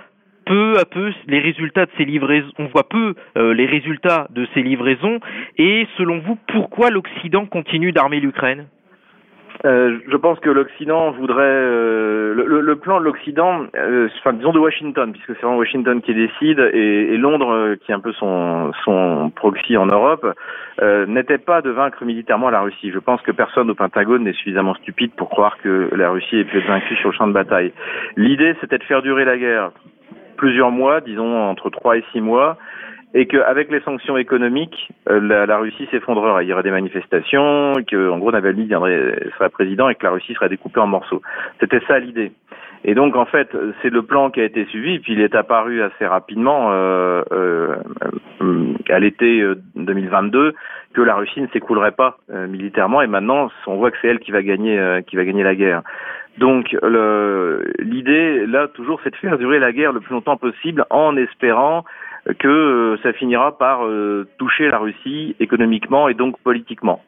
peu 0.45 0.77
à 0.79 0.85
peu 0.85 1.11
les 1.27 1.39
résultats 1.39 1.85
de 1.85 1.91
ces 1.97 2.05
livraisons, 2.05 2.51
on 2.59 2.67
voit 2.67 2.87
peu 2.87 3.15
euh, 3.37 3.53
les 3.53 3.65
résultats 3.65 4.27
de 4.29 4.47
ces 4.53 4.61
livraisons. 4.61 5.19
Et 5.57 5.87
selon 5.97 6.19
vous, 6.19 6.37
pourquoi 6.47 6.89
l'Occident 6.89 7.45
continue 7.45 7.91
d'armer 7.91 8.19
l'Ukraine? 8.19 8.67
Euh, 9.63 9.99
je 10.07 10.17
pense 10.17 10.39
que 10.39 10.49
l'Occident 10.49 11.11
voudrait 11.11 11.43
euh, 11.43 12.33
le, 12.35 12.61
le, 12.61 12.75
plan 12.75 12.99
de 12.99 13.05
l'Occident, 13.05 13.65
euh, 13.75 14.09
enfin 14.19 14.33
disons 14.33 14.51
de 14.51 14.59
Washington, 14.59 15.11
puisque 15.11 15.27
c'est 15.27 15.41
vraiment 15.41 15.57
Washington 15.57 16.01
qui 16.01 16.13
décide 16.13 16.59
et, 16.73 17.13
et 17.13 17.17
Londres, 17.17 17.51
euh, 17.51 17.75
qui 17.75 17.91
est 17.91 17.95
un 17.95 17.99
peu 17.99 18.11
son 18.13 18.71
son 18.83 19.31
proxy 19.35 19.77
en 19.77 19.85
Europe, 19.85 20.25
n'était 21.07 21.37
pas 21.37 21.61
de 21.61 21.69
vaincre 21.69 22.03
militairement 22.03 22.49
la 22.49 22.61
Russie. 22.61 22.91
Je 22.91 22.99
pense 22.99 23.21
que 23.21 23.31
personne 23.31 23.69
au 23.69 23.75
Pentagone 23.75 24.23
n'est 24.23 24.33
suffisamment 24.33 24.75
stupide 24.75 25.11
pour 25.15 25.29
croire 25.29 25.57
que 25.63 25.89
la 25.95 26.09
Russie 26.09 26.37
ait 26.37 26.43
pu 26.43 26.57
être 26.57 26.67
vaincue 26.67 26.95
sur 26.97 27.09
le 27.09 27.15
champ 27.15 27.27
de 27.27 27.33
bataille. 27.33 27.71
L'idée, 28.17 28.55
c'était 28.59 28.77
de 28.77 28.83
faire 28.83 29.01
durer 29.01 29.23
la 29.23 29.37
guerre 29.37 29.71
plusieurs 30.35 30.71
mois, 30.71 31.01
disons 31.01 31.49
entre 31.49 31.69
trois 31.69 31.97
et 31.97 32.03
six 32.11 32.21
mois, 32.21 32.57
et 33.13 33.27
qu'avec 33.27 33.71
les 33.71 33.79
sanctions 33.81 34.17
économiques, 34.17 34.91
euh, 35.09 35.45
la, 35.45 35.57
Russie 35.57 35.87
s'effondrerait. 35.89 36.45
Il 36.45 36.49
y 36.49 36.53
aurait 36.53 36.63
des 36.63 36.71
manifestations, 36.71 37.73
que 37.87 38.09
en 38.09 38.17
gros 38.17 38.31
Navalny 38.31 38.65
viendrait, 38.65 39.29
serait 39.37 39.49
président 39.49 39.87
et 39.87 39.95
que 39.95 40.03
la 40.03 40.11
Russie 40.11 40.33
serait 40.33 40.49
découpée 40.49 40.81
en 40.81 40.87
morceaux. 40.87 41.21
C'était 41.59 41.81
ça 41.87 41.97
l'idée. 41.99 42.33
Et 42.87 42.93
donc 42.93 43.15
en 43.15 43.25
fait, 43.25 43.49
c'est 43.81 43.89
le 43.89 44.03
plan 44.03 44.29
qui 44.29 44.41
a 44.41 44.43
été 44.43 44.65
suivi, 44.65 44.99
puis 44.99 45.13
il 45.13 45.19
est 45.19 45.33
apparu 45.33 45.81
assez 45.81 46.05
rapidement 46.05 46.71
euh, 46.71 47.23
euh, 47.31 47.75
à 48.89 48.99
l'été 48.99 49.43
2022 49.75 50.39
euh, 50.39 50.51
que 50.93 51.01
la 51.01 51.15
Russie 51.15 51.41
ne 51.41 51.47
s'écroulerait 51.47 51.93
pas 51.93 52.19
militairement, 52.29 53.01
et 53.01 53.07
maintenant 53.07 53.49
on 53.65 53.77
voit 53.77 53.89
que 53.89 53.97
c'est 54.01 54.07
elle 54.07 54.19
qui 54.19 54.31
va 54.31 54.43
gagner, 54.43 55.01
qui 55.07 55.15
va 55.15 55.25
gagner 55.25 55.43
la 55.43 55.55
guerre. 55.55 55.81
Donc 56.37 56.75
l'idée 57.79 58.45
là 58.45 58.67
toujours, 58.67 58.99
c'est 59.03 59.11
de 59.11 59.15
faire 59.15 59.37
durer 59.37 59.59
la 59.59 59.71
guerre 59.71 59.93
le 59.93 60.01
plus 60.01 60.13
longtemps 60.13 60.37
possible 60.37 60.85
en 60.89 61.15
espérant 61.15 61.85
que 62.39 62.47
euh, 62.47 62.97
ça 63.03 63.13
finira 63.13 63.57
par 63.57 63.85
euh, 63.85 64.27
toucher 64.37 64.69
la 64.69 64.79
Russie 64.79 65.35
économiquement 65.39 66.07
et 66.09 66.13
donc 66.13 66.39
politiquement. 66.39 67.01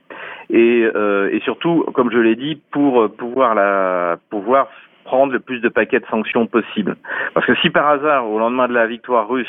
Et, 0.49 0.87
euh, 0.95 1.29
et 1.31 1.39
surtout, 1.41 1.85
comme 1.93 2.11
je 2.11 2.19
l'ai 2.19 2.35
dit, 2.35 2.61
pour 2.71 3.09
pouvoir 3.15 3.55
la 3.55 4.17
pouvoir 4.29 4.67
prendre 5.07 5.31
le 5.31 5.39
plus 5.39 5.61
de 5.61 5.69
paquets 5.69 6.01
de 6.01 6.05
sanctions 6.07 6.45
possible. 6.47 6.97
Parce 7.33 7.45
que 7.45 7.55
si 7.55 7.69
par 7.69 7.87
hasard, 7.87 8.29
au 8.29 8.37
lendemain 8.37 8.67
de 8.67 8.73
la 8.73 8.87
victoire 8.87 9.27
russe, 9.27 9.47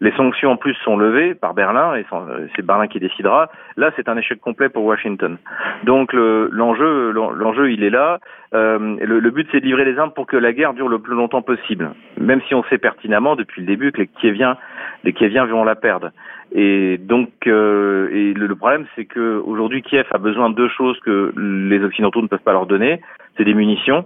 les 0.00 0.12
sanctions 0.12 0.52
en 0.52 0.56
plus 0.56 0.74
sont 0.84 0.96
levées 0.96 1.34
par 1.34 1.52
Berlin, 1.52 1.96
et 1.96 2.06
c'est 2.54 2.64
Berlin 2.64 2.86
qui 2.86 3.00
décidera, 3.00 3.50
là 3.76 3.90
c'est 3.96 4.08
un 4.08 4.16
échec 4.16 4.40
complet 4.40 4.68
pour 4.68 4.84
Washington. 4.84 5.36
Donc 5.84 6.12
l'enjeu, 6.12 7.10
l'enjeu 7.10 7.72
il 7.72 7.82
est 7.82 7.90
là. 7.90 8.18
Euh, 8.54 8.96
le, 9.00 9.30
but 9.30 9.46
c'est 9.52 9.60
de 9.60 9.66
livrer 9.66 9.84
les 9.84 9.98
armes 9.98 10.12
pour 10.12 10.26
que 10.26 10.36
la 10.36 10.52
guerre 10.52 10.74
dure 10.74 10.88
le 10.88 11.00
plus 11.00 11.14
longtemps 11.14 11.42
possible, 11.42 11.90
même 12.18 12.40
si 12.48 12.54
on 12.54 12.64
sait 12.64 12.78
pertinemment 12.78 13.36
depuis 13.36 13.60
le 13.60 13.66
début 13.66 13.92
que 13.92 13.98
les 13.98 14.06
Kieviens, 14.06 14.56
les 15.04 15.12
Kieviens 15.12 15.44
vont 15.44 15.64
la 15.64 15.74
perdre. 15.74 16.10
Et 16.52 16.98
donc, 16.98 17.30
euh, 17.46 18.08
le 18.34 18.54
problème 18.54 18.86
c'est 18.94 19.04
que 19.04 19.40
aujourd'hui 19.44 19.82
Kiev 19.82 20.06
a 20.12 20.18
besoin 20.18 20.50
de 20.50 20.54
deux 20.54 20.68
choses 20.68 20.98
que 21.00 21.32
les 21.36 21.82
Occidentaux 21.84 22.22
ne 22.22 22.28
peuvent 22.28 22.40
pas 22.40 22.52
leur 22.52 22.66
donner, 22.66 23.00
c'est 23.36 23.44
des 23.44 23.54
munitions 23.54 24.04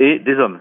et 0.00 0.18
des 0.18 0.36
hommes. 0.36 0.58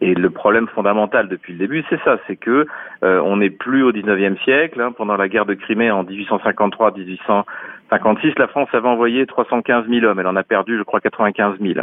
Et 0.00 0.14
le 0.14 0.30
problème 0.30 0.66
fondamental 0.68 1.28
depuis 1.28 1.52
le 1.52 1.58
début, 1.58 1.84
c'est 1.88 2.00
ça, 2.02 2.18
c'est 2.26 2.36
que 2.36 2.66
euh, 3.04 3.20
on 3.20 3.36
n'est 3.36 3.50
plus 3.50 3.82
au 3.82 3.92
19e 3.92 4.42
siècle. 4.42 4.80
Hein, 4.80 4.92
pendant 4.92 5.16
la 5.16 5.28
guerre 5.28 5.46
de 5.46 5.54
Crimée 5.54 5.90
en 5.90 6.04
1853-1856, 6.04 8.38
la 8.38 8.48
France 8.48 8.68
avait 8.72 8.88
envoyé 8.88 9.26
315 9.26 9.88
000 9.88 10.04
hommes. 10.04 10.20
Elle 10.20 10.26
en 10.26 10.36
a 10.36 10.42
perdu, 10.42 10.76
je 10.76 10.82
crois, 10.82 11.00
95 11.00 11.58
000. 11.60 11.74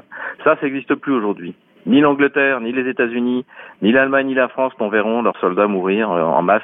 Ça, 0.44 0.56
ça 0.56 0.58
n'existe 0.62 0.94
plus 0.96 1.14
aujourd'hui. 1.14 1.56
Ni 1.86 2.02
l'Angleterre, 2.02 2.60
ni 2.62 2.74
les 2.74 2.88
États-Unis, 2.88 3.46
ni 3.82 3.92
l'Allemagne, 3.92 4.28
ni 4.28 4.36
la 4.36 4.50
France 4.50 4.74
n'enverront 4.80 5.24
leurs 5.24 5.38
soldats 5.38 5.66
mourir 5.68 6.12
euh, 6.12 6.22
en 6.22 6.44
masse 6.44 6.62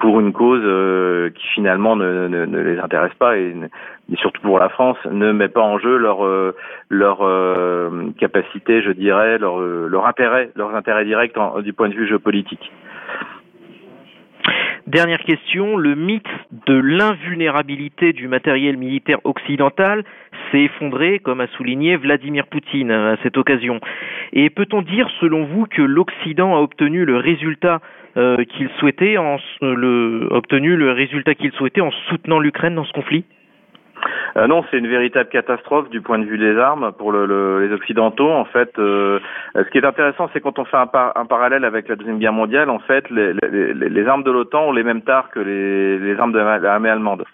pour 0.00 0.20
une 0.20 0.32
cause 0.32 0.62
euh, 0.64 1.30
qui 1.30 1.46
finalement 1.54 1.96
ne, 1.96 2.26
les 2.46 2.78
intéresse 2.78 3.14
pas 3.18 3.36
et, 3.36 3.54
et, 4.12 4.16
surtout 4.16 4.42
pour 4.42 4.58
la 4.58 4.68
France 4.68 4.98
ne 5.10 5.32
met 5.32 5.48
pas 5.48 5.62
en 5.62 5.78
jeu 5.78 5.96
leur 5.96 6.24
euh, 6.24 6.54
leur 6.88 7.18
euh, 7.22 8.10
capacité, 8.18 8.82
je 8.82 8.90
dirais, 8.90 9.38
leur 9.38 9.58
leur 9.58 10.06
intérêt, 10.06 10.50
leurs 10.56 10.74
intérêts 10.74 11.04
directs 11.04 11.34
du 11.62 11.72
point 11.72 11.88
de 11.88 11.94
vue 11.94 12.08
géopolitique. 12.08 12.70
Dernière 14.86 15.20
question, 15.20 15.78
le 15.78 15.94
mythe 15.94 16.28
de 16.66 16.74
l'invulnérabilité 16.74 18.12
du 18.12 18.28
matériel 18.28 18.76
militaire 18.76 19.18
occidental 19.24 20.04
s'est 20.50 20.64
effondré, 20.64 21.20
comme 21.20 21.40
a 21.40 21.46
souligné 21.56 21.96
Vladimir 21.96 22.46
Poutine 22.46 22.90
à 22.90 23.16
cette 23.22 23.38
occasion. 23.38 23.80
Et 24.34 24.50
peut-on 24.50 24.82
dire, 24.82 25.08
selon 25.20 25.44
vous, 25.46 25.64
que 25.64 25.80
l'Occident 25.80 26.54
a 26.54 26.60
obtenu 26.60 27.06
le 27.06 27.16
résultat 27.16 27.80
euh, 28.18 28.44
qu'il 28.44 28.68
souhaitait 28.78 29.16
en 29.16 29.38
euh, 29.62 29.74
le, 29.74 30.28
obtenu 30.30 30.76
le 30.76 30.92
résultat 30.92 31.34
qu'il 31.34 31.52
souhaitait 31.52 31.80
en 31.80 31.90
soutenant 32.10 32.38
l'Ukraine 32.38 32.74
dans 32.74 32.84
ce 32.84 32.92
conflit? 32.92 33.24
Euh, 34.36 34.46
non, 34.46 34.64
c'est 34.70 34.78
une 34.78 34.88
véritable 34.88 35.28
catastrophe 35.28 35.88
du 35.90 36.00
point 36.00 36.18
de 36.18 36.24
vue 36.24 36.38
des 36.38 36.58
armes 36.58 36.92
pour 36.92 37.12
le, 37.12 37.26
le, 37.26 37.66
les 37.66 37.72
Occidentaux. 37.72 38.30
En 38.30 38.44
fait, 38.44 38.78
euh, 38.78 39.20
ce 39.54 39.68
qui 39.70 39.78
est 39.78 39.84
intéressant, 39.84 40.28
c'est 40.32 40.40
quand 40.40 40.58
on 40.58 40.64
fait 40.64 40.76
un, 40.76 40.88
un, 41.14 41.26
parallèle 41.26 41.64
avec 41.64 41.88
la 41.88 41.96
deuxième 41.96 42.18
guerre 42.18 42.32
mondiale, 42.32 42.70
en 42.70 42.80
fait, 42.80 43.08
les, 43.10 43.32
les, 43.32 43.74
les 43.74 44.06
armes 44.06 44.24
de 44.24 44.30
l'OTAN 44.30 44.68
ont 44.68 44.72
les 44.72 44.82
mêmes 44.82 45.02
tares 45.02 45.30
que 45.30 45.40
les, 45.40 45.98
les 45.98 46.18
armes 46.18 46.32
de 46.32 46.38
l'armée 46.38 46.88
allemande. 46.90 47.24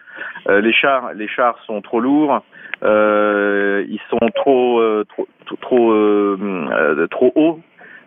Euh, 0.48 0.60
les 0.60 0.72
chars, 0.72 1.12
les 1.14 1.28
chars 1.28 1.58
sont 1.66 1.80
trop 1.80 2.00
lourds, 2.00 2.42
ils 2.82 4.00
sont 4.10 4.28
trop, 4.34 4.82
trop, 5.08 5.28
trop, 5.60 5.94
trop 7.10 7.32
hauts 7.34 7.60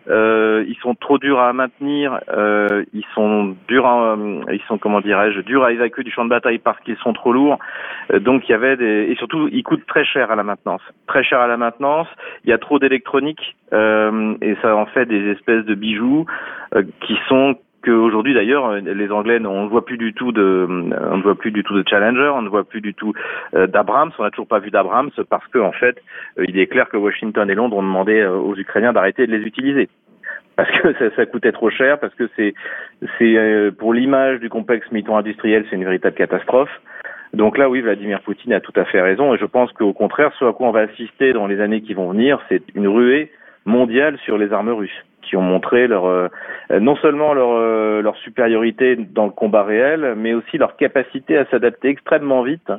euh, 0.08 0.64
ils 0.68 0.76
sont 0.76 0.94
trop 0.94 1.18
durs 1.18 1.40
à 1.40 1.52
maintenir, 1.52 2.20
euh, 2.28 2.84
ils 2.92 3.04
sont 3.14 3.56
durs, 3.68 3.86
à, 3.86 4.16
ils 4.52 4.60
sont 4.68 4.78
comment 4.78 5.00
dirais-je, 5.00 5.40
durs 5.40 5.64
à 5.64 5.72
évacuer 5.72 6.02
du 6.02 6.10
champ 6.10 6.24
de 6.24 6.30
bataille 6.30 6.58
parce 6.58 6.78
qu'ils 6.80 6.96
sont 6.98 7.12
trop 7.12 7.32
lourds. 7.32 7.58
Euh, 8.12 8.18
donc 8.18 8.48
il 8.48 8.52
y 8.52 8.54
avait 8.54 8.76
des 8.76 9.08
et 9.10 9.16
surtout 9.16 9.48
ils 9.50 9.62
coûtent 9.62 9.86
très 9.86 10.04
cher 10.04 10.30
à 10.30 10.36
la 10.36 10.42
maintenance, 10.42 10.82
très 11.06 11.24
cher 11.24 11.40
à 11.40 11.46
la 11.46 11.56
maintenance. 11.56 12.08
Il 12.44 12.50
y 12.50 12.52
a 12.52 12.58
trop 12.58 12.78
d'électronique 12.78 13.56
euh, 13.72 14.34
et 14.40 14.56
ça 14.62 14.76
en 14.76 14.86
fait 14.86 15.06
des 15.06 15.30
espèces 15.30 15.64
de 15.64 15.74
bijoux 15.74 16.26
euh, 16.74 16.82
qui 17.00 17.16
sont 17.28 17.56
qu'aujourd'hui 17.84 18.34
d'ailleurs 18.34 18.72
les 18.74 19.10
Anglais 19.10 19.38
on 19.44 19.64
ne 19.64 19.68
voit 19.68 19.84
plus 19.84 19.98
du 19.98 20.12
tout 20.12 20.32
de 20.32 20.66
on 20.68 21.16
ne 21.16 21.22
voit 21.22 21.36
plus 21.36 21.52
du 21.52 21.62
tout 21.62 21.74
de 21.74 21.88
Challenger, 21.88 22.32
on 22.34 22.42
ne 22.42 22.48
voit 22.48 22.64
plus 22.64 22.80
du 22.80 22.94
tout 22.94 23.12
d'Abrams, 23.52 24.10
on 24.18 24.22
n'a 24.22 24.30
toujours 24.30 24.48
pas 24.48 24.58
vu 24.58 24.70
d'Abrams 24.70 25.10
parce 25.28 25.46
que 25.48 25.58
en 25.58 25.72
fait 25.72 25.96
il 26.38 26.58
est 26.58 26.66
clair 26.66 26.88
que 26.88 26.96
Washington 26.96 27.48
et 27.50 27.54
Londres 27.54 27.76
ont 27.76 27.82
demandé 27.82 28.24
aux 28.24 28.56
Ukrainiens 28.56 28.92
d'arrêter 28.92 29.26
de 29.26 29.32
les 29.36 29.46
utiliser. 29.46 29.88
Parce 30.56 30.70
que 30.70 30.92
ça, 30.98 31.14
ça, 31.16 31.26
coûtait 31.26 31.52
trop 31.52 31.70
cher, 31.70 31.98
parce 31.98 32.14
que 32.14 32.28
c'est 32.36 32.54
c'est 33.18 33.70
pour 33.78 33.92
l'image 33.92 34.40
du 34.40 34.48
complexe 34.48 34.90
militaro-industriel, 34.92 35.64
c'est 35.68 35.76
une 35.76 35.84
véritable 35.84 36.16
catastrophe. 36.16 36.70
Donc 37.32 37.58
là, 37.58 37.68
oui, 37.68 37.80
Vladimir 37.80 38.20
Poutine 38.20 38.52
a 38.52 38.60
tout 38.60 38.72
à 38.76 38.84
fait 38.84 39.00
raison, 39.00 39.34
et 39.34 39.38
je 39.38 39.44
pense 39.44 39.72
qu'au 39.72 39.92
contraire, 39.92 40.30
ce 40.38 40.44
à 40.44 40.52
quoi 40.52 40.68
on 40.68 40.72
va 40.72 40.80
assister 40.80 41.32
dans 41.32 41.46
les 41.46 41.60
années 41.60 41.80
qui 41.80 41.94
vont 41.94 42.10
venir, 42.10 42.40
c'est 42.48 42.62
une 42.74 42.86
ruée 42.86 43.32
mondiale 43.64 44.18
sur 44.24 44.38
les 44.38 44.52
armes 44.52 44.70
russes 44.70 45.04
qui 45.24 45.36
ont 45.36 45.42
montré 45.42 45.86
leur 45.86 46.06
euh, 46.06 46.28
non 46.80 46.96
seulement 46.96 47.34
leur 47.34 47.50
euh, 47.52 48.02
leur 48.02 48.16
supériorité 48.18 48.96
dans 48.96 49.24
le 49.24 49.30
combat 49.30 49.64
réel, 49.64 50.14
mais 50.16 50.34
aussi 50.34 50.58
leur 50.58 50.76
capacité 50.76 51.36
à 51.36 51.46
s'adapter 51.46 51.88
extrêmement 51.88 52.42
vite 52.42 52.70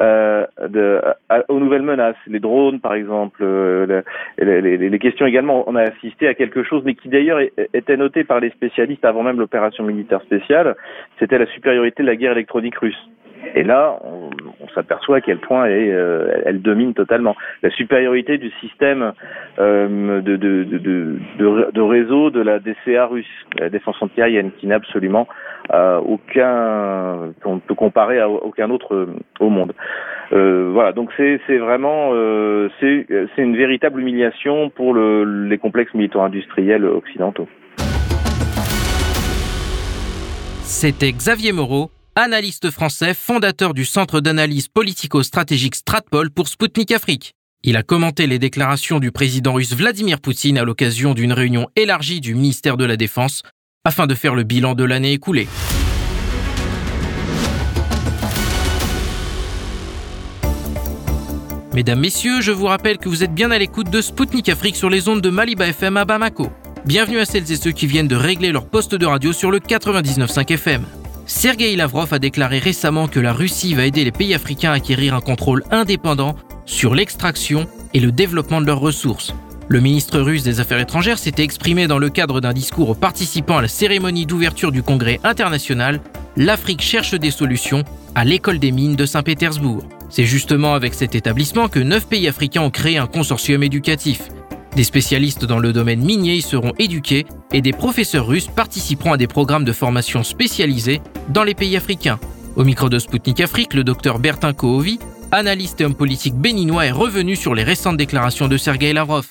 euh, 0.00 0.46
de, 0.68 1.00
aux 1.48 1.60
nouvelles 1.60 1.82
menaces, 1.82 2.16
les 2.26 2.40
drones 2.40 2.80
par 2.80 2.94
exemple, 2.94 3.42
euh, 3.42 4.02
les, 4.38 4.60
les, 4.60 4.76
les, 4.76 4.98
questions 4.98 5.26
également. 5.26 5.64
On 5.68 5.76
a 5.76 5.82
assisté 5.82 6.28
à 6.28 6.34
quelque 6.34 6.62
chose, 6.62 6.82
mais 6.84 6.94
qui 6.94 7.08
d'ailleurs 7.08 7.40
était 7.72 7.96
noté 7.96 8.24
par 8.24 8.40
les 8.40 8.50
spécialistes 8.50 9.04
avant 9.04 9.22
même 9.22 9.38
l'opération 9.38 9.84
militaire 9.84 10.22
spéciale. 10.22 10.74
C'était 11.18 11.38
la 11.38 11.46
supériorité 11.46 12.02
de 12.02 12.08
la 12.08 12.16
guerre 12.16 12.32
électronique 12.32 12.76
russe. 12.76 13.08
Et 13.54 13.62
là, 13.62 13.98
on, 14.02 14.30
s'aperçoit 14.74 15.18
à 15.18 15.20
quel 15.20 15.38
point 15.38 15.66
elle, 15.66 15.90
euh, 15.92 16.42
elle, 16.44 16.60
domine 16.60 16.94
totalement. 16.94 17.36
La 17.62 17.70
supériorité 17.70 18.38
du 18.38 18.50
système 18.60 19.12
euh, 19.60 20.20
de, 20.20 21.80
réseau 21.80 22.30
de 22.30 22.40
la 22.40 22.58
DCA 22.58 23.06
russe, 23.06 23.26
la 23.58 23.68
défense 23.68 23.96
antiaérienne, 24.00 24.50
qui 24.58 24.66
n'a 24.66 24.76
absolument 24.76 25.28
euh, 25.72 25.98
aucun, 26.00 27.32
qu'on 27.42 27.60
peut 27.60 27.74
comparer 27.74 28.18
à 28.18 28.28
aucun 28.28 28.70
autre 28.70 29.08
au 29.38 29.48
monde. 29.48 29.72
Voilà, 30.30 30.90
donc 30.92 31.10
c'est 31.16 31.58
vraiment 31.58 32.10
c'est 32.80 33.06
une 33.38 33.56
véritable 33.56 34.00
humiliation 34.00 34.70
pour 34.70 34.92
le, 34.92 35.46
les 35.48 35.58
complexes 35.58 35.94
militaro-industriels 35.94 36.84
occidentaux. 36.84 37.46
C'était 40.64 41.12
Xavier 41.12 41.52
Moreau 41.52 41.90
analyste 42.16 42.70
français, 42.70 43.14
fondateur 43.14 43.74
du 43.74 43.84
centre 43.84 44.20
d'analyse 44.20 44.68
politico-stratégique 44.68 45.74
Stratpol 45.74 46.30
pour 46.30 46.48
Sputnik 46.48 46.92
Afrique. 46.92 47.34
Il 47.62 47.76
a 47.76 47.82
commenté 47.82 48.26
les 48.26 48.38
déclarations 48.38 49.00
du 49.00 49.10
président 49.10 49.54
russe 49.54 49.72
Vladimir 49.74 50.20
Poutine 50.20 50.58
à 50.58 50.64
l'occasion 50.64 51.14
d'une 51.14 51.32
réunion 51.32 51.68
élargie 51.76 52.20
du 52.20 52.34
ministère 52.34 52.76
de 52.76 52.84
la 52.84 52.96
Défense 52.96 53.42
afin 53.84 54.06
de 54.06 54.14
faire 54.14 54.34
le 54.34 54.44
bilan 54.44 54.74
de 54.74 54.84
l'année 54.84 55.12
écoulée. 55.12 55.48
Mesdames, 61.72 61.98
Messieurs, 61.98 62.40
je 62.40 62.52
vous 62.52 62.66
rappelle 62.66 62.98
que 62.98 63.08
vous 63.08 63.24
êtes 63.24 63.34
bien 63.34 63.50
à 63.50 63.58
l'écoute 63.58 63.90
de 63.90 64.00
Sputnik 64.00 64.48
Afrique 64.48 64.76
sur 64.76 64.88
les 64.88 65.08
ondes 65.08 65.20
de 65.20 65.30
Maliba 65.30 65.66
FM 65.66 65.96
à 65.96 66.04
Bamako. 66.04 66.50
Bienvenue 66.84 67.18
à 67.18 67.24
celles 67.24 67.50
et 67.50 67.56
ceux 67.56 67.72
qui 67.72 67.88
viennent 67.88 68.08
de 68.08 68.14
régler 68.14 68.52
leur 68.52 68.68
poste 68.68 68.94
de 68.94 69.06
radio 69.06 69.32
sur 69.32 69.50
le 69.50 69.58
99.5 69.58 70.52
FM. 70.52 70.84
Sergei 71.26 71.74
Lavrov 71.76 72.12
a 72.12 72.18
déclaré 72.18 72.58
récemment 72.58 73.08
que 73.08 73.20
la 73.20 73.32
Russie 73.32 73.74
va 73.74 73.86
aider 73.86 74.04
les 74.04 74.12
pays 74.12 74.34
africains 74.34 74.72
à 74.72 74.74
acquérir 74.74 75.14
un 75.14 75.20
contrôle 75.20 75.64
indépendant 75.70 76.36
sur 76.66 76.94
l'extraction 76.94 77.66
et 77.94 78.00
le 78.00 78.12
développement 78.12 78.60
de 78.60 78.66
leurs 78.66 78.80
ressources. 78.80 79.34
Le 79.68 79.80
ministre 79.80 80.20
russe 80.20 80.42
des 80.42 80.60
Affaires 80.60 80.80
étrangères 80.80 81.18
s'était 81.18 81.42
exprimé 81.42 81.86
dans 81.86 81.98
le 81.98 82.10
cadre 82.10 82.40
d'un 82.40 82.52
discours 82.52 82.90
aux 82.90 82.94
participants 82.94 83.56
à 83.56 83.62
la 83.62 83.68
cérémonie 83.68 84.26
d'ouverture 84.26 84.72
du 84.72 84.82
Congrès 84.82 85.20
international 85.24 86.00
L'Afrique 86.36 86.82
cherche 86.82 87.14
des 87.14 87.30
solutions 87.30 87.84
à 88.16 88.24
l'école 88.24 88.58
des 88.58 88.72
mines 88.72 88.96
de 88.96 89.06
Saint-Pétersbourg. 89.06 89.84
C'est 90.10 90.24
justement 90.24 90.74
avec 90.74 90.94
cet 90.94 91.14
établissement 91.14 91.68
que 91.68 91.78
neuf 91.78 92.08
pays 92.08 92.26
africains 92.26 92.62
ont 92.62 92.70
créé 92.70 92.98
un 92.98 93.06
consortium 93.06 93.62
éducatif. 93.62 94.22
Des 94.76 94.82
spécialistes 94.82 95.44
dans 95.44 95.60
le 95.60 95.72
domaine 95.72 96.00
minier 96.00 96.34
y 96.34 96.42
seront 96.42 96.72
éduqués 96.80 97.26
et 97.52 97.60
des 97.60 97.72
professeurs 97.72 98.26
russes 98.26 98.48
participeront 98.48 99.12
à 99.12 99.16
des 99.16 99.28
programmes 99.28 99.64
de 99.64 99.72
formation 99.72 100.24
spécialisés 100.24 101.00
dans 101.28 101.44
les 101.44 101.54
pays 101.54 101.76
africains. 101.76 102.18
Au 102.56 102.64
micro 102.64 102.88
de 102.88 102.98
Sputnik 102.98 103.38
Afrique, 103.38 103.74
le 103.74 103.84
docteur 103.84 104.18
Bertin 104.18 104.52
Kohovi, 104.52 104.98
analyste 105.30 105.80
et 105.80 105.84
homme 105.84 105.94
politique 105.94 106.34
béninois, 106.34 106.86
est 106.86 106.90
revenu 106.90 107.36
sur 107.36 107.54
les 107.54 107.62
récentes 107.62 107.96
déclarations 107.96 108.48
de 108.48 108.56
Sergei 108.56 108.92
Lavrov. 108.92 109.28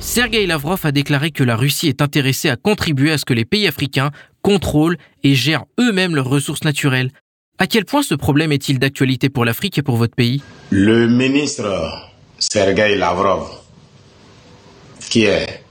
Sergei 0.00 0.46
Lavrov 0.46 0.80
a 0.84 0.90
déclaré 0.90 1.30
que 1.30 1.44
la 1.44 1.54
Russie 1.54 1.86
est 1.86 2.02
intéressée 2.02 2.48
à 2.48 2.56
contribuer 2.56 3.12
à 3.12 3.18
ce 3.18 3.24
que 3.24 3.34
les 3.34 3.44
pays 3.44 3.68
africains 3.68 4.10
contrôlent 4.42 4.96
et 5.22 5.36
gèrent 5.36 5.66
eux-mêmes 5.78 6.16
leurs 6.16 6.28
ressources 6.28 6.64
naturelles. 6.64 7.12
À 7.58 7.68
quel 7.68 7.84
point 7.84 8.02
ce 8.02 8.16
problème 8.16 8.50
est-il 8.50 8.80
d'actualité 8.80 9.28
pour 9.28 9.44
l'Afrique 9.44 9.78
et 9.78 9.82
pour 9.82 9.96
votre 9.96 10.16
pays? 10.16 10.42
Le 10.70 11.06
ministre 11.06 12.12
Sergei 12.38 12.96
Lavrov, 12.96 13.48
qui 15.08 15.24
est 15.24 15.64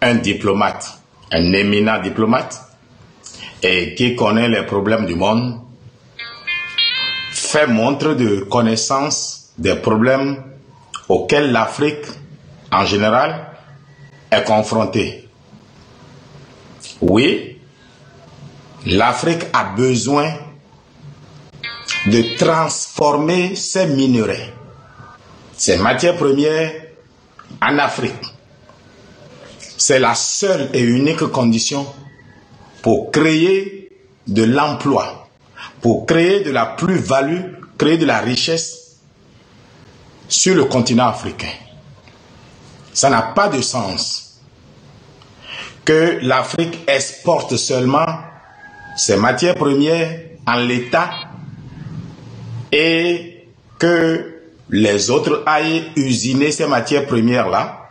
un 0.00 0.14
diplomate, 0.14 0.86
un 1.32 1.52
éminent 1.52 2.00
diplomate, 2.00 2.60
et 3.62 3.94
qui 3.96 4.14
connaît 4.14 4.48
les 4.48 4.64
problèmes 4.64 5.06
du 5.06 5.16
monde, 5.16 5.60
fait 7.32 7.66
montre 7.66 8.14
de 8.14 8.40
connaissance 8.40 9.52
des 9.58 9.74
problèmes 9.74 10.42
auxquels 11.08 11.50
l'Afrique, 11.50 12.06
en 12.70 12.84
général, 12.84 13.48
est 14.30 14.44
confrontée. 14.44 15.28
Oui, 17.00 17.58
l'Afrique 18.86 19.46
a 19.52 19.64
besoin 19.64 20.32
de 22.06 22.36
transformer 22.36 23.56
ses 23.56 23.86
minerais 23.86 24.52
ces 25.56 25.76
matières 25.76 26.16
premières 26.16 26.72
en 27.62 27.78
Afrique. 27.78 28.12
C'est 29.76 29.98
la 29.98 30.14
seule 30.14 30.70
et 30.72 30.80
unique 30.80 31.24
condition 31.26 31.86
pour 32.82 33.10
créer 33.10 33.90
de 34.26 34.44
l'emploi, 34.44 35.28
pour 35.80 36.06
créer 36.06 36.40
de 36.42 36.50
la 36.50 36.66
plus-value, 36.66 37.40
créer 37.78 37.98
de 37.98 38.06
la 38.06 38.20
richesse 38.20 38.96
sur 40.28 40.54
le 40.54 40.64
continent 40.64 41.08
africain. 41.08 41.52
Ça 42.92 43.10
n'a 43.10 43.22
pas 43.22 43.48
de 43.48 43.60
sens 43.60 44.40
que 45.84 46.18
l'Afrique 46.22 46.78
exporte 46.86 47.56
seulement 47.56 48.06
ses 48.96 49.16
matières 49.16 49.54
premières 49.54 50.20
en 50.46 50.54
l'état 50.56 51.10
et 52.72 53.48
que 53.78 54.33
les 54.74 55.08
autres 55.08 55.44
aillent 55.46 55.84
usiner 55.94 56.50
ces 56.50 56.66
matières 56.66 57.06
premières-là 57.06 57.90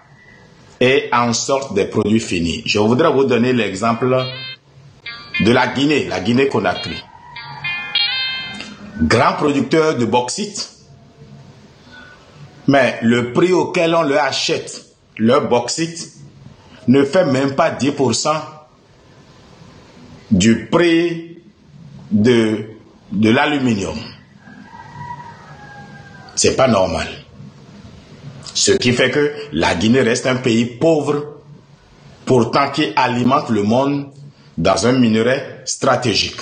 et 0.82 1.08
en 1.14 1.32
sortent 1.32 1.74
des 1.74 1.86
produits 1.86 2.20
finis. 2.20 2.62
Je 2.66 2.78
voudrais 2.78 3.10
vous 3.10 3.24
donner 3.24 3.54
l'exemple 3.54 4.26
de 5.40 5.52
la 5.54 5.68
Guinée, 5.68 6.08
la 6.10 6.20
Guinée-Conakry. 6.20 7.02
Grand 9.04 9.34
producteur 9.38 9.96
de 9.98 10.04
bauxite, 10.04 10.72
mais 12.68 13.00
le 13.02 13.32
prix 13.32 13.54
auquel 13.54 13.96
on 13.96 14.04
leur 14.04 14.26
achète 14.26 14.88
leur 15.18 15.48
bauxite 15.48 16.12
ne 16.90 17.06
fait 17.06 17.26
même 17.26 17.56
pas 17.56 17.72
10% 17.72 18.42
du 20.32 20.66
prix 20.66 21.38
de, 22.12 22.66
de 23.14 23.30
l'aluminium. 23.30 23.98
C'est 26.36 26.56
pas 26.56 26.68
normal. 26.68 27.08
Ce 28.54 28.72
qui 28.72 28.92
fait 28.94 29.12
que 29.12 29.34
la 29.52 29.76
Guinée 29.76 30.02
reste 30.02 30.28
un 30.28 30.36
pays 30.36 30.66
pauvre, 30.66 31.42
pourtant 32.26 32.70
qui 32.72 32.92
alimente 32.96 33.50
le 33.50 33.64
monde 33.64 34.08
dans 34.58 34.88
un 34.88 34.94
minerai 34.94 35.62
stratégique. 35.66 36.42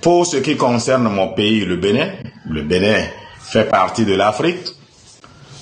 Pour 0.00 0.26
ce 0.26 0.38
qui 0.38 0.56
concerne 0.56 1.08
mon 1.08 1.28
pays, 1.34 1.64
le 1.64 1.76
Bénin, 1.76 2.10
le 2.48 2.62
Bénin 2.62 3.04
fait 3.40 3.68
partie 3.68 4.04
de 4.04 4.14
l'Afrique 4.14 4.66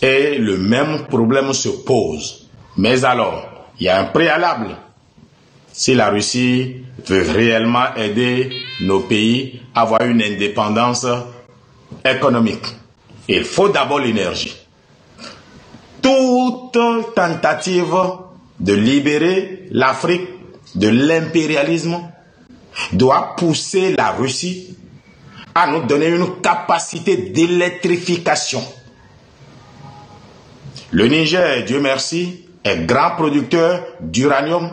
et 0.02 0.38
le 0.38 0.58
même 0.58 1.06
problème 1.06 1.52
se 1.52 1.68
pose. 1.68 2.48
Mais 2.76 3.04
alors, 3.04 3.46
il 3.78 3.86
y 3.86 3.88
a 3.88 4.00
un 4.00 4.04
préalable. 4.04 4.76
Si 5.72 5.94
la 5.94 6.08
Russie 6.10 6.76
veut 7.06 7.22
réellement 7.30 7.94
aider 7.96 8.52
nos 8.80 9.00
pays 9.00 9.60
à 9.74 9.82
avoir 9.82 10.02
une 10.02 10.22
indépendance 10.22 11.06
économique. 12.04 12.64
Il 13.28 13.44
faut 13.44 13.68
d'abord 13.68 13.98
l'énergie. 14.00 14.54
Toute 16.02 16.78
tentative 17.14 17.94
de 18.60 18.74
libérer 18.74 19.66
l'Afrique 19.70 20.28
de 20.74 20.88
l'impérialisme 20.88 21.98
doit 22.92 23.34
pousser 23.36 23.94
la 23.96 24.10
Russie 24.12 24.76
à 25.54 25.68
nous 25.68 25.82
donner 25.86 26.08
une 26.08 26.40
capacité 26.40 27.16
d'électrification. 27.16 28.62
Le 30.90 31.06
Niger, 31.06 31.64
Dieu 31.64 31.80
merci, 31.80 32.44
est 32.64 32.78
grand 32.86 33.12
producteur 33.16 33.84
d'uranium, 34.00 34.70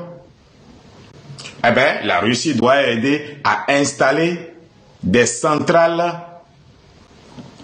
eh 1.68 1.72
bien, 1.72 2.00
la 2.04 2.20
Russie 2.20 2.56
doit 2.56 2.82
aider 2.88 3.38
à 3.44 3.72
installer 3.72 4.54
des 5.04 5.26
centrales 5.26 6.22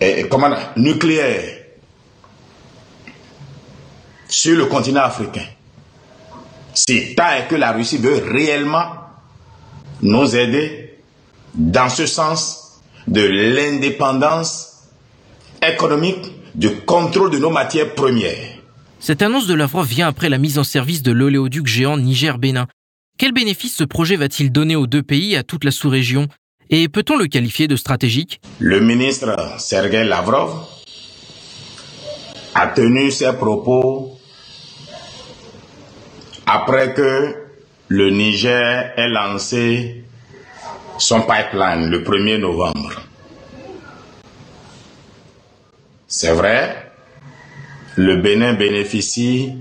eh, 0.02 0.28
comment, 0.30 0.56
nucléaires 0.76 1.58
sur 4.30 4.58
le 4.58 4.66
continent 4.66 5.02
africain. 5.02 5.46
C'est 6.74 7.16
tant 7.16 7.48
que 7.50 7.56
la 7.56 7.72
Russie 7.72 7.98
veut 7.98 8.22
réellement 8.30 8.88
nous 10.02 10.36
aider 10.36 11.00
dans 11.56 11.90
ce 11.90 12.06
sens 12.06 12.82
de 13.08 13.22
l'indépendance 13.22 14.84
économique, 15.66 16.34
du 16.54 16.70
contrôle 16.82 17.32
de 17.32 17.40
nos 17.40 17.50
matières 17.50 17.94
premières. 17.96 18.58
Cette 19.00 19.22
annonce 19.22 19.48
de 19.48 19.54
Lavrov 19.54 19.88
vient 19.88 20.08
après 20.08 20.30
la 20.30 20.38
mise 20.38 20.58
en 20.60 20.64
service 20.64 21.04
de 21.04 21.12
l'oléoduc 21.12 21.68
géant 21.68 21.98
Niger-Bénin. 21.98 22.68
Quel 23.18 23.32
bénéfice 23.32 23.76
ce 23.76 23.84
projet 23.84 24.16
va-t-il 24.16 24.52
donner 24.52 24.76
aux 24.76 24.88
deux 24.88 25.04
pays 25.04 25.34
et 25.34 25.38
à 25.38 25.44
toute 25.44 25.64
la 25.64 25.72
sous-région? 25.72 26.28
Et 26.70 26.90
peut-on 26.90 27.16
le 27.18 27.28
qualifier 27.28 27.68
de 27.68 27.76
stratégique? 27.78 28.42
Le 28.60 28.82
ministre 28.82 29.56
Sergei 29.58 30.04
Lavrov 30.04 30.68
a 32.54 32.68
tenu 32.68 33.10
ses 33.12 33.32
propos 33.34 34.18
après 36.46 36.94
que 36.94 37.36
le 37.88 38.10
Niger 38.10 38.92
ait 38.98 39.08
lancé 39.08 40.04
son 40.98 41.22
pipeline 41.22 41.90
le 41.90 42.04
1er 42.04 42.38
novembre. 42.38 43.02
C'est 46.08 46.32
vrai, 46.34 46.92
le 47.96 48.18
Bénin 48.18 48.54
bénéficie 48.54 49.54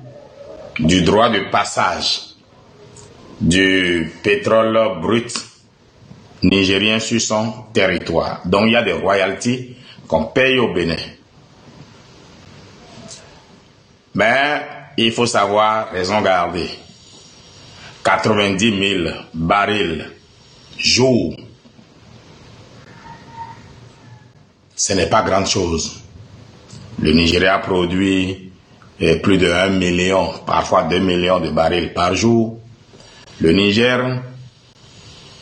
du 0.78 1.02
droit 1.02 1.28
de 1.30 1.50
passage 1.50 2.34
du 3.40 4.10
pétrole 4.22 4.78
brut 5.00 5.45
nigérien 6.42 6.98
sur 7.00 7.20
son 7.20 7.52
territoire. 7.72 8.40
Donc 8.44 8.64
il 8.66 8.72
y 8.72 8.76
a 8.76 8.82
des 8.82 8.92
royalties 8.92 9.76
qu'on 10.06 10.24
paye 10.24 10.58
au 10.58 10.72
Bénin. 10.72 10.96
Mais 14.14 14.62
il 14.96 15.12
faut 15.12 15.26
savoir 15.26 15.90
raison 15.90 16.20
garder. 16.22 16.68
90 18.04 18.58
000 19.04 19.14
barils 19.34 20.06
jour, 20.78 21.34
ce 24.76 24.92
n'est 24.92 25.08
pas 25.08 25.22
grande 25.22 25.46
chose. 25.46 26.02
Le 27.00 27.12
Nigeria 27.12 27.58
produit 27.58 28.52
eh, 29.00 29.16
plus 29.16 29.38
de 29.38 29.50
1 29.50 29.70
million, 29.70 30.30
parfois 30.46 30.84
2 30.84 30.98
millions 31.00 31.40
de 31.40 31.50
barils 31.50 31.92
par 31.92 32.14
jour. 32.14 32.58
Le 33.40 33.52
Niger 33.52 34.22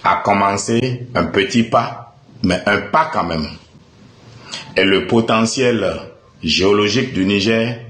a 0.05 0.16
commencé 0.16 1.07
un 1.14 1.24
petit 1.24 1.62
pas, 1.64 2.14
mais 2.42 2.61
un 2.66 2.82
pas 2.92 3.11
quand 3.12 3.24
même. 3.24 3.48
Et 4.76 4.84
le 4.84 5.07
potentiel 5.07 5.90
géologique 6.42 7.14
du 7.14 7.24
Niger 7.24 7.80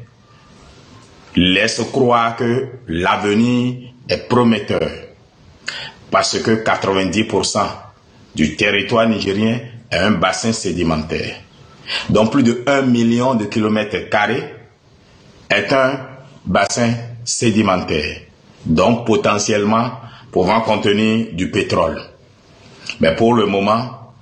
laisse 1.34 1.82
croire 1.92 2.36
que 2.36 2.68
l'avenir 2.86 3.90
est 4.08 4.28
prometteur. 4.28 4.88
Parce 6.10 6.38
que 6.38 6.62
90% 6.64 7.66
du 8.36 8.54
territoire 8.54 9.08
nigérien 9.08 9.60
est 9.90 9.96
un 9.96 10.12
bassin 10.12 10.52
sédimentaire. 10.52 11.36
Donc 12.10 12.30
plus 12.30 12.44
de 12.44 12.62
1 12.66 12.82
million 12.82 13.34
de 13.34 13.46
kilomètres 13.46 14.08
carrés 14.08 14.54
est 15.50 15.72
un 15.72 15.98
bassin 16.46 16.92
sédimentaire. 17.24 18.20
Donc 18.64 19.04
potentiellement 19.06 19.90
pouvant 20.34 20.62
contenir 20.62 21.28
du 21.32 21.48
pétrole. 21.48 22.02
Mais 22.98 23.14
pour 23.14 23.34
le 23.34 23.46
moment, 23.46 24.12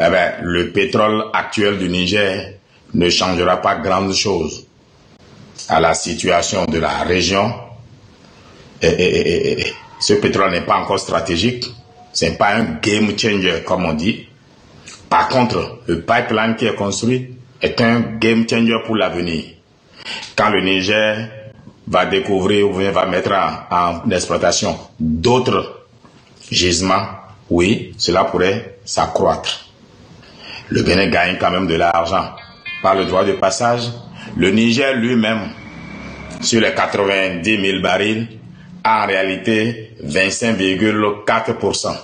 eh 0.00 0.10
bien, 0.10 0.32
le 0.42 0.72
pétrole 0.72 1.26
actuel 1.32 1.78
du 1.78 1.88
Niger 1.88 2.54
ne 2.94 3.08
changera 3.08 3.58
pas 3.62 3.76
grande 3.76 4.12
chose 4.12 4.66
à 5.68 5.78
la 5.78 5.94
situation 5.94 6.64
de 6.64 6.80
la 6.80 7.04
région. 7.04 7.54
Ce 8.82 10.14
pétrole 10.14 10.50
n'est 10.50 10.62
pas 10.66 10.78
encore 10.78 10.98
stratégique. 10.98 11.64
C'est 12.12 12.36
pas 12.36 12.56
un 12.56 12.64
game 12.82 13.16
changer 13.16 13.62
comme 13.64 13.84
on 13.84 13.94
dit. 13.94 14.26
Par 15.08 15.28
contre, 15.28 15.78
le 15.86 16.00
pipeline 16.00 16.56
qui 16.56 16.66
est 16.66 16.74
construit 16.74 17.36
est 17.62 17.80
un 17.80 18.00
game 18.18 18.48
changer 18.50 18.78
pour 18.84 18.96
l'avenir. 18.96 19.44
Quand 20.34 20.50
le 20.50 20.60
Niger 20.64 21.30
va 21.86 22.06
découvrir 22.06 22.68
ou 22.68 22.72
va 22.74 23.06
mettre 23.06 23.32
en, 23.70 24.10
exploitation 24.10 24.76
d'autres 24.98 25.86
gisements, 26.50 27.06
oui, 27.50 27.94
cela 27.98 28.24
pourrait 28.24 28.78
s'accroître. 28.84 29.66
Le 30.68 30.82
Bénin 30.82 31.08
gagne 31.08 31.36
quand 31.38 31.50
même 31.50 31.66
de 31.68 31.74
l'argent 31.76 32.32
par 32.82 32.94
le 32.96 33.04
droit 33.04 33.24
de 33.24 33.32
passage. 33.32 33.82
Le 34.36 34.50
Niger 34.50 34.94
lui-même, 34.96 35.50
sur 36.40 36.60
les 36.60 36.74
90 36.74 37.44
000 37.70 37.80
barils, 37.82 38.26
a 38.82 39.04
en 39.04 39.06
réalité 39.06 39.92
25,4%. 40.04 41.96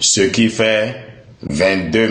Ce 0.00 0.20
qui 0.22 0.48
fait 0.50 0.96
22 1.42 2.08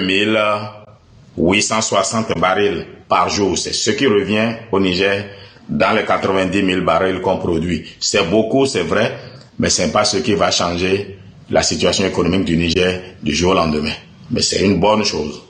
860 1.38 2.38
barils 2.39 2.86
par 3.08 3.30
jour. 3.30 3.58
C'est 3.58 3.74
ce 3.74 3.91
qui 3.91 4.08
revient 4.08 4.56
au 4.72 4.80
Niger 4.80 5.26
dans 5.70 5.95
les 5.95 6.05
90 6.05 6.66
000 6.66 6.82
barils 6.82 7.22
qu'on 7.22 7.38
produit. 7.38 7.84
C'est 7.99 8.30
beaucoup, 8.30 8.66
c'est 8.66 8.84
vrai, 8.84 9.18
mais 9.59 9.70
ce 9.70 9.84
n'est 9.84 9.91
pas 9.91 10.05
ce 10.05 10.18
qui 10.18 10.34
va 10.34 10.51
changer 10.51 11.18
la 11.49 11.61
situation 11.64 12.05
économique 12.05 12.45
du 12.45 12.57
Niger 12.57 13.01
du 13.22 13.34
jour 13.34 13.51
au 13.51 13.55
lendemain. 13.55 13.93
Mais 14.32 14.41
c'est 14.41 14.64
une 14.66 14.80
bonne 14.80 15.03
chose. 15.03 15.41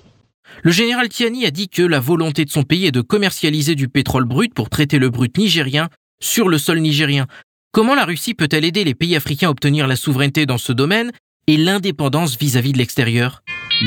Le 0.62 0.72
général 0.72 1.10
Tiani 1.10 1.46
a 1.46 1.52
dit 1.52 1.68
que 1.68 1.82
la 1.82 2.00
volonté 2.00 2.46
de 2.46 2.50
son 2.50 2.64
pays 2.64 2.86
est 2.86 2.92
de 2.92 3.02
commercialiser 3.02 3.76
du 3.76 3.88
pétrole 3.90 4.26
brut 4.26 4.54
pour 4.54 4.70
traiter 4.70 5.00
le 5.00 5.10
brut 5.10 5.38
nigérien 5.38 5.90
sur 6.22 6.48
le 6.48 6.58
sol 6.58 6.80
nigérien. 6.80 7.28
Comment 7.72 7.96
la 7.96 8.06
Russie 8.06 8.34
peut-elle 8.34 8.66
aider 8.66 8.84
les 8.84 8.94
pays 8.96 9.16
africains 9.16 9.48
à 9.48 9.52
obtenir 9.52 9.88
la 9.88 9.96
souveraineté 9.96 10.46
dans 10.46 10.58
ce 10.58 10.72
domaine 10.72 11.12
et 11.48 11.58
l'indépendance 11.58 12.38
vis-à-vis 12.38 12.72
de 12.72 12.78
l'extérieur? 12.78 13.42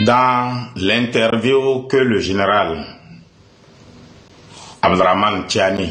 Dans 0.05 0.67
l'interview 0.77 1.83
que 1.89 1.97
le 1.97 2.19
général 2.21 2.85
Abdraman 4.83 5.47
Tiani, 5.47 5.91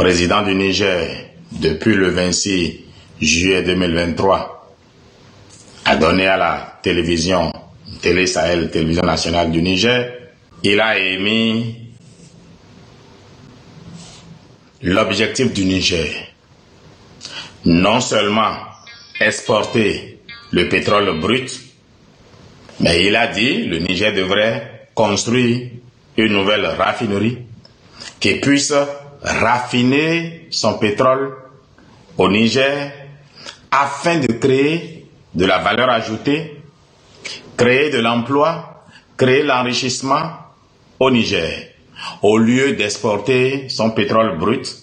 président 0.00 0.40
du 0.40 0.54
Niger 0.54 1.26
depuis 1.52 1.92
le 1.94 2.08
26 2.08 2.80
juillet 3.20 3.62
2023, 3.62 4.74
a 5.84 5.96
donné 5.96 6.26
à 6.26 6.38
la 6.38 6.78
télévision, 6.82 7.52
Télé 8.00 8.26
Sahel, 8.26 8.70
télévision 8.70 9.02
nationale 9.02 9.50
du 9.50 9.60
Niger, 9.60 10.10
il 10.62 10.80
a 10.80 10.96
émis 10.98 11.90
l'objectif 14.80 15.52
du 15.52 15.66
Niger. 15.66 16.08
Non 17.66 18.00
seulement 18.00 18.54
exporter 19.20 20.18
le 20.50 20.66
pétrole 20.70 21.20
brut, 21.20 21.60
mais 22.80 23.04
il 23.04 23.14
a 23.16 23.26
dit 23.26 23.66
le 23.66 23.80
Niger 23.80 24.14
devrait 24.14 24.88
construire 24.94 25.68
une 26.16 26.32
nouvelle 26.32 26.64
raffinerie 26.64 27.36
qui 28.18 28.36
puisse 28.36 28.72
raffiner 29.22 30.46
son 30.50 30.78
pétrole 30.78 31.36
au 32.18 32.28
Niger 32.28 32.92
afin 33.70 34.18
de 34.18 34.26
créer 34.32 35.06
de 35.34 35.44
la 35.44 35.58
valeur 35.58 35.88
ajoutée, 35.90 36.60
créer 37.56 37.90
de 37.90 37.98
l'emploi, 37.98 38.84
créer 39.16 39.42
l'enrichissement 39.42 40.30
au 40.98 41.10
Niger, 41.10 41.68
au 42.22 42.38
lieu 42.38 42.72
d'exporter 42.74 43.68
son 43.68 43.90
pétrole 43.90 44.38
brut 44.38 44.76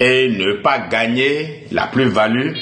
et 0.00 0.28
ne 0.30 0.54
pas 0.54 0.78
gagner 0.88 1.66
la 1.70 1.86
plus-value 1.86 2.54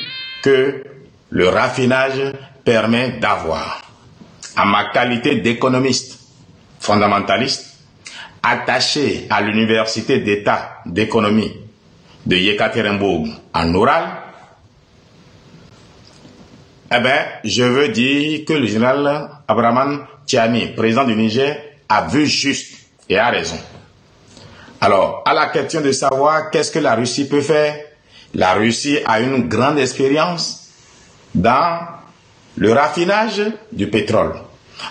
que 0.43 0.85
le 1.31 1.49
raffinage 1.49 2.33
permet 2.65 3.13
d'avoir. 3.21 3.83
À 4.57 4.65
ma 4.65 4.91
qualité 4.91 5.37
d'économiste 5.37 6.19
fondamentaliste, 6.81 7.70
attaché 8.43 9.27
à 9.31 9.41
l'université 9.41 10.21
d'État 10.21 10.79
d'économie 10.87 11.53
de 12.27 12.37
Yekaterinbourg 12.37 13.27
en 13.55 13.75
Oural, 13.75 14.05
eh 16.93 17.01
bien, 17.01 17.25
je 17.45 17.63
veux 17.63 17.89
dire 17.89 18.45
que 18.45 18.53
le 18.53 18.67
général 18.67 19.31
Abraman 19.47 20.07
Tiani, 20.27 20.69
président 20.69 21.05
du 21.05 21.15
Niger, 21.15 21.57
a 21.89 22.03
vu 22.07 22.27
juste 22.27 22.75
et 23.09 23.17
a 23.19 23.31
raison. 23.31 23.59
Alors, 24.81 25.23
à 25.27 25.35
la 25.35 25.47
question 25.49 25.81
de 25.83 25.93
savoir 25.93 26.51
qu'est-ce 26.51 26.71
que 26.73 26.79
la 26.79 26.95
Russie 26.95 27.29
peut 27.29 27.43
faire, 27.43 27.77
la 28.35 28.55
Russie 28.55 28.99
a 29.05 29.21
une 29.21 29.49
grande 29.49 29.79
expérience 29.79 30.69
dans 31.35 31.81
le 32.57 32.73
raffinage 32.73 33.43
du 33.73 33.89
pétrole. 33.89 34.35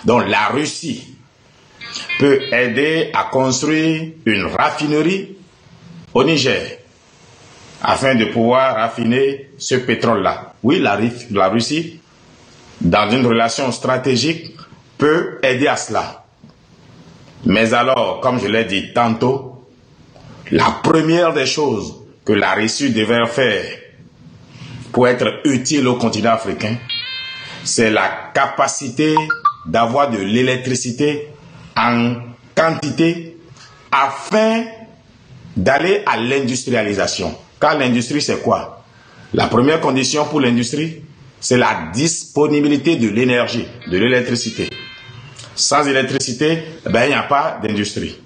Donc, 0.04 0.28
la 0.28 0.46
Russie 0.48 1.16
peut 2.20 2.42
aider 2.52 3.08
à 3.14 3.24
construire 3.32 4.12
une 4.26 4.44
raffinerie 4.44 5.36
au 6.12 6.22
Niger 6.22 6.76
afin 7.82 8.14
de 8.14 8.26
pouvoir 8.26 8.74
raffiner 8.74 9.48
ce 9.56 9.76
pétrole-là. 9.76 10.52
Oui, 10.62 10.80
la, 10.80 11.48
Russie, 11.48 11.98
dans 12.82 13.10
une 13.10 13.26
relation 13.26 13.72
stratégique, 13.72 14.54
peut 14.98 15.38
aider 15.42 15.66
à 15.66 15.76
cela. 15.76 16.26
Mais 17.46 17.72
alors, 17.72 18.20
comme 18.20 18.38
je 18.38 18.48
l'ai 18.48 18.66
dit 18.66 18.92
tantôt, 18.92 19.66
la 20.50 20.78
première 20.82 21.32
des 21.32 21.46
choses 21.46 22.02
que 22.26 22.34
la 22.34 22.52
Russie 22.52 22.90
devrait 22.90 23.26
faire 23.28 23.64
pour 24.92 25.08
être 25.08 25.40
utile 25.44 25.88
au 25.88 25.94
continent 25.94 26.32
africain, 26.32 26.76
c'est 27.64 27.90
la 27.90 28.10
capacité 28.34 29.14
d'avoir 29.64 30.10
de 30.10 30.18
l'électricité 30.18 31.30
en 31.76 32.14
quantité 32.54 33.36
afin 33.90 34.64
d'aller 35.56 36.02
à 36.06 36.16
l'industrialisation. 36.16 37.36
Car 37.60 37.78
l'industrie, 37.78 38.22
c'est 38.22 38.40
quoi? 38.42 38.84
La 39.34 39.46
première 39.46 39.80
condition 39.80 40.24
pour 40.26 40.40
l'industrie, 40.40 41.02
c'est 41.40 41.56
la 41.58 41.90
disponibilité 41.92 42.96
de 42.96 43.08
l'énergie, 43.08 43.66
de 43.86 43.96
l'électricité. 43.98 44.68
Sans 45.54 45.86
électricité, 45.86 46.62
ben, 46.86 47.04
il 47.04 47.08
n'y 47.08 47.14
a 47.14 47.22
pas 47.22 47.58
d'industrie. 47.62 48.18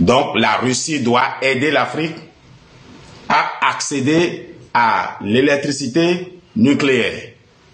Donc 0.00 0.36
la 0.36 0.56
Russie 0.56 1.00
doit 1.00 1.36
aider 1.42 1.70
l'Afrique 1.70 2.16
à 3.28 3.68
accéder 3.70 4.54
à 4.72 5.18
l'électricité 5.22 6.38
nucléaire. 6.56 7.30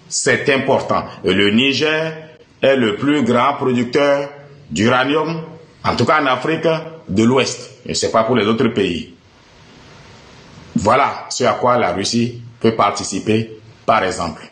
C'est 0.08 0.48
important. 0.52 1.04
Et 1.24 1.32
le 1.32 1.50
Niger 1.50 2.12
est 2.60 2.76
le 2.76 2.96
plus 2.96 3.22
grand 3.22 3.54
producteur 3.54 4.28
d'uranium, 4.72 5.42
en 5.84 5.96
tout 5.96 6.04
cas 6.04 6.20
en 6.20 6.26
Afrique 6.26 6.66
de 7.08 7.22
l'Ouest. 7.22 7.70
Et 7.86 7.94
ce 7.94 8.06
n'est 8.06 8.12
pas 8.12 8.24
pour 8.24 8.36
les 8.36 8.46
autres 8.46 8.68
pays. 8.68 9.14
Voilà 10.74 11.26
ce 11.30 11.44
à 11.44 11.52
quoi 11.52 11.78
la 11.78 11.92
Russie 11.92 12.42
peut 12.60 12.74
participer, 12.74 13.58
par 13.86 14.02
exemple. 14.02 14.42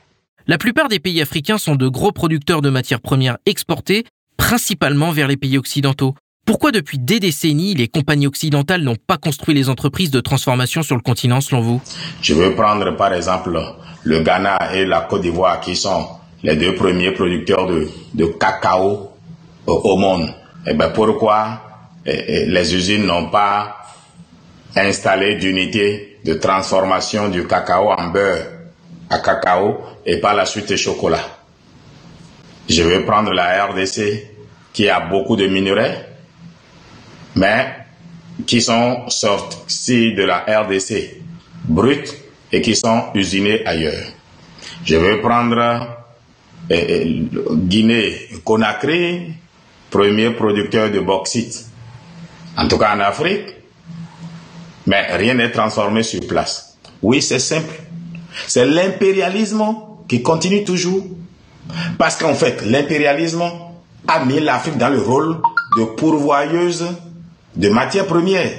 La 0.47 0.59
plupart 0.59 0.89
des 0.89 0.99
pays 0.99 1.23
africains 1.23 1.59
sont 1.59 1.77
de 1.77 1.89
gros 1.89 2.13
producteurs 2.13 2.61
de 2.61 2.71
matières 2.71 3.01
premières 3.01 3.39
exportées, 3.47 4.05
principalement 4.37 5.13
vers 5.13 5.29
les 5.29 5.37
pays 5.37 5.57
occidentaux. 5.57 6.15
Pourquoi 6.45 6.73
depuis 6.73 6.99
des 6.99 7.21
décennies, 7.21 7.75
les 7.75 7.89
compagnies 7.89 8.27
occidentales 8.27 8.83
n'ont 8.83 8.97
pas 8.97 9.17
construit 9.17 9.55
les 9.55 9.69
entreprises 9.69 10.11
de 10.11 10.21
transformation 10.21 10.83
sur 10.83 10.97
le 10.97 11.03
continent 11.03 11.41
selon 11.41 11.61
vous? 11.61 11.81
Je 12.21 12.35
veux 12.35 12.55
prendre 12.55 12.97
par 12.97 13.15
exemple 13.15 13.57
le 14.03 14.21
Ghana 14.21 14.75
et 14.75 14.85
la 14.85 15.03
Côte 15.03 15.23
d'Ivoire 15.23 15.61
qui 15.61 15.77
sont 15.77 16.07
les 16.43 16.57
deux 16.57 16.75
premiers 16.75 17.13
producteurs 17.13 17.67
de, 17.67 18.27
cacao 18.39 19.10
au 19.75 19.97
monde. 19.97 20.29
Et 20.67 20.71
eh 20.71 20.75
ben 20.75 20.91
pourquoi 20.91 21.61
eh, 22.05 22.25
eh, 22.29 22.47
les 22.47 22.75
usines 22.75 23.07
n'ont 23.07 23.31
pas 23.31 23.77
installé 24.77 25.37
d'unités 25.37 26.19
de 26.25 26.35
transformation 26.35 27.29
du 27.29 27.47
cacao 27.47 27.91
en 27.91 28.09
beurre 28.09 28.47
à 29.09 29.19
cacao 29.19 29.81
et 30.05 30.19
par 30.19 30.35
la 30.35 30.45
suite 30.45 30.77
chocolat? 30.77 31.25
Je 32.69 32.83
vais 32.83 33.01
prendre 33.01 33.33
la 33.33 33.67
RDC 33.67 34.27
qui 34.73 34.89
a 34.89 35.01
beaucoup 35.01 35.37
de 35.37 35.47
minerais 35.47 36.07
mais 37.37 37.75
qui 38.47 38.61
sont 38.61 39.09
sortis 39.09 40.15
de 40.15 40.25
la 40.25 40.45
RDC 40.47 41.21
brut 41.65 42.15
et 42.53 42.61
qui 42.61 42.75
sont 42.75 43.05
usinés 43.15 43.65
ailleurs. 43.67 44.07
Je 44.85 44.97
vais 44.97 45.19
prendre 45.21 45.97
eh, 46.69 47.23
Guinée-Conakry, 47.53 49.33
premier 49.91 50.31
producteur 50.31 50.91
de 50.91 51.01
bauxite, 51.01 51.67
en 52.57 52.69
tout 52.69 52.79
cas 52.79 52.95
en 52.97 53.01
Afrique, 53.01 53.47
mais 54.87 55.17
rien 55.17 55.35
n'est 55.35 55.51
transformé 55.51 56.03
sur 56.03 56.21
place. 56.27 56.79
Oui, 57.03 57.23
c'est 57.23 57.39
simple. 57.39 57.75
C'est 58.47 58.67
l'impérialisme 58.67 59.63
qui 60.09 60.23
continue 60.23 60.65
toujours. 60.65 61.05
Parce 61.99 62.17
qu'en 62.17 62.35
fait, 62.35 62.63
l'impérialisme 62.67 63.43
a 64.09 64.25
mis 64.25 64.41
l'Afrique 64.41 64.77
dans 64.79 64.89
le 64.89 65.01
rôle 65.01 65.37
de 65.77 65.85
pourvoyeuse 65.85 66.87
de 67.57 67.69
matières 67.69 68.07
premières. 68.07 68.51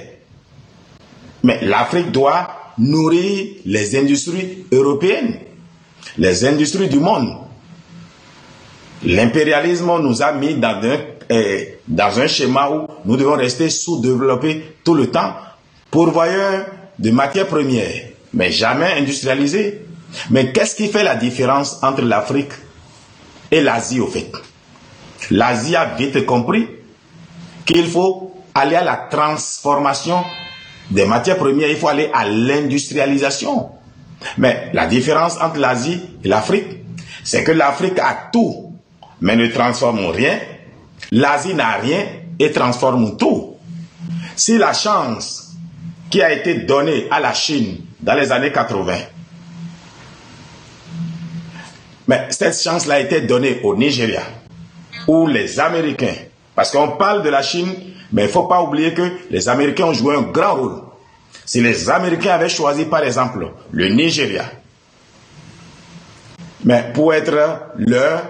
Mais 1.43 1.59
l'Afrique 1.63 2.11
doit 2.11 2.73
nourrir 2.77 3.47
les 3.65 3.95
industries 3.97 4.65
européennes, 4.71 5.39
les 6.17 6.45
industries 6.45 6.87
du 6.89 6.99
monde. 6.99 7.35
L'impérialisme 9.03 9.91
nous 10.01 10.21
a 10.21 10.31
mis 10.33 10.55
dans 10.55 10.79
un, 10.83 10.97
eh, 11.31 11.79
dans 11.87 12.19
un 12.19 12.27
schéma 12.27 12.69
où 12.69 12.87
nous 13.05 13.15
devons 13.15 13.37
rester 13.37 13.69
sous-développés 13.69 14.75
tout 14.83 14.93
le 14.93 15.07
temps, 15.09 15.33
pourvoyeurs 15.89 16.65
de 16.99 17.09
matières 17.11 17.47
premières, 17.47 18.09
mais 18.33 18.51
jamais 18.51 18.93
industrialisés. 18.97 19.85
Mais 20.29 20.51
qu'est-ce 20.51 20.75
qui 20.75 20.89
fait 20.89 21.03
la 21.03 21.15
différence 21.15 21.81
entre 21.83 22.01
l'Afrique 22.01 22.51
et 23.49 23.61
l'Asie 23.61 24.01
au 24.01 24.07
fait? 24.07 24.29
L'Asie 25.29 25.77
a 25.77 25.85
vite 25.95 26.25
compris 26.25 26.67
qu'il 27.65 27.87
faut 27.87 28.33
aller 28.53 28.75
à 28.75 28.83
la 28.83 28.97
transformation 28.97 30.25
des 30.89 31.05
matières 31.05 31.37
premières, 31.37 31.69
il 31.69 31.77
faut 31.77 31.87
aller 31.87 32.09
à 32.13 32.27
l'industrialisation. 32.27 33.69
Mais 34.37 34.69
la 34.73 34.85
différence 34.87 35.37
entre 35.39 35.59
l'Asie 35.59 36.01
et 36.25 36.27
l'Afrique, 36.27 36.67
c'est 37.23 37.45
que 37.45 37.53
l'Afrique 37.53 37.99
a 37.99 38.29
tout, 38.33 38.73
mais 39.21 39.37
ne 39.37 39.47
transforme 39.47 40.07
rien. 40.07 40.37
L'Asie 41.11 41.53
n'a 41.53 41.73
rien 41.73 42.05
et 42.39 42.51
transforme 42.51 43.17
tout. 43.17 43.55
Si 44.35 44.57
la 44.57 44.73
chance 44.73 45.53
qui 46.09 46.21
a 46.21 46.31
été 46.31 46.55
donnée 46.55 47.07
à 47.11 47.19
la 47.19 47.33
Chine 47.33 47.77
dans 47.99 48.13
les 48.13 48.31
années 48.31 48.51
80, 48.51 48.93
mais 52.07 52.27
cette 52.29 52.59
chance-là 52.59 52.95
a 52.95 52.99
été 52.99 53.21
donnée 53.21 53.59
au 53.63 53.75
Nigeria, 53.75 54.23
ou 55.07 55.27
les 55.27 55.59
Américains, 55.59 56.15
parce 56.55 56.71
qu'on 56.71 56.89
parle 56.89 57.23
de 57.23 57.29
la 57.29 57.41
Chine 57.41 57.73
mais 58.11 58.23
il 58.23 58.27
ne 58.27 58.31
faut 58.31 58.43
pas 58.43 58.61
oublier 58.61 58.93
que 58.93 59.09
les 59.29 59.47
Américains 59.47 59.85
ont 59.85 59.93
joué 59.93 60.15
un 60.15 60.23
grand 60.23 60.55
rôle. 60.55 60.81
Si 61.45 61.61
les 61.61 61.89
Américains 61.89 62.33
avaient 62.33 62.49
choisi, 62.49 62.85
par 62.85 63.03
exemple, 63.03 63.51
le 63.71 63.87
Nigeria, 63.87 64.45
mais 66.63 66.91
pour 66.93 67.13
être 67.13 67.71
leur 67.77 68.23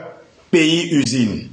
pays-usine, 0.50 1.50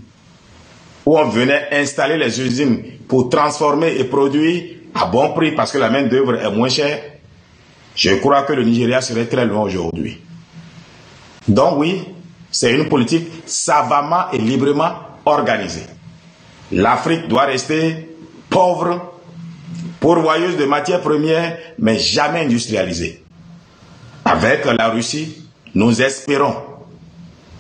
où 1.09 1.17
on 1.17 1.27
venait 1.31 1.69
installer 1.73 2.19
les 2.19 2.39
usines 2.39 2.83
pour 3.09 3.31
transformer 3.31 3.97
et 3.99 4.05
produire 4.05 4.63
à 4.95 5.07
bon 5.07 5.33
prix 5.33 5.53
parce 5.53 5.73
que 5.73 5.79
la 5.79 5.89
main-d'œuvre 5.89 6.35
est 6.35 6.51
moins 6.51 6.69
chère, 6.69 7.01
je 7.97 8.11
crois 8.17 8.43
que 8.43 8.53
le 8.53 8.63
Nigeria 8.63 9.01
serait 9.01 9.25
très 9.25 9.47
loin 9.47 9.63
aujourd'hui. 9.63 10.19
Donc 11.49 11.79
oui, 11.79 12.05
c'est 12.51 12.75
une 12.75 12.91
politique 12.91 13.27
savamment 13.47 14.31
et 14.35 14.37
librement 14.39 14.91
organisée. 15.25 15.87
L'Afrique 16.73 17.27
doit 17.27 17.47
rester 17.47 18.15
pauvre, 18.51 19.15
pourvoyeuse 20.01 20.59
de 20.59 20.67
matières 20.67 21.01
premières, 21.01 21.57
mais 21.79 21.99
jamais 21.99 22.41
industrialisée. 22.45 23.23
Avec 24.27 24.67
la 24.67 24.91
Russie, 24.91 25.43
nous 25.75 26.03
espérons 26.03 26.55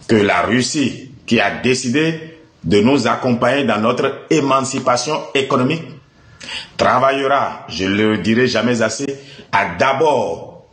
que 0.07 0.17
la 0.17 0.43
Russie, 0.43 1.13
qui 1.25 1.41
a 1.41 1.63
décidé 1.63 2.38
de 2.69 2.81
nous 2.83 3.07
accompagner 3.07 3.64
dans 3.64 3.81
notre 3.81 4.27
émancipation 4.29 5.19
économique, 5.35 5.85
travaillera, 6.77 7.64
je 7.71 7.87
le 7.87 8.19
dirai 8.19 8.47
jamais 8.47 8.83
assez, 8.83 9.07
à 9.51 9.75
d'abord 9.79 10.66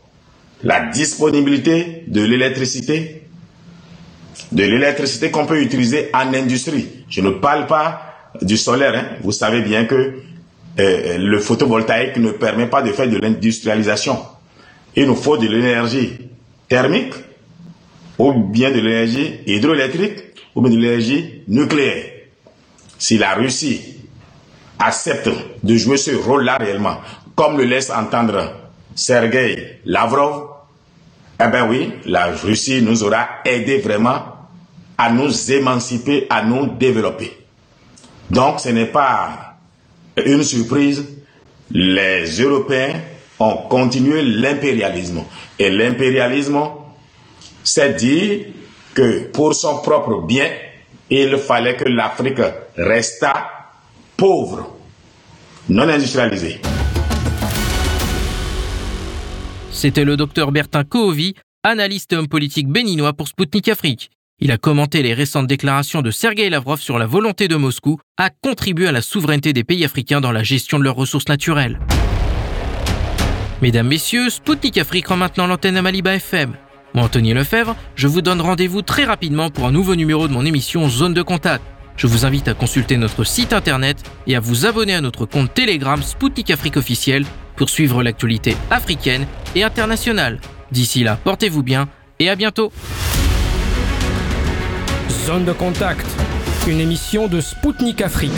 la 0.62 0.86
disponibilité 0.90 2.04
de 2.06 2.22
l'électricité, 2.22 3.22
de 4.52 4.62
l'électricité 4.62 5.30
qu'on 5.30 5.46
peut 5.46 5.62
utiliser 5.62 6.10
en 6.12 6.34
industrie. 6.34 6.86
Je 7.08 7.22
ne 7.22 7.30
parle 7.30 7.66
pas 7.66 8.02
du 8.42 8.58
solaire. 8.58 8.94
Hein. 8.94 9.16
Vous 9.22 9.32
savez 9.32 9.62
bien 9.62 9.86
que 9.86 10.16
euh, 10.78 11.16
le 11.16 11.38
photovoltaïque 11.40 12.18
ne 12.18 12.30
permet 12.32 12.66
pas 12.66 12.82
de 12.82 12.92
faire 12.92 13.08
de 13.08 13.16
l'industrialisation. 13.16 14.18
Il 14.94 15.06
nous 15.06 15.16
faut 15.16 15.38
de 15.38 15.46
l'énergie 15.46 16.18
thermique, 16.68 17.14
ou 18.18 18.34
bien 18.34 18.70
de 18.70 18.80
l'énergie 18.80 19.40
hydroélectrique, 19.46 20.25
ou 20.56 20.62
bien 20.62 20.70
de 20.70 20.76
l'énergie 20.80 21.42
nucléaire. 21.46 22.12
Si 22.98 23.18
la 23.18 23.34
Russie 23.34 23.80
accepte 24.78 25.28
de 25.62 25.76
jouer 25.76 25.98
ce 25.98 26.12
rôle-là 26.16 26.56
réellement, 26.56 26.96
comme 27.36 27.58
le 27.58 27.64
laisse 27.64 27.90
entendre 27.90 28.52
Sergei 28.94 29.80
Lavrov, 29.84 30.48
eh 31.38 31.48
bien 31.48 31.68
oui, 31.68 31.92
la 32.06 32.32
Russie 32.32 32.80
nous 32.82 33.04
aura 33.04 33.28
aidé 33.44 33.78
vraiment 33.78 34.22
à 34.96 35.10
nous 35.10 35.52
émanciper, 35.52 36.26
à 36.30 36.42
nous 36.42 36.66
développer. 36.78 37.36
Donc 38.30 38.60
ce 38.60 38.70
n'est 38.70 38.86
pas 38.86 39.56
une 40.24 40.42
surprise. 40.42 41.04
Les 41.70 42.24
Européens 42.40 42.94
ont 43.38 43.56
continué 43.68 44.22
l'impérialisme. 44.22 45.22
Et 45.58 45.68
l'impérialisme, 45.68 46.58
c'est 47.62 47.92
dire 47.96 48.46
que 48.96 49.28
pour 49.28 49.54
son 49.54 49.78
propre 49.82 50.22
bien, 50.26 50.48
il 51.10 51.36
fallait 51.36 51.76
que 51.76 51.84
l'Afrique 51.84 52.40
restât 52.76 53.50
pauvre, 54.16 54.74
non 55.68 55.88
industrialisée. 55.88 56.60
C'était 59.70 60.04
le 60.04 60.16
docteur 60.16 60.50
Bertin 60.50 60.84
Kohovi, 60.84 61.34
analyste 61.62 62.14
homme 62.14 62.28
politique 62.28 62.68
béninois 62.68 63.12
pour 63.12 63.28
Sputnik 63.28 63.68
Afrique. 63.68 64.10
Il 64.40 64.50
a 64.50 64.58
commenté 64.58 65.02
les 65.02 65.14
récentes 65.14 65.46
déclarations 65.46 66.02
de 66.02 66.10
Sergei 66.10 66.48
Lavrov 66.48 66.80
sur 66.80 66.98
la 66.98 67.06
volonté 67.06 67.48
de 67.48 67.56
Moscou 67.56 67.98
à 68.16 68.30
contribuer 68.30 68.88
à 68.88 68.92
la 68.92 69.02
souveraineté 69.02 69.52
des 69.52 69.64
pays 69.64 69.84
africains 69.84 70.20
dans 70.20 70.32
la 70.32 70.42
gestion 70.42 70.78
de 70.78 70.84
leurs 70.84 70.96
ressources 70.96 71.28
naturelles. 71.28 71.78
Mesdames, 73.62 73.88
Messieurs, 73.88 74.30
Sputnik 74.30 74.78
Afrique 74.78 75.08
rend 75.08 75.16
maintenant 75.16 75.46
l'antenne 75.46 75.76
à 75.76 75.82
Maliba 75.82 76.14
FM. 76.14 76.56
Moi, 76.94 77.04
Anthony 77.04 77.34
Lefebvre, 77.34 77.76
je 77.94 78.06
vous 78.06 78.22
donne 78.22 78.40
rendez-vous 78.40 78.82
très 78.82 79.04
rapidement 79.04 79.50
pour 79.50 79.66
un 79.66 79.72
nouveau 79.72 79.94
numéro 79.94 80.28
de 80.28 80.32
mon 80.32 80.44
émission 80.44 80.88
Zone 80.88 81.14
de 81.14 81.22
Contact. 81.22 81.62
Je 81.96 82.06
vous 82.06 82.24
invite 82.24 82.48
à 82.48 82.54
consulter 82.54 82.96
notre 82.96 83.24
site 83.24 83.52
internet 83.52 83.98
et 84.26 84.36
à 84.36 84.40
vous 84.40 84.66
abonner 84.66 84.94
à 84.94 85.00
notre 85.00 85.26
compte 85.26 85.52
Telegram 85.52 86.02
Sputnik 86.02 86.50
Afrique 86.50 86.76
officiel 86.76 87.24
pour 87.56 87.70
suivre 87.70 88.02
l'actualité 88.02 88.56
africaine 88.70 89.26
et 89.54 89.62
internationale. 89.62 90.40
D'ici 90.70 91.04
là, 91.04 91.18
portez-vous 91.22 91.62
bien 91.62 91.88
et 92.18 92.28
à 92.28 92.36
bientôt. 92.36 92.72
Zone 95.26 95.44
de 95.44 95.52
contact, 95.52 96.06
une 96.66 96.80
émission 96.80 97.28
de 97.28 97.40
Spoutnik 97.40 98.00
Afrique. 98.02 98.32